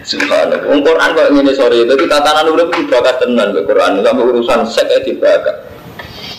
Subhanallah, 0.00 0.64
Quran 0.64 1.08
kok 1.12 1.28
ngene 1.28 1.52
sore, 1.52 1.84
tapi 1.84 2.08
tatanan 2.08 2.48
urip 2.48 2.72
itu 2.72 2.88
bakat 2.88 3.20
tenan 3.20 3.52
ke 3.52 3.60
Quran, 3.68 4.00
sampai 4.00 4.24
urusan 4.24 4.60
sek 4.64 5.04
dibakat. 5.04 5.56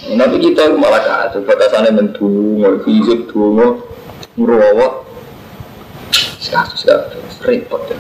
Tapi 0.10 0.36
kita 0.42 0.74
malah 0.74 1.06
kacau, 1.06 1.46
batasannya 1.46 1.94
mendungo, 1.94 2.82
fisik 2.82 3.30
dungo, 3.30 3.86
ngerawat. 4.34 5.06
Sekarang, 6.42 6.74
sekarang, 6.74 7.22
repot 7.46 7.86
ya. 7.94 7.98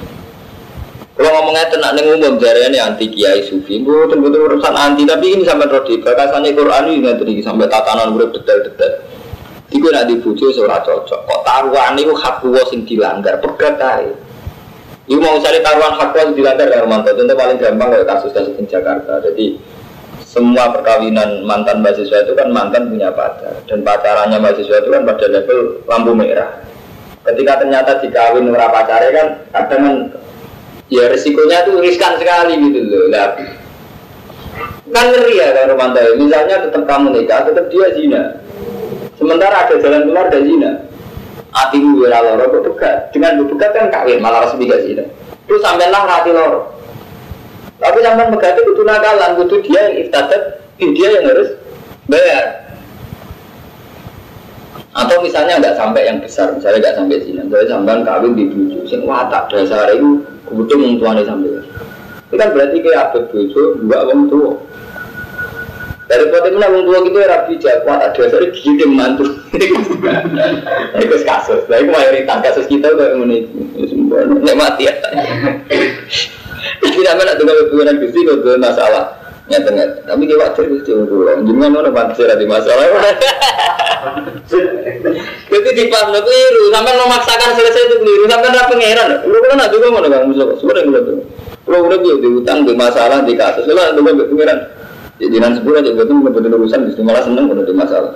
Kalau 1.19 1.36
ngomongnya 1.36 1.67
tenang 1.67 1.99
nih 1.99 2.15
umum 2.15 2.39
jari 2.39 2.63
ini 2.71 2.80
anti 2.80 3.11
kiai 3.11 3.43
sufi, 3.43 3.84
betul 3.84 4.23
betul 4.23 4.49
urusan 4.49 4.71
anti. 4.71 5.03
Tapi 5.03 5.36
ini 5.36 5.43
sampai 5.43 5.67
rodi 5.67 5.99
bakasannya 5.99 6.55
Quran 6.55 6.84
ini 6.89 7.03
nggak 7.03 7.17
terjadi 7.19 7.43
sampai 7.43 7.67
tatanan 7.67 8.15
udah 8.15 8.32
detail-detail. 8.32 8.93
Iku 9.69 9.86
nak 9.91 10.07
dibujuk 10.07 10.49
seorang 10.55 10.80
cocok. 10.82 11.19
Kok 11.27 11.41
taruhan 11.43 11.99
itu 11.99 12.15
hak 12.15 12.39
gua 12.41 12.63
sing 12.71 12.88
dilanggar, 12.88 13.38
pegat 13.43 13.77
aja. 13.77 14.15
Iku 15.10 15.18
mau 15.18 15.41
cari 15.41 15.60
taruhan 15.66 15.97
hak 15.97 16.10
gua 16.14 16.30
dilanggar 16.38 16.70
kan 16.70 16.86
mantan. 16.86 17.18
Tentu 17.18 17.34
paling 17.34 17.57
gampang 17.57 17.89
kayak 17.89 18.05
kasus-kasus 18.05 18.53
di 18.53 18.66
Jakarta. 18.70 19.18
Jadi 19.26 19.45
semua 20.22 20.70
perkawinan 20.70 21.41
mantan 21.41 21.82
mahasiswa 21.82 22.22
itu 22.22 22.38
kan 22.38 22.53
mantan 22.53 22.93
punya 22.93 23.10
pacar 23.10 23.66
dan 23.66 23.82
pacarannya 23.82 24.38
mahasiswa 24.38 24.78
itu 24.86 24.89
kan 24.93 25.01
pada 25.01 25.26
level 25.26 25.60
lampu 25.89 26.14
merah. 26.14 26.62
Ketika 27.26 27.66
ternyata 27.66 27.97
dikawin 27.97 28.45
ora 28.53 28.70
pacarnya 28.70 29.10
kan 29.10 29.28
kadang 29.49 29.82
kan 29.82 29.95
ya 30.89 31.05
resikonya 31.05 31.64
tuh 31.70 31.80
riskan 31.80 32.18
sekali 32.18 32.57
gitu 32.57 32.82
loh 32.89 33.05
nah, 33.14 33.38
kan 34.89 35.05
ngeri 35.14 35.38
ya 35.38 35.53
kan 35.53 35.70
Romanto 35.70 36.01
misalnya 36.18 36.66
tetap 36.66 36.84
kamu 36.89 37.07
nikah 37.14 37.45
tetap 37.45 37.66
dia 37.70 37.88
zina 37.93 38.41
sementara 39.22 39.70
ada 39.70 39.78
jalan 39.78 40.10
keluar 40.10 40.26
dari 40.34 40.49
zina 40.49 40.72
hati 41.50 41.78
gue 41.82 42.08
loro 42.08 42.45
kok 42.45 42.62
pegat 42.74 42.95
dengan 43.14 43.41
pegat 43.50 43.72
kan 43.74 43.86
kawin 43.89 44.22
malah 44.22 44.45
resmi 44.45 44.70
gak 44.70 44.86
zina 44.86 45.04
terus 45.50 45.62
sampai 45.66 45.89
lah 45.89 46.06
hati 46.06 46.30
loro 46.30 46.78
tapi 47.80 48.00
sampai 48.04 48.30
pegat 48.34 48.54
itu 48.58 48.62
kudu 48.74 48.82
nakalan 48.86 49.32
kudu 49.39 49.56
dia 49.66 49.80
yang 49.89 49.95
iftadat 50.06 50.41
dia 50.80 51.08
yang 51.20 51.26
harus 51.28 51.50
bayar 52.10 52.70
Atau 54.89 55.22
misalnya 55.22 55.62
nggak 55.62 55.78
sampai 55.78 56.02
yang 56.10 56.18
besar, 56.18 56.50
misalnya 56.50 56.82
nggak 56.82 56.97
sampai 56.97 57.22
zina, 57.22 57.41
misalnya 57.45 57.72
sampean 57.72 58.00
kawin 58.02 58.34
di 58.34 58.50
bujuk, 58.50 58.84
sing 58.89 59.02
watak 59.06 59.45
dasar 59.47 59.86
itu 59.93 60.26
kebetulan 60.50 60.82
orang 60.82 60.97
tuanya 60.97 61.24
sampai. 61.30 61.50
Itu 62.26 62.36
kan 62.36 62.50
berarti 62.58 62.78
kayak 62.82 63.02
abad 63.10 63.24
bujuk, 63.30 63.70
dua 63.86 63.97
orang 64.02 64.22
tua. 64.34 64.52
Dari 66.10 66.26
kota 66.34 66.49
itu 66.49 66.57
orang 66.57 66.82
tua 66.89 67.05
gitu 67.05 67.18
ya 67.22 67.28
rapi 67.30 67.53
jak, 67.62 67.86
watak 67.86 68.18
dasar 68.18 68.41
gede 68.41 68.86
mantu. 68.89 69.30
Itu 70.97 71.16
kasus, 71.22 71.70
nah 71.70 71.78
itu 71.78 71.93
mayoritas 71.93 72.41
kasus 72.41 72.66
kita 72.66 72.89
kayak 72.97 73.14
ini, 73.14 73.45
ini 73.78 74.53
mati 74.57 74.89
ya. 74.89 74.93
Kita 76.82 77.14
mana 77.14 77.38
tuh 77.38 77.45
kalau 77.45 77.62
hubungan 77.70 78.01
gusti 78.01 78.26
kalau 78.26 78.57
masalah 78.57 79.05
nyata 79.53 79.70
nyata. 79.70 80.01
Tapi 80.10 80.22
dia 80.26 80.38
wajar 80.41 80.66
gusti 80.66 80.89
ulang. 80.97 81.45
Jangan 81.45 81.70
mana 81.78 81.89
pantas 81.93 82.18
ada 82.26 82.41
masalah. 82.41 82.86
Jadi 85.49 85.70
di 85.78 85.84
pas 85.93 86.10
lo 86.10 86.20
keliru, 86.26 86.64
sampai 86.74 86.93
memaksakan 86.97 87.49
selesai 87.53 87.86
itu 87.86 87.95
keliru, 88.01 88.24
sampai 88.26 88.49
ada 88.49 88.66
pangeran. 88.66 89.10
Lu 89.30 89.38
kan 89.45 89.62
ada 89.62 89.70
juga 89.70 89.93
mana 89.93 90.10
bang 90.10 90.26
musuh, 90.26 90.57
sudah 90.57 90.82
gue 90.82 91.01
tuh. 91.05 91.22
Lu 91.70 91.86
udah 91.86 91.97
gue 92.01 92.18
di 92.18 92.30
utang 92.34 92.66
di 92.66 92.74
masalah 92.74 93.22
di 93.22 93.38
kasus, 93.38 93.70
ada 93.70 93.93
juga 93.93 94.26
pangeran. 94.26 94.78
Jadi 95.20 95.36
nanti 95.36 95.59
sebulan 95.59 95.84
aja 95.84 96.03
tuh 96.07 96.15
nggak 96.15 96.55
urusan, 96.55 96.80
justru 96.88 97.03
malah 97.03 97.24
seneng 97.28 97.51
kalau 97.51 97.61
ada 97.67 97.74
masalah. 97.76 98.13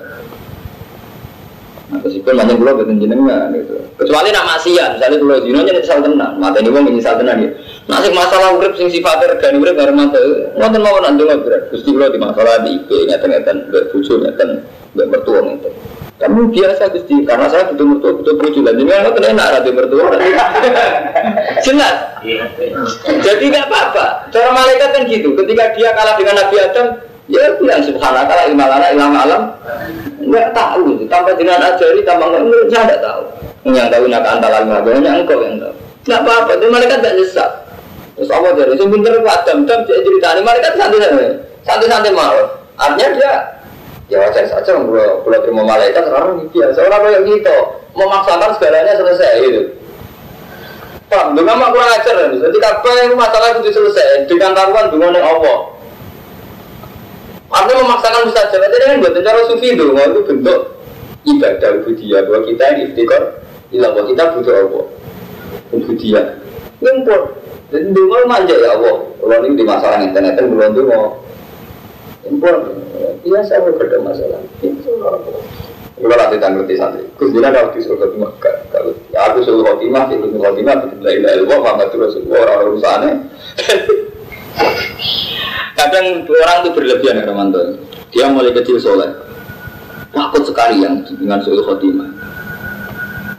Nah, 1.91 1.99
meskipun 2.01 2.33
macam 2.33 2.55
pulau 2.57 2.73
betul 2.79 2.95
jenengan 2.97 3.53
gitu. 3.53 3.75
Kecuali 3.99 4.33
nak 4.33 4.47
maksiat, 4.49 4.97
misalnya 4.97 5.17
pulau 5.21 5.37
zino 5.45 5.59
nya 5.61 5.71
nyesal 5.77 5.99
tenang, 6.01 6.33
mata 6.41 6.57
ini 6.57 6.73
wong 6.73 6.89
nyesal 6.89 7.21
tenang 7.21 7.37
ya. 7.43 7.49
Nasib 7.85 8.17
masalah 8.17 8.55
urip 8.55 8.73
sing 8.79 8.89
sifatnya 8.89 9.35
regani 9.35 9.61
urip 9.61 9.75
bareng 9.77 9.93
mata, 9.93 10.17
ngoten 10.57 10.79
mau 10.81 10.97
nak 11.03 11.19
dengar 11.19 11.37
berat. 11.43 11.69
Gusti 11.69 11.93
pulau 11.93 12.09
di 12.09 12.17
masalah 12.17 12.65
di 12.65 12.81
IP 12.81 12.89
ngeten-ngeten, 12.89 13.69
mbek 13.69 13.83
bojo 13.93 14.13
ngeten, 14.23 14.49
mbek 14.97 15.07
mertua 15.11 15.39
ngeten. 15.43 15.73
Kamu 16.23 16.55
biasa 16.55 16.87
Gusti, 16.95 17.27
karena 17.27 17.51
saya 17.51 17.67
butuh 17.67 17.83
mertua, 17.83 18.11
butuh 18.15 18.33
bojo 18.39 18.59
dan 18.63 18.79
jenengan 18.79 19.11
ngoten 19.11 19.35
enak 19.35 19.47
rada 19.59 19.71
mertua. 19.75 20.03
Jelas. 21.67 21.95
Jadi 23.03 23.43
nggak 23.51 23.67
apa-apa. 23.67 24.31
Cara 24.31 24.49
malaikat 24.55 24.89
kan 24.95 25.03
gitu. 25.11 25.35
Ketika 25.35 25.75
dia 25.75 25.91
kalah 25.91 26.15
dengan 26.15 26.39
Nabi 26.39 26.55
Adam, 26.63 26.87
ya 27.27 27.43
bilang 27.59 27.83
subhanallah 27.83 28.47
ilmalana 28.47 28.87
ilmu 28.95 29.17
alam 29.19 29.43
nggak 30.23 30.47
tahu. 30.55 31.03
Tanpa 31.11 31.35
dengan 31.35 31.59
ajari 31.59 31.99
tanpa 32.07 32.31
nggak 32.31 32.71
saya 32.71 32.83
nggak 32.87 33.01
tahu. 33.03 33.23
Yang 33.67 33.87
tahu 33.91 34.03
nak 34.07 34.23
antara 34.23 34.63
lima. 34.63 34.79
Hanya 34.79 35.11
engkau 35.19 35.43
yang 35.43 35.59
tahu. 35.59 35.75
Nggak 36.07 36.19
apa-apa. 36.23 36.51
Itu 36.55 36.65
mereka 36.71 36.93
tidak 37.03 37.15
nyesat 37.19 37.51
terus 38.13 38.29
apa 38.29 38.53
jadi 38.53 38.77
sebentar 38.77 39.13
padam 39.25 39.65
dam 39.65 39.79
cerita 39.89 40.27
ini 40.37 40.41
mereka 40.45 40.67
santai-santai. 40.77 41.33
Santai-santai 41.65 42.13
mau 42.13 42.37
artinya 42.77 43.09
dia 43.17 43.33
ya 44.13 44.21
wajar 44.21 44.45
saja 44.45 44.77
kalau 44.77 45.25
kalau 45.25 45.39
terima 45.41 45.63
malaikat 45.65 46.05
orang 46.05 46.45
biasa 46.53 46.77
orang 46.85 47.01
yang 47.09 47.25
gitu 47.25 47.57
memaksakan 47.97 48.53
segalanya 48.53 48.93
selesai 48.93 49.33
itu 49.41 49.63
Paham, 51.13 51.37
dengan 51.37 51.61
mak 51.61 51.69
kurang 51.69 51.93
ajar 51.93 52.15
Jadi 52.33 52.57
apa 52.57 52.89
yang 53.05 53.13
masalah 53.13 53.53
itu 53.53 53.69
selesai 53.69 54.25
dengan 54.25 54.57
taruhan 54.57 54.89
dengan 54.89 55.13
Allah. 55.21 55.69
Artinya 57.53 57.85
memaksakan 57.85 58.33
mustajab 58.33 58.65
itu 58.65 58.77
kan 58.81 58.97
buat 58.97 59.13
cara 59.21 59.41
sufi 59.45 59.77
itu, 59.77 59.93
itu 59.93 60.21
bentuk 60.25 60.59
ibadah 61.21 61.71
budaya 61.85 62.17
bahwa 62.25 62.39
kita 62.49 62.65
ini 62.73 63.05
ilah 63.77 63.89
bahwa 63.93 64.05
kita 64.09 64.23
butuh 64.33 64.53
Allah. 64.57 64.85
Budaya. 65.69 66.21
Ngumpul. 66.81 67.21
Dan 67.69 67.93
dulu 67.93 68.25
manja 68.25 68.57
ya 68.57 68.73
Allah. 68.73 68.95
Kalau 69.21 69.37
ini 69.45 69.53
di 69.53 69.65
masalah 69.65 70.01
internet 70.01 70.33
kan 70.33 70.45
belum 70.49 70.71
dulu. 70.73 70.97
Ngumpul. 72.23 72.55
Biasa 73.23 73.51
ada 73.59 73.97
masalah. 74.03 74.41
Kalau 75.93 76.19
nanti 76.19 76.35
tak 76.41 76.51
ngerti 76.51 76.75
santri, 76.75 77.05
Dina 77.15 77.47
kalau 77.53 77.71
di 77.71 77.79
surga 77.79 78.11
itu 78.11 78.17
kalau 78.19 78.91
aku 79.13 79.39
suruh 79.45 79.63
khotimah, 79.63 80.11
itu 80.11 80.25
suruh 80.25 80.41
khotimah, 80.41 80.73
itu 80.83 80.99
la 80.99 81.11
ilaha 81.15 81.33
illallah, 81.37 81.59
Muhammad 81.63 81.87
Rasulullah, 81.95 82.39
orang 82.43 82.59
urusannya. 82.65 83.11
Kadang 85.79 86.05
orang 86.27 86.57
itu 86.59 86.69
berlebihan 86.75 87.21
ya 87.21 87.29
Romanto. 87.29 87.61
Dia 88.11 88.27
mulai 88.27 88.51
kecil 88.51 88.81
soleh. 88.81 89.15
Takut 90.11 90.43
sekali 90.43 90.83
yang 90.83 91.05
dengan 91.07 91.39
suul 91.39 91.63
khotimah. 91.63 92.09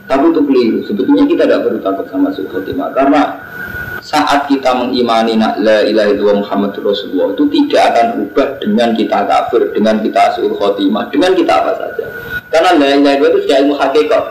Tapi 0.05 0.25
itu 0.31 0.41
keliru. 0.41 0.79
Sebetulnya 0.89 1.23
kita 1.29 1.43
tidak 1.45 1.61
perlu 1.69 1.79
takut 1.85 2.05
sama 2.09 2.31
suul 2.33 2.49
khotimah. 2.49 2.89
Karena 2.97 3.21
saat 4.05 4.45
kita 4.45 4.69
mengimani 4.77 5.33
la 5.41 5.81
ilaha 5.81 6.13
illallah 6.13 6.45
Muhammad 6.45 6.77
Rasulullah 6.77 7.33
itu 7.33 7.49
tidak 7.49 7.81
akan 7.89 8.05
berubah 8.13 8.47
dengan 8.61 8.89
kita 8.93 9.17
kafir, 9.25 9.61
dengan 9.73 9.97
kita 10.05 10.21
suul 10.37 10.53
khotimah, 10.53 11.09
dengan 11.09 11.33
kita 11.33 11.49
apa 11.49 11.73
saja. 11.73 12.05
Karena 12.53 12.77
la 12.77 12.85
ilaha 12.93 13.17
illallah 13.17 13.31
itu 13.33 13.39
sudah 13.49 13.57
ilmu 13.65 13.75
hakikat. 13.81 14.23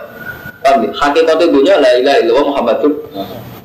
Paham 0.62 0.80
Hakikat 0.94 1.36
itu 1.42 1.58
la 1.66 1.90
ilaha 1.98 2.16
illallah 2.22 2.46
Muhammad 2.54 2.76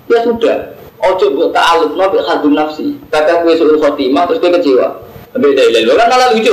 Ya 0.10 0.20
sudah, 0.26 0.57
Ojo 0.99 1.26
buat 1.38 1.53
ta'aluk 1.53 1.93
nabi 1.93 2.18
hadum 2.26 2.57
nafsi. 2.57 2.97
Kata 3.14 3.45
gue 3.45 3.53
suruh 3.53 3.78
khotimah 3.78 4.26
terus 4.26 4.41
gue 4.41 4.51
kecewa. 4.51 4.89
Beda 5.38 5.62
ilah 5.62 5.93
kan 5.93 6.07
malah 6.10 6.34
lucu. 6.34 6.51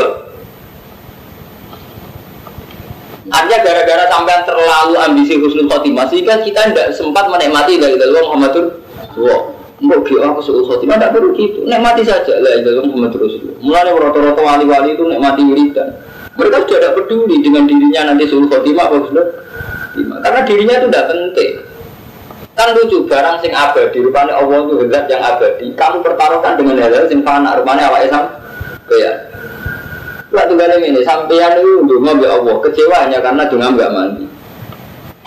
Artinya 3.27 3.59
gara-gara 3.59 4.05
sampai 4.07 4.39
terlalu 4.47 4.95
ambisi 5.01 5.35
husnul 5.41 5.67
khotimah 5.67 6.07
sehingga 6.13 6.45
kita 6.45 6.71
tidak 6.71 6.95
sempat 6.95 7.27
menikmati 7.27 7.81
dari 7.81 7.99
dalam 7.99 8.23
Muhammadur 8.23 8.86
Wah, 9.17 9.43
Mbok 9.77 10.09
dia 10.09 10.25
aku 10.25 10.41
suruh 10.41 10.65
khotimah 10.65 10.97
tidak 10.97 11.13
perlu 11.13 11.37
gitu. 11.37 11.69
Nikmati 11.69 12.01
saja 12.01 12.41
lah 12.41 12.65
dalam 12.65 12.89
Muhammad 12.89 13.13
Rasulullah. 13.13 13.57
Mulai 13.61 13.93
rata-rata 13.93 14.41
wali-wali 14.41 14.89
itu 14.97 15.05
nikmati 15.05 15.43
wiridan. 15.45 15.89
Mereka 16.37 16.57
sudah 16.65 16.79
tidak 16.81 16.93
peduli 16.97 17.37
dengan 17.45 17.69
dirinya 17.69 18.13
nanti 18.13 18.25
suruh 18.29 18.49
khotimah 18.49 18.89
apa 18.89 18.97
Karena 19.97 20.41
dirinya 20.49 20.75
itu 20.81 20.87
tidak 20.89 21.07
penting. 21.13 21.53
Kan 22.57 22.73
lucu 22.73 23.05
barang 23.05 23.37
sing 23.45 23.53
abadi 23.53 24.01
rupanya 24.01 24.41
Allah 24.41 24.65
itu 24.65 24.89
zat 24.89 25.05
yang 25.13 25.21
abadi. 25.21 25.67
Kamu 25.77 26.01
pertaruhkan 26.01 26.57
dengan 26.57 26.81
hal-hal 26.81 27.05
sing 27.05 27.21
fana 27.21 27.61
rupanya 27.61 27.93
awak 27.93 28.09
Islam. 28.09 28.25
Kayak 28.89 29.17
Waktu 30.27 30.53
kali 30.59 30.75
ini 30.83 31.01
sampean 31.07 31.63
itu 31.63 31.87
dunga 31.87 32.13
ya 32.19 32.35
Allah 32.35 32.59
kecewa 32.59 32.97
hanya 33.07 33.19
karena 33.23 33.47
dunga 33.47 33.67
nggak 33.73 33.93
mandi. 33.95 34.25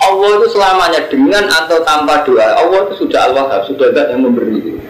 Allah 0.00 0.28
itu 0.40 0.48
selamanya 0.56 1.00
dengan 1.12 1.44
atau 1.44 1.84
tanpa 1.84 2.24
doa. 2.24 2.56
Allah 2.56 2.88
itu 2.88 3.04
sudah 3.04 3.20
Allah 3.28 3.60
sudah 3.68 3.92
zat 3.92 4.16
yang 4.16 4.24
memberi. 4.24 4.80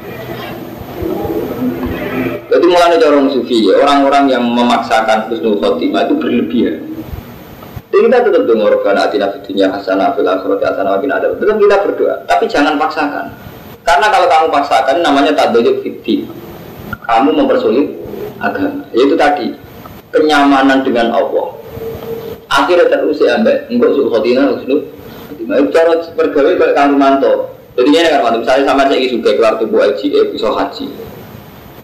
Jadi 2.50 2.66
mulai 2.66 2.98
orang 2.98 3.30
sufi 3.30 3.70
orang-orang 3.70 4.26
yang 4.26 4.42
memaksakan 4.42 5.30
husnul 5.30 5.58
khotimah 5.62 6.06
itu 6.06 6.14
berlebihan. 6.18 6.76
Jadi 7.90 8.06
kita 8.06 8.18
tetap 8.22 8.42
dengar 8.46 8.74
karena 8.86 9.06
atina 9.06 9.26
fitunya 9.34 9.66
hasanah 9.66 10.14
fil 10.14 10.26
akhirati 10.26 10.62
hasanah 10.62 10.98
wakin 10.98 11.10
ada. 11.10 11.26
Tetap 11.34 11.58
kita 11.58 11.76
berdoa, 11.82 12.14
tapi 12.26 12.44
jangan 12.46 12.78
paksakan. 12.78 13.34
Karena 13.82 14.06
kalau 14.14 14.26
kamu 14.30 14.46
paksakan 14.54 14.96
namanya 15.02 15.34
tadoyuk 15.34 15.82
fiti. 15.82 16.22
Kamu 17.02 17.34
mempersulit 17.34 17.90
agama. 18.38 18.86
Yaitu 18.94 19.18
tadi 19.18 19.46
kenyamanan 20.14 20.86
dengan 20.86 21.10
Allah. 21.10 21.54
Akhirnya 22.50 22.86
terusik 22.90 23.26
ambek 23.30 23.66
enggak 23.70 23.90
suruh 23.94 24.10
khotina 24.10 24.54
uslu. 24.54 24.86
Itu 25.58 25.68
cara 25.74 25.92
bergawe 26.14 26.50
kayak 26.54 26.74
kamu 26.76 26.94
manto. 26.94 27.32
Jadi 27.78 27.90
ini 27.90 28.08
kan. 28.10 28.34
Misalnya 28.36 28.64
sama 28.68 28.84
saya 28.86 29.06
juga 29.08 29.30
keluar 29.34 29.54
tubuh 29.58 29.80
LGE 29.82 30.20
bisa 30.34 30.48
haji. 30.50 30.86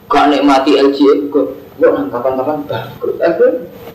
Gak 0.06 0.24
nikmati 0.30 0.70
LGE 0.78 1.32
kok. 1.32 1.46
Kok 1.76 1.92
kapan-kapan 2.12 2.56
bangkrut. 2.66 3.54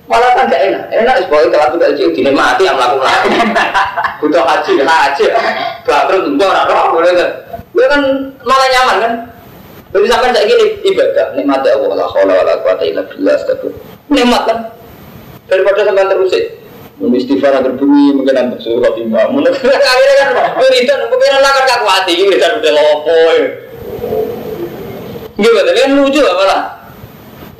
Malah 0.09 0.31
kan 0.35 0.51
gak 0.51 0.61
enak. 0.67 0.83
Enak 0.91 1.15
es 1.23 1.27
boy 1.31 1.45
kalau 1.47 1.71
tidak 1.77 1.95
haji 1.95 2.03
dinikmati 2.11 2.63
yang 2.67 2.75
melakukan. 2.75 3.19
Butuh 4.19 4.43
haji, 4.43 4.71
haji. 4.83 5.25
Bangkrut 5.87 6.21
tunggu 6.27 6.45
orang 6.45 6.67
roh 6.67 6.85
boleh 6.95 7.11
kan. 7.15 7.29
Dia 7.71 7.87
kan 7.87 8.01
malah 8.43 8.67
nyaman 8.67 8.97
kan. 8.99 9.13
Jadi 9.91 10.07
sampai 10.07 10.31
saya 10.31 10.47
gini 10.47 10.65
ibadah 10.87 11.35
nikmati 11.35 11.67
Allah 11.67 11.91
la 11.99 12.05
haula 12.07 12.33
wala 12.39 12.53
quwata 12.63 12.83
illa 12.87 13.03
billah 13.11 13.35
astagfir. 13.35 13.75
Nikmat 14.07 14.41
kan. 14.47 14.57
Daripada 15.51 15.83
sampai 15.83 16.07
terus 16.07 16.31
Mungkin 16.99 17.17
istighfar 17.17 17.53
agar 17.55 17.73
bumi 17.79 18.11
mungkin 18.13 18.33
nanti 18.35 18.59
suruh 18.59 18.83
khotimah. 18.83 19.31
Mungkin 19.31 19.53
akhirnya 19.53 20.25
kan 20.35 20.59
wiridan 20.59 20.99
mungkin 21.07 21.31
lah 21.39 21.51
kan 21.55 21.63
kaku 21.69 21.87
hati 21.87 22.13
wiridan 22.19 22.51
udah 22.59 22.71
lopo. 22.75 23.19
Gimana? 25.39 25.71
Kan 25.73 25.91
lucu 25.97 26.21
apa 26.21 26.43
lah? 26.45 26.61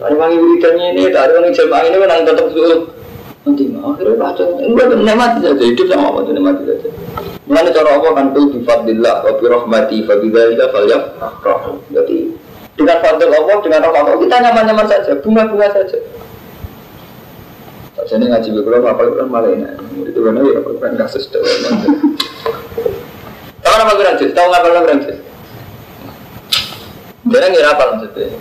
Tadi 0.02 0.14
wangi 0.18 0.38
wiridannya 0.38 0.86
ini, 0.98 1.04
tadi 1.14 1.32
wangi 1.34 1.56
jamaah 1.56 1.84
ini 1.86 1.98
menang 1.98 2.22
tetap 2.26 2.48
suruh 2.54 3.02
nanti 3.42 3.74
akhirnya 3.74 4.22
baca 4.22 4.44
enggak 4.62 4.86
nikmati 4.94 5.40
saja 5.42 5.64
hidup 5.66 5.86
sama 5.90 6.14
apa 6.14 6.20
tuh 6.30 6.34
nikmati 6.38 6.62
saja 6.70 6.88
mulai 7.50 7.74
cara 7.74 7.90
apa 7.98 8.08
kan 8.14 8.26
tuh 8.38 8.46
bifadillah 8.54 9.16
wa 9.26 9.32
bi 9.34 9.46
rahmati 9.50 9.98
fa 10.06 10.14
bidzalika 10.22 10.70
falyafrahu 10.70 11.74
jadi 11.90 12.18
dengan 12.78 12.98
fadil 13.02 13.34
Allah 13.34 13.58
dengan 13.66 13.80
rahmat 13.90 14.04
Allah 14.06 14.20
kita 14.22 14.36
nyaman-nyaman 14.46 14.86
saja 14.86 15.12
bunga-bunga 15.26 15.68
saja 15.74 15.98
Jadi 18.10 18.24
ngaji 18.28 18.50
beberapa 18.62 18.88
apa 18.92 19.02
itu 19.08 19.24
malah 19.30 19.52
ini 19.54 19.68
itu 20.10 20.20
kan 20.20 20.36
ya 20.42 20.60
apa 20.60 20.70
kan 20.82 20.92
kasus 20.98 21.30
tahu 21.30 21.46
tahu 23.62 23.74
apa 23.78 23.92
kurang 23.94 24.16
jus 24.18 24.34
tahu 24.34 24.50
apa 24.50 24.68
kurang 24.68 25.00
jus 25.06 25.20
dia 27.30 27.48
ngira 27.48 27.70
apa 27.78 27.84
maksudnya 27.96 28.34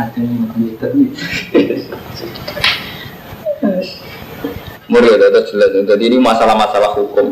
ada 0.00 0.18
yang 0.18 0.48
menjadi 0.48 1.04
Murid 4.90 5.22
itu 5.22 5.40
jelas. 5.54 5.70
Jadi 5.86 6.02
ini 6.10 6.18
masalah-masalah 6.18 6.98
hukum. 6.98 7.30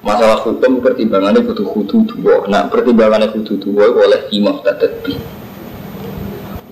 Masalah 0.00 0.40
hukum 0.40 0.80
pertimbangannya 0.80 1.44
butuh 1.44 1.66
kudu 1.68 2.08
dua. 2.08 2.48
Nah 2.48 2.72
pertimbangannya 2.72 3.28
kudu 3.36 3.60
dua 3.60 3.92
oleh 3.92 4.32
imam 4.32 4.64
tadi. 4.64 5.12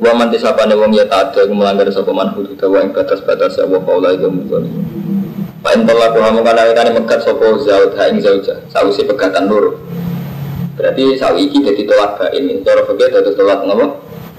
Wa 0.03 0.11
man 0.19 0.35
tisapane 0.35 0.75
wong 0.75 0.91
ya 0.99 1.07
ta'adda 1.07 1.47
melanggar 1.47 1.87
sapa 1.95 2.11
man 2.11 2.35
hudud 2.35 2.59
wa 2.59 2.83
ing 2.83 2.91
batas-batas 2.91 3.55
ya 3.55 3.71
wa 3.71 3.79
qaula 3.87 4.11
ya 4.19 4.27
muzali. 4.27 4.67
Pak 5.63 5.79
entolak 5.79 6.11
kamu 6.11 6.43
kana 6.43 6.75
kana 6.75 6.91
megat 6.91 7.23
sapa 7.23 7.47
zaud 7.63 7.95
ha 7.95 8.11
ing 8.11 8.19
zauja. 8.19 8.59
Sausi 8.67 9.07
pegatan 9.07 9.47
loro. 9.47 9.79
Berarti 10.75 11.15
sawi 11.15 11.47
iki 11.47 11.63
dadi 11.63 11.87
tolak 11.87 12.19
bain. 12.19 12.67
Cara 12.67 12.83
fikih 12.83 13.09
dadi 13.15 13.31
tolak 13.39 13.63
ngapa? 13.63 13.87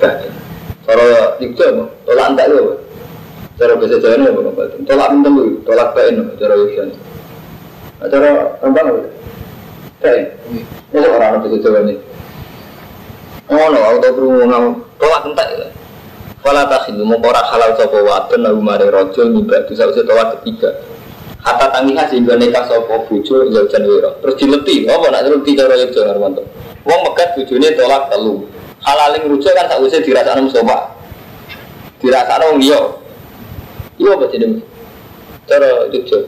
Bain. 0.04 0.32
Cara 0.84 1.08
dikjo 1.40 1.88
tolak 2.04 2.36
entek 2.36 2.48
lho. 2.52 2.76
Cara 3.56 3.80
bahasa 3.80 4.02
Jawa 4.02 4.16
ini 4.20 4.28
apa? 4.34 4.64
Tolak 4.84 5.08
minta 5.14 5.30
lu, 5.30 5.62
tolak 5.62 5.94
bain, 5.94 6.26
cara 6.42 6.58
Yusyan. 6.58 6.90
Nah, 8.02 8.08
cara 8.10 8.30
rembang. 8.60 9.08
Ini 10.92 11.08
orang 11.08 11.40
bahasa 11.40 11.58
Jawa 11.62 11.80
ini. 11.88 11.96
Oh 13.48 13.70
no, 13.70 13.80
aku 13.80 13.98
tahu 14.04 14.28
perlu 15.04 15.12
ngomong 15.12 15.36
tolak 15.36 15.52
entek 15.52 15.60
ya. 15.60 15.68
Fala 16.44 16.64
takhilu 16.68 17.04
mau 17.08 17.20
ora 17.24 17.42
halal 17.44 17.72
sapa 17.76 17.98
wadon 18.04 18.40
lalu 18.44 18.62
mari 18.64 18.88
rajul 18.88 19.32
nyibak 19.32 19.68
dosa 19.68 19.92
usah 19.92 20.04
tolak 20.08 20.28
ketiga. 20.40 20.72
Hatta 21.44 21.76
tangiha 21.76 22.08
sehingga 22.08 22.40
nikah 22.40 22.64
sapa 22.68 23.04
bojo 23.08 23.36
ya 23.52 23.62
jan 23.68 23.84
wira. 23.84 24.12
Terus 24.24 24.36
dileti, 24.40 24.88
apa 24.88 25.12
nak 25.12 25.28
dileti 25.28 25.52
cara 25.60 25.76
yo 25.76 25.88
Jan 25.92 26.16
Armanto. 26.16 26.44
Wong 26.88 27.00
megat 27.04 27.36
bojone 27.36 27.68
tolak 27.76 28.04
telu. 28.12 28.48
Halaling 28.84 29.24
rujuk 29.32 29.52
kan 29.56 29.68
sakwise 29.72 30.04
dirasakno 30.04 30.52
musofa. 30.52 30.78
Dirasakno 32.00 32.44
wong 32.56 32.60
liya. 32.60 32.82
Iya 34.00 34.12
apa 34.16 34.26
jenenge? 34.32 34.64
Cara 35.48 35.68
itu 35.92 36.20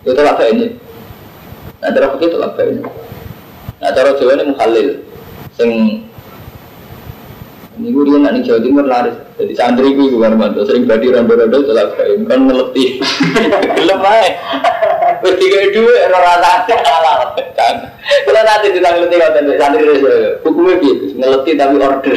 Itu 0.00 0.12
tolak 0.16 0.40
ini. 0.48 0.80
Nah, 1.80 1.92
cara 1.92 2.08
begitu 2.16 2.40
tolak 2.40 2.56
ini. 2.64 2.80
Nah, 3.80 3.92
cara 3.92 4.16
Jawa 4.16 4.32
ini 4.40 4.44
mukhalil. 4.48 5.09
Sing 5.60 6.08
ini 7.80 7.96
gue 7.96 8.04
dia 8.08 8.16
nanti 8.20 8.44
Jawa 8.44 8.60
Timur 8.64 8.84
laris. 8.84 9.16
Jadi 9.36 9.52
santri 9.56 9.92
gue 9.92 10.08
gue 10.08 10.20
Armanto 10.20 10.64
sering 10.64 10.84
badi 10.84 11.12
rondo-rondo 11.12 11.64
tolak 11.64 11.96
kain 12.00 12.24
kan 12.28 12.48
ngeleti. 12.48 13.00
Gelap 13.76 14.04
aja. 14.04 14.30
Wes 15.20 15.36
tiga 15.36 15.68
dua 15.72 16.08
rata 16.12 16.64
halal. 16.64 17.20
Kan. 17.56 17.76
Kalau 18.24 18.42
nanti 18.44 18.68
kita 18.72 18.88
ngeleti 18.88 19.16
kalau 19.16 19.56
santri 19.60 19.84
Jawa, 19.84 20.12
hukumnya 20.44 20.74
gitu. 20.80 21.04
Ngeleti 21.16 21.50
tapi 21.56 21.76
order. 21.76 22.14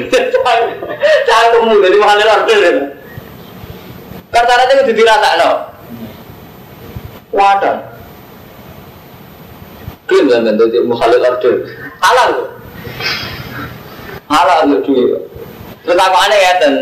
Cangkemmu 1.28 1.76
dari 1.80 1.96
mukhalil 2.00 2.28
order. 2.32 2.64
Karena 4.32 4.48
syaratnya 4.48 4.84
itu 4.88 4.94
dirasa 5.00 5.30
no. 5.40 5.52
Wadah. 7.32 7.78
Klaim 10.12 10.28
kan 10.28 10.44
kan 10.44 10.56
jadi 10.60 10.84
mukhalil 10.84 11.24
order. 11.24 11.56
Halal 12.04 12.53
kok 14.70 14.82
dulu. 14.88 15.18
Terus 15.84 16.00
ya 16.00 16.52
dan 16.64 16.74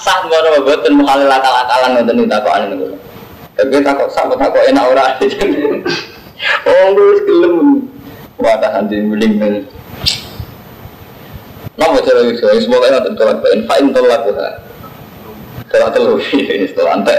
sah 0.00 0.18
ngono 0.24 0.64
mboten 0.64 0.92
mukhalil 0.96 1.28
akal-akalan 1.28 2.00
ngoten 2.00 2.20
iki 2.24 2.32
takok 2.32 2.52
aneh 2.56 2.66
ngono. 2.72 2.96
Tapi 3.56 3.84
takok 3.84 4.08
sak 4.08 4.32
takok 4.32 4.64
enak 4.64 4.84
ora. 4.84 5.06
Oh 6.68 6.92
wis 6.92 7.24
gelem. 7.24 7.88
Wadah 8.36 8.76
anjing 8.76 9.08
mending 9.08 9.40
men. 9.40 9.64
Nama 11.76 11.96
cara 12.00 12.20
itu, 12.24 12.44
semoga 12.64 12.88
ini 12.88 13.00
tentu 13.04 13.24
lagi, 13.24 13.64
fa'in 13.68 13.92
tolak 13.92 14.20
buha. 14.24 14.48
Tolak 15.68 15.90
telu, 15.92 16.16
ini 16.36 16.68
setelah 16.68 17.00
ante. 17.00 17.16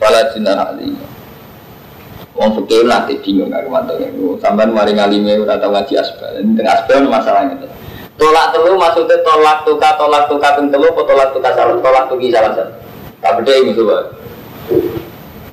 Fala 0.00 0.32
jinah 0.32 0.56
ali. 0.68 0.92
Wong 2.38 2.54
fikih 2.60 2.86
nanti 2.86 3.18
bingung 3.20 3.50
aku 3.50 3.68
mantap 3.68 3.98
itu. 3.98 4.38
Sampai 4.38 4.70
mari 4.70 4.94
ngalime 4.94 5.42
tahu 5.42 5.74
ngaji 5.74 5.94
asbal. 5.98 6.38
Ini 6.38 6.54
tengah 6.54 6.74
asbal 6.78 7.04
masalahnya. 7.10 7.66
Tolak 8.18 8.50
telu 8.50 8.74
maksudnya 8.74 9.22
tolak 9.22 9.62
tuka 9.62 9.94
tolak 9.94 10.26
tuka 10.26 10.48
ping 10.58 10.66
telu 10.74 10.90
atau 10.90 11.06
tolak 11.06 11.30
tuka 11.30 11.54
salah 11.54 11.78
tolak 11.78 12.04
tuki 12.10 12.34
salah 12.34 12.50
satu. 12.50 12.74
Tak 13.22 13.32
beda 13.38 13.52
ini 13.62 13.78
coba. 13.78 13.96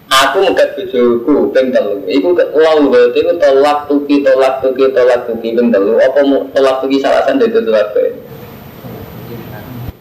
Aku 0.10 0.42
ngekat 0.42 0.74
bujuku 0.74 1.54
ping 1.54 1.70
telu. 1.70 2.02
Iku 2.10 2.34
lalu 2.58 2.90
berarti 2.90 3.22
itu 3.22 3.34
tolak 3.38 3.86
tuki 3.86 4.26
tolak 4.26 4.66
tuki 4.66 4.90
tolak 4.98 5.30
tuki 5.30 5.54
ping 5.54 5.70
telu. 5.70 5.94
Apa 6.02 6.26
tolak 6.58 6.76
tuki 6.82 6.98
salah 6.98 7.22
satu 7.30 7.46
itu 7.46 7.62
tolak 7.62 7.94
baik. 7.94 8.14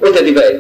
Wes 0.00 0.16
jadi 0.16 0.32
baik. 0.32 0.56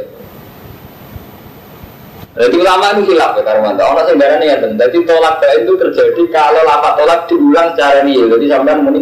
Jadi 2.34 2.56
ulama 2.58 2.98
itu 2.98 3.14
hilaf 3.14 3.38
ya 3.38 3.42
Karmanto. 3.46 3.82
Orang 3.86 4.10
sembarangan 4.10 4.42
ya 4.42 4.56
Jadi 4.60 4.96
tolak 5.06 5.40
baik 5.40 5.58
itu 5.64 5.72
terjadi 5.80 6.22
kalau 6.34 6.62
lapak 6.68 7.00
tolak 7.00 7.20
diulang 7.32 7.72
secara 7.72 8.04
real. 8.04 8.28
Jadi 8.28 8.44
sampai 8.52 8.76
muni 8.76 9.00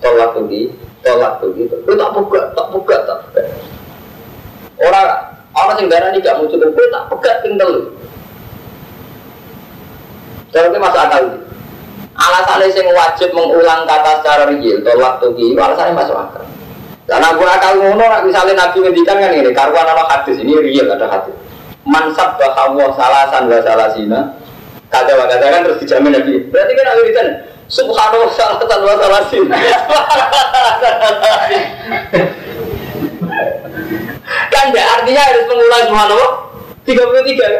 tolak 0.00 0.32
tuki, 0.32 0.70
tolak 1.04 1.32
tuki. 1.42 1.66
Itu 1.68 1.92
tak 1.94 2.10
buka, 2.14 2.40
tak 2.54 2.66
buka, 2.70 2.96
tak 3.06 3.18
buka. 3.28 3.42
Orang 4.78 5.06
orang 5.58 5.76
sembarangan 5.78 6.14
ini 6.14 6.22
gak 6.22 6.36
mau 6.38 6.46
cukup. 6.46 6.70
tak 6.74 7.04
buka 7.10 7.32
tinggal. 7.42 7.72
Jadi 10.48 10.78
masuk 10.80 11.02
akal. 11.02 11.24
Alasannya 12.18 12.74
sing 12.74 12.86
wajib 12.90 13.30
mengulang 13.30 13.86
kata 13.86 14.22
secara 14.22 14.50
real, 14.50 14.82
tolak 14.82 15.14
tuki. 15.22 15.54
Alasannya 15.54 15.98
masuk 15.98 16.16
akal. 16.16 16.44
Karena 17.08 17.28
gue 17.32 17.48
akal 17.48 17.72
ngono, 17.80 18.04
misalnya 18.26 18.54
Nabi 18.68 18.84
ngendikan 18.84 19.16
kan 19.16 19.32
ini, 19.32 19.50
karuan 19.56 19.88
ada 19.88 20.04
hadis 20.04 20.36
ini 20.44 20.60
real 20.60 20.92
ada 20.92 21.08
hadis 21.08 21.32
mansab 21.88 22.36
bahwa 22.36 22.92
salasan 22.92 23.48
wa 23.48 23.60
salasina 23.64 24.20
kata 24.92 25.12
kata 25.16 25.46
kan 25.48 25.60
terus 25.64 25.80
dijamin 25.80 26.12
lagi 26.12 26.36
berarti 26.52 26.72
kan 26.76 26.86
aku 26.92 27.00
kan 27.16 27.26
subhanallah 27.68 28.32
salasan 28.32 28.80
wa 28.80 28.94
salasina 28.96 29.56
kan 34.52 34.66
ya 34.72 34.84
artinya 34.98 35.22
harus 35.28 35.44
mengulang 35.46 35.82
subhanallah 35.88 36.32
33 36.88 37.36
kan 37.36 37.54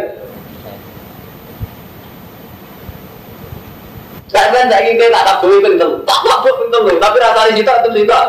Kan 4.28 4.52
saya 4.52 4.84
ingin 4.84 5.08
tak 5.08 5.40
boleh 5.40 5.56
penting, 5.64 6.04
tak 6.04 6.18
boleh 6.20 6.54
penting, 6.68 7.00
tapi 7.00 7.16
rasanya 7.16 7.52
kita 7.56 7.72
itu. 7.96 8.20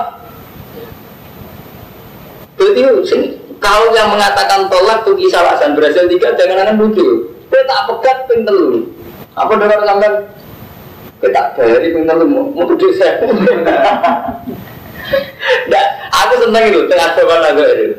Berarti 2.56 2.82
sing 3.04 3.22
kalau 3.60 3.92
yang 3.92 4.08
mengatakan 4.12 4.72
tolak 4.72 5.04
tuh 5.04 5.16
kisah 5.20 5.44
alasan 5.44 5.76
berhasil 5.76 6.08
tiga 6.08 6.32
jangan 6.40 6.64
akan 6.64 6.76
lucu. 6.80 7.36
Kita 7.52 7.68
tak 7.68 7.82
pegat 7.92 8.18
ping 8.32 8.48
telu. 8.48 8.88
Apa 9.36 9.60
dengar 9.60 9.84
sampean? 9.84 10.14
Kita 11.20 11.42
bayari 11.60 11.92
ping 11.92 12.08
telu 12.08 12.26
mau 12.26 12.48
mau 12.56 12.66
tujuh 12.76 12.92
saya. 12.96 13.20
Nah, 15.70 15.86
aku 16.14 16.46
seneng 16.46 16.70
itu 16.70 16.86
tengah 16.86 17.10
coba 17.18 17.36
lagu 17.42 17.66
itu. 17.66 17.98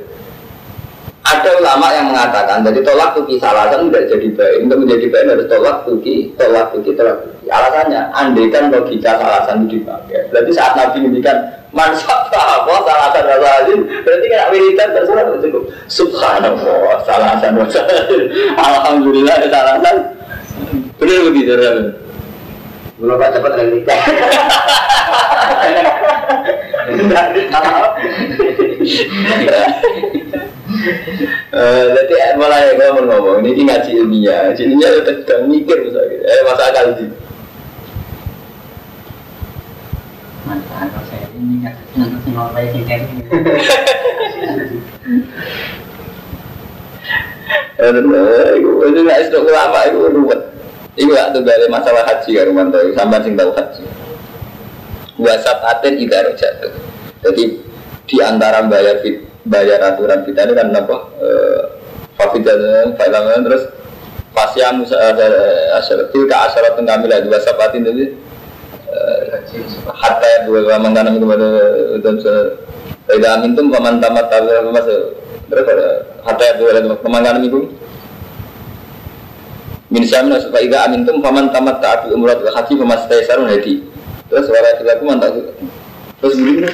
Ada 1.21 1.51
ulama 1.63 1.93
yang 1.95 2.11
mengatakan, 2.11 2.65
jadi 2.65 2.81
tolak 2.81 3.13
tuki 3.15 3.39
alasan 3.39 3.87
tidak 3.91 4.09
jadi 4.09 4.29
baik. 4.35 4.57
Untuk 4.67 4.79
menjadi 4.83 5.07
baik 5.13 5.27
harus 5.31 5.47
tolak 5.47 5.77
tuki, 5.87 6.33
tolak 6.35 6.75
tuki, 6.75 6.91
tolak 6.97 7.23
tuki. 7.23 7.47
Alasannya, 7.51 8.01
andai 8.15 8.51
kan 8.51 8.73
logika 8.73 9.15
alasan 9.21 9.67
itu 9.67 9.83
dipakai. 9.83 10.27
Berarti 10.33 10.51
saat 10.55 10.73
Nabi 10.75 11.07
menghentikan 11.07 11.37
manfaat 11.71 12.35
apa 12.35 12.75
salasan 12.83 13.25
wasalin, 13.31 13.81
berarti 14.03 14.27
kan 14.27 14.41
wiridan 14.51 14.89
terserah 14.91 15.25
cukup. 15.39 15.63
Subhanallah, 15.87 16.99
salasan 17.07 17.53
wasalin. 17.59 18.25
Alhamdulillah, 18.59 19.37
salasan. 19.51 19.97
Benar 20.99 21.21
begitu, 21.31 21.53
Belum 23.01 23.17
pak 23.17 23.33
cepat 23.33 23.53
lagi 23.57 23.71
nikah. 23.81 24.01
Eh, 31.51 31.85
Jadi 31.93 32.15
mulai 32.39 32.73
ngomong 32.79 33.07
ngomong 33.11 33.39
ini 33.45 33.67
ngaji 33.69 33.91
ilmiah, 34.01 34.49
ngaji 34.49 34.63
ilmiah 34.65 34.91
udah 35.03 35.15
sedang 35.21 35.43
mikir 35.51 35.77
misalnya, 35.83 36.17
eh 36.25 36.41
masa 36.47 36.63
akal 36.73 36.87
sih. 36.97 37.09
Manfaat 40.47 40.89
kalau 40.95 41.05
saya 41.11 41.27
ini 41.37 41.61
nggak 41.61 42.49
baik 42.55 42.71
yang 42.73 42.85
kayak 42.89 43.03
gini. 43.11 43.23
Eh, 47.81 47.91
itu 48.61 49.01
nggak 49.05 49.19
itu 49.25 49.39
ulama 49.41 49.79
itu 49.89 49.99
ruwet. 50.17 50.41
Itu 51.01 51.09
nggak 51.17 51.33
tuh 51.33 51.41
dari 51.41 51.65
masalah 51.73 52.05
haji 52.05 52.31
kan 52.37 52.45
Romanto, 52.45 52.77
sampai 52.93 53.25
sing 53.25 53.33
tahu 53.33 53.51
haji. 53.57 53.83
Wasat 55.17 55.59
aten 55.65 55.97
tidak 55.97 56.37
jatuh. 56.37 56.73
Jadi 57.25 57.45
di 58.05 58.17
antara 58.21 58.61
bayar 58.69 59.01
fit, 59.01 59.25
bayar 59.49 59.81
aturan 59.81 60.29
kita 60.29 60.45
ini 60.45 60.53
kan 60.53 60.77
apa? 60.77 60.97
Fafidah, 62.21 62.93
fafidah 63.01 63.41
terus 63.41 63.65
Fasya 64.31 64.71
Musa 64.77 64.95
asyaratil 65.81 66.25
ka 66.31 66.37
asyarat 66.47 66.79
kamilah 66.79 67.19
dua 67.25 67.41
sapatin 67.43 67.83
tadi 67.83 68.15
hatta 69.91 70.27
ya 70.27 70.39
dua 70.47 70.71
lama 70.71 70.95
tanam 70.95 71.19
kepada 71.19 71.49
dan 71.99 72.15
tidak 73.11 73.31
amintum 73.41 73.75
paman 73.75 73.99
tamat 73.99 74.31
tamat 74.31 74.71
masuk 74.71 75.19
berapa 75.51 75.73
hatta 76.23 76.43
ya 76.47 76.55
dua 76.63 76.79
lama 76.79 77.19
tanam 77.25 77.43
itu 77.43 77.73
Min 79.91 80.07
syamna 80.07 80.39
supaya 80.39 80.63
ida 80.63 80.87
amintum 80.87 81.19
faman 81.19 81.51
tamat 81.51 81.83
ta'abi 81.83 82.15
umrat 82.15 82.39
wa 82.39 82.51
haji 82.55 82.79
famastaisaron 82.79 83.51
hadi. 83.51 83.83
Terus 84.31 84.47
wala 84.47 84.71
dilaku 84.79 85.03
mantap. 85.03 85.35
Terus 86.23 86.35
begini. 86.39 86.71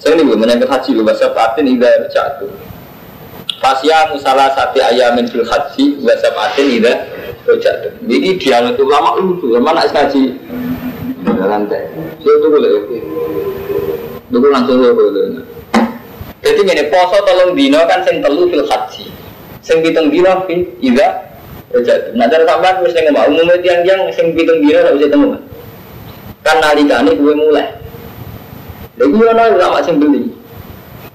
Saya 0.00 0.18
ini 0.18 0.26
menyangkut 0.26 0.66
haji 0.66 0.98
loh, 0.98 1.06
bahasa 1.06 1.30
patin 1.30 1.68
ida 1.68 2.10
jatuh. 2.10 2.50
Fasya 3.62 4.10
musalah 4.10 4.50
sati 4.56 4.82
ayamin 4.82 5.30
fil 5.30 5.46
haji, 5.46 6.00
bahasa 6.02 6.32
patin 6.32 6.66
ida 6.80 7.06
jatuh. 7.46 7.92
Ini 8.08 8.40
dialog 8.40 8.80
ulama 8.80 9.20
lucu, 9.20 9.52
mana 9.60 9.84
haji? 9.84 10.40
Dalam 11.22 11.70
teh. 11.70 11.84
Saya 12.18 12.36
tuh 12.42 12.50
boleh. 12.50 12.70
Dulu 14.32 14.46
langsung 14.50 14.80
saya 14.80 14.90
boleh. 14.90 15.44
Jadi 16.42 16.60
ini 16.66 16.84
poso 16.90 17.22
tolong 17.22 17.54
dino 17.54 17.78
kan 17.86 18.02
sing 18.02 18.18
telu 18.18 18.50
fil 18.50 18.66
haji. 18.66 19.06
Sing 19.62 19.84
pitung 19.86 20.10
dino 20.10 20.48
fil 20.50 20.66
ida 20.82 21.31
jatuh. 21.80 22.12
Nah 22.12 22.28
cara 22.28 22.44
sampean 22.44 22.84
wis 22.84 22.92
ning 22.92 23.08
omah 23.08 23.24
umumnya 23.32 23.56
tiang-tiang 23.64 24.00
sing 24.12 24.36
pitung 24.36 24.60
dino 24.60 24.84
ora 24.84 24.92
usah 24.92 25.08
temu. 25.08 25.28
Kan 26.44 26.56
nalikane 26.60 27.16
gue 27.16 27.32
mulai. 27.32 27.66
Lha 29.00 29.04
iki 29.08 29.16
ono 29.16 29.42
ulama 29.56 29.78
sing 29.80 29.96
beli. 29.96 30.28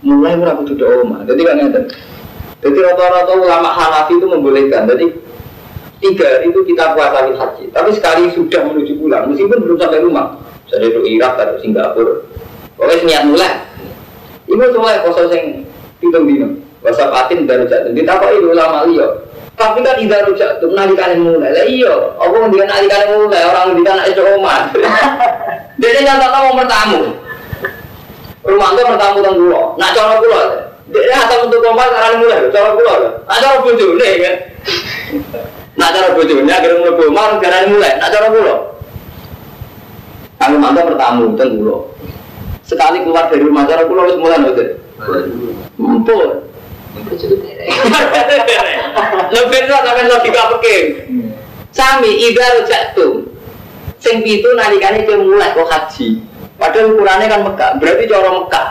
Mulai 0.01 0.33
ora 0.41 0.57
kudu 0.57 0.73
do 0.73 0.85
omah. 1.05 1.21
Jadi 1.29 1.41
kan 1.45 1.61
ngeten. 1.61 1.83
Jadi 2.57 2.77
rata-rata 2.81 3.33
ulama 3.37 3.69
Hanafi 3.69 4.17
itu 4.17 4.25
membolehkan. 4.25 4.89
Jadi 4.89 5.05
tiga 6.01 6.25
hari 6.25 6.49
itu 6.49 6.59
kita 6.65 6.97
puasa 6.97 7.29
fil 7.29 7.37
haji. 7.37 7.63
Tapi 7.69 7.89
sekali 7.93 8.29
sudah 8.33 8.61
menuju 8.65 8.97
pulang, 8.97 9.29
meskipun 9.29 9.61
belum 9.61 9.77
sampai 9.77 10.01
rumah. 10.01 10.41
Jadi 10.73 10.89
itu 10.89 10.99
Irak 11.05 11.37
atau 11.37 11.57
Singapura. 11.61 12.25
Pokoknya 12.77 13.03
niat 13.05 13.23
mulai. 13.29 13.53
Ibu 14.49 14.63
mulai 14.77 15.01
poso 15.05 15.29
sing 15.29 15.65
pitung 16.01 16.25
dino. 16.25 16.47
Puasa 16.81 17.09
patin 17.09 17.45
baru 17.45 17.65
jatuh. 17.69 17.93
Ditakoki 17.93 18.41
ulama 18.41 18.85
liya. 18.89 19.26
Tapi 19.57 19.81
kan 19.81 19.97
tidak 19.97 20.29
rujak 20.29 20.61
tuh 20.61 20.69
nalikan 20.77 21.17
mulai. 21.17 21.49
Lah 21.49 21.65
iya, 21.65 21.89
apa 22.21 22.29
ngendikan 22.29 22.69
nalikan 22.69 23.09
mulai 23.09 23.41
orang 23.41 23.65
ngendikan 23.73 24.05
itu 24.05 24.21
omah. 24.21 24.69
Dia 25.81 26.01
nyata 26.05 26.27
mau 26.29 26.53
bertamu. 26.53 27.01
Rumah 28.45 28.69
itu 28.69 28.81
bertamu 28.85 29.17
tentang 29.19 29.37
pulau. 29.41 29.63
Nak 29.81 29.91
cara 29.97 30.13
pulau. 30.21 30.45
Dia 30.93 31.19
asal 31.19 31.49
untuk 31.49 31.65
omah 31.65 31.89
karena 31.89 32.21
mulai. 32.21 32.39
Cara 32.53 32.69
pulau. 32.77 32.97
Nak 33.25 33.37
cara 33.41 33.57
bojo 33.65 33.87
nih 33.97 34.11
kan. 34.21 34.35
Nak 35.73 35.89
cara 35.89 36.07
bojo 36.13 36.33
nih 36.37 36.53
agar 36.53 36.71
mulai 36.77 37.09
omah 37.09 37.25
karena 37.41 37.59
mulai. 37.65 37.93
Nak 37.97 38.09
cara 38.13 38.27
pulau. 38.29 38.57
Kalau 40.37 40.57
mantap 40.61 40.85
bertamu 40.85 41.33
tentang 41.33 41.51
pulau. 41.57 41.79
Sekali 42.61 43.01
keluar 43.01 43.25
dari 43.33 43.41
rumah 43.41 43.65
cara 43.65 43.89
pulau 43.89 44.05
harus 44.05 44.21
mulai 44.21 44.37
nanti. 44.37 44.65
Mumpul. 45.81 46.45
Lebih 49.27 49.59
itu 49.63 49.73
sampai 49.73 50.07
logika 50.07 50.43
peking. 50.57 50.85
Sami 51.75 52.11
ida 52.31 52.63
jatuh. 52.65 53.27
Sing 53.97 54.21
pitu 54.21 54.49
nalikane 54.53 55.03
ke 55.03 55.13
mulai 55.17 55.53
kok 55.53 55.67
haji. 55.67 56.21
Padahal 56.57 56.97
ukurannya 56.97 57.29
kan 57.29 57.41
Mekah, 57.45 57.71
berarti 57.77 58.09
cara 58.09 58.29
Mekah. 58.33 58.67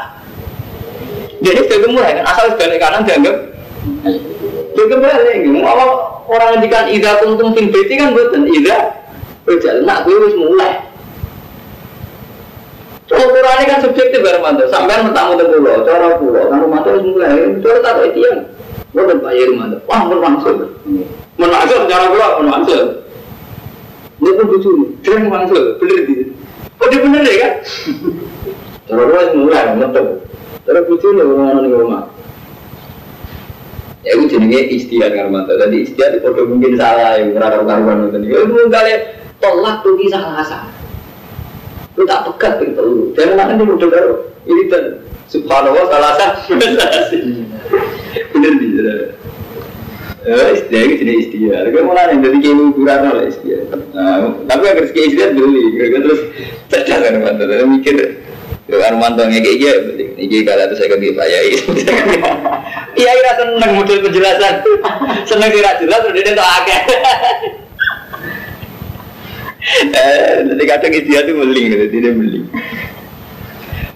Jadi 1.44 1.60
sudah 1.68 1.90
mulai 1.92 2.16
kan 2.16 2.24
asal 2.32 2.56
balik 2.56 2.80
kanan 2.80 3.04
dianggap 3.04 3.36
Itu 4.72 4.96
balik, 4.98 5.36
kalau 5.44 5.88
orang 6.26 6.48
ngendikan 6.56 6.88
ida 6.88 7.20
kuntum 7.20 7.52
fin 7.52 7.68
beti 7.68 7.94
kan 8.00 8.16
buatan 8.16 8.48
ida 8.48 9.04
Rujak, 9.46 9.86
nak 9.86 10.02
gue 10.02 10.16
harus 10.16 10.34
mulai 10.34 10.85
Ukurannya 13.06 13.70
kan 13.70 13.78
subjektif 13.86 14.18
Hermanto, 14.18 14.66
sampai 14.66 14.98
bertamu 15.06 15.38
ke 15.38 15.46
pulau, 15.46 15.86
cara 15.86 16.18
pulau, 16.18 16.50
kan 16.50 16.58
Hermanto 16.58 16.88
harus 16.90 17.06
mulai, 17.06 17.54
cara 17.62 17.78
tak 17.78 18.02
itu 18.10 18.18
yang 18.18 18.38
Bukan 18.90 19.22
Pak 19.22 19.30
Hermanto, 19.30 19.78
wah 19.86 20.02
bermaksud 20.10 20.56
Menmaksud 21.38 21.80
cara 21.86 22.10
pulau, 22.10 22.30
menmaksud 22.42 22.82
Ini 24.16 24.30
pun 24.32 24.46
lucu. 24.50 24.70
Nih, 24.74 24.88
dia 25.06 25.22
menmaksud, 25.22 25.62
bener 25.78 25.98
gitu 26.02 26.24
Oh 26.82 26.86
dia 26.90 26.98
bener 26.98 27.20
deh 27.22 27.36
kan? 27.38 27.52
Cara 28.90 29.02
pulau 29.06 29.20
harus 29.22 29.34
mulai, 29.38 29.64
ngetok 29.78 30.06
Cara 30.66 30.78
lucu 30.82 31.08
nih, 31.14 31.22
orang-orang 31.22 31.62
di 31.62 31.70
rumah. 31.70 32.02
Ya 34.02 34.10
itu 34.18 34.24
jenenge 34.34 34.60
istiad 34.74 35.14
Hermanto, 35.14 35.54
jadi 35.54 35.76
istiad 35.78 36.18
itu 36.18 36.42
mungkin 36.42 36.74
salah, 36.74 37.22
yang 37.22 37.38
karuan-karuan 37.38 38.10
Ya 38.26 38.42
itu 38.42 38.66
kali 38.66 38.92
tolak 39.38 39.86
tuh 39.86 39.94
kisah 39.94 40.34
rasa 40.34 40.85
lu 41.96 42.02
tak 42.04 42.20
pegat 42.28 42.60
itu 42.60 42.80
lu 42.80 43.02
jangan 43.16 43.56
nanti 43.56 43.64
udah 43.64 43.88
karo 43.88 44.12
ini 44.46 44.62
dan 44.68 44.84
subhanallah 45.26 45.84
salah 45.90 46.12
sah 46.20 46.32
bener 48.32 48.52
di 48.60 48.68
Ya, 50.26 50.58
istilah 50.58 50.90
itu 50.90 50.94
jenis 51.06 51.18
istilah. 51.30 51.70
Kalau 51.70 51.86
mau 51.86 51.94
nanya 51.94 52.18
dari 52.18 52.42
kiai 52.42 52.58
ukuran 52.58 52.98
lah 53.14 53.30
istilah. 53.30 53.62
Tapi 54.50 54.62
agar 54.66 54.84
sekian 54.90 55.14
istilah 55.14 55.30
beli, 55.38 55.64
terus 56.02 56.20
cerdas 56.66 56.98
kan 56.98 57.14
mantu. 57.22 57.46
Terus 57.46 57.62
mikir, 57.70 57.94
ya 58.66 58.74
kan 58.74 58.98
mantu 58.98 59.22
kayak 59.30 59.54
gini, 59.54 60.18
ini 60.18 60.42
kalau 60.42 60.66
itu 60.66 60.74
saya 60.74 60.98
kaki 60.98 61.14
pak 61.14 61.26
Yai. 61.30 61.50
Iya, 62.98 63.10
iya 63.22 63.32
seneng 63.38 63.70
model 63.78 64.02
penjelasan, 64.02 64.54
seneng 65.30 65.50
tidak 65.54 65.78
jelas, 65.78 66.02
udah 66.02 66.22
tak 66.34 66.48
akeh. 66.58 66.80
Eh, 69.98 70.46
nanti 70.46 70.62
kadang 70.62 70.94
istilah 70.94 71.26
itu 71.26 71.32
meling, 71.34 71.66
gitu, 71.74 71.86
tidak 71.98 72.12
meling. 72.14 72.46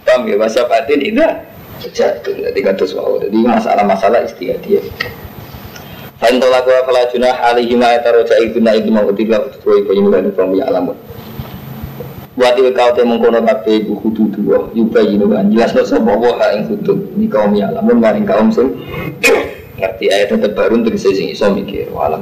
Paham 0.03 0.27
ya, 0.27 0.35
masa 0.35 0.67
batin 0.67 0.99
itu 0.99 1.23
jatuh, 1.95 2.35
nanti 2.43 2.61
kata 2.61 2.85
suau. 2.85 3.23
Jadi 3.23 3.39
masalah-masalah 3.39 4.27
istilah 4.27 4.59
dia. 4.67 4.83
Wa 6.21 6.61
fala 6.85 7.09
junah 7.09 7.33
alihi 7.49 7.81
ma 7.81 7.97
yataroja 7.97 8.37
itu 8.45 8.61
na 8.61 8.77
itu 8.77 8.93
mau 8.93 9.09
tiga 9.17 9.41
tuh 9.65 9.81
ibu 9.81 10.13
kan 10.13 10.29
kamu 10.29 10.61
ya 10.61 10.69
alamun. 10.69 10.93
Buat 12.37 12.61
itu 12.61 12.77
kau 12.77 12.93
teh 12.93 13.09
mengkono 13.09 13.41
kafe 13.41 13.81
ibu 13.81 13.97
kudu 14.05 14.29
dua, 14.37 14.69
yuba 14.77 15.01
ini 15.01 15.25
kan 15.25 15.49
jelas 15.49 15.73
lo 15.73 15.81
sebab 15.81 16.21
wa 16.21 16.45
ing 16.53 16.69
kudu 16.69 17.17
ini 17.17 17.25
kaum 17.25 17.57
ya 17.57 17.73
alamun 17.73 18.05
maring 18.05 18.29
kaum 18.29 18.53
sing 18.53 18.69
ngerti 19.81 20.13
ayat 20.13 20.37
terbaru 20.37 20.85
untuk 20.85 20.93
sesi 21.01 21.33
iso 21.33 21.49
mikir 21.57 21.89
alam. 21.97 22.21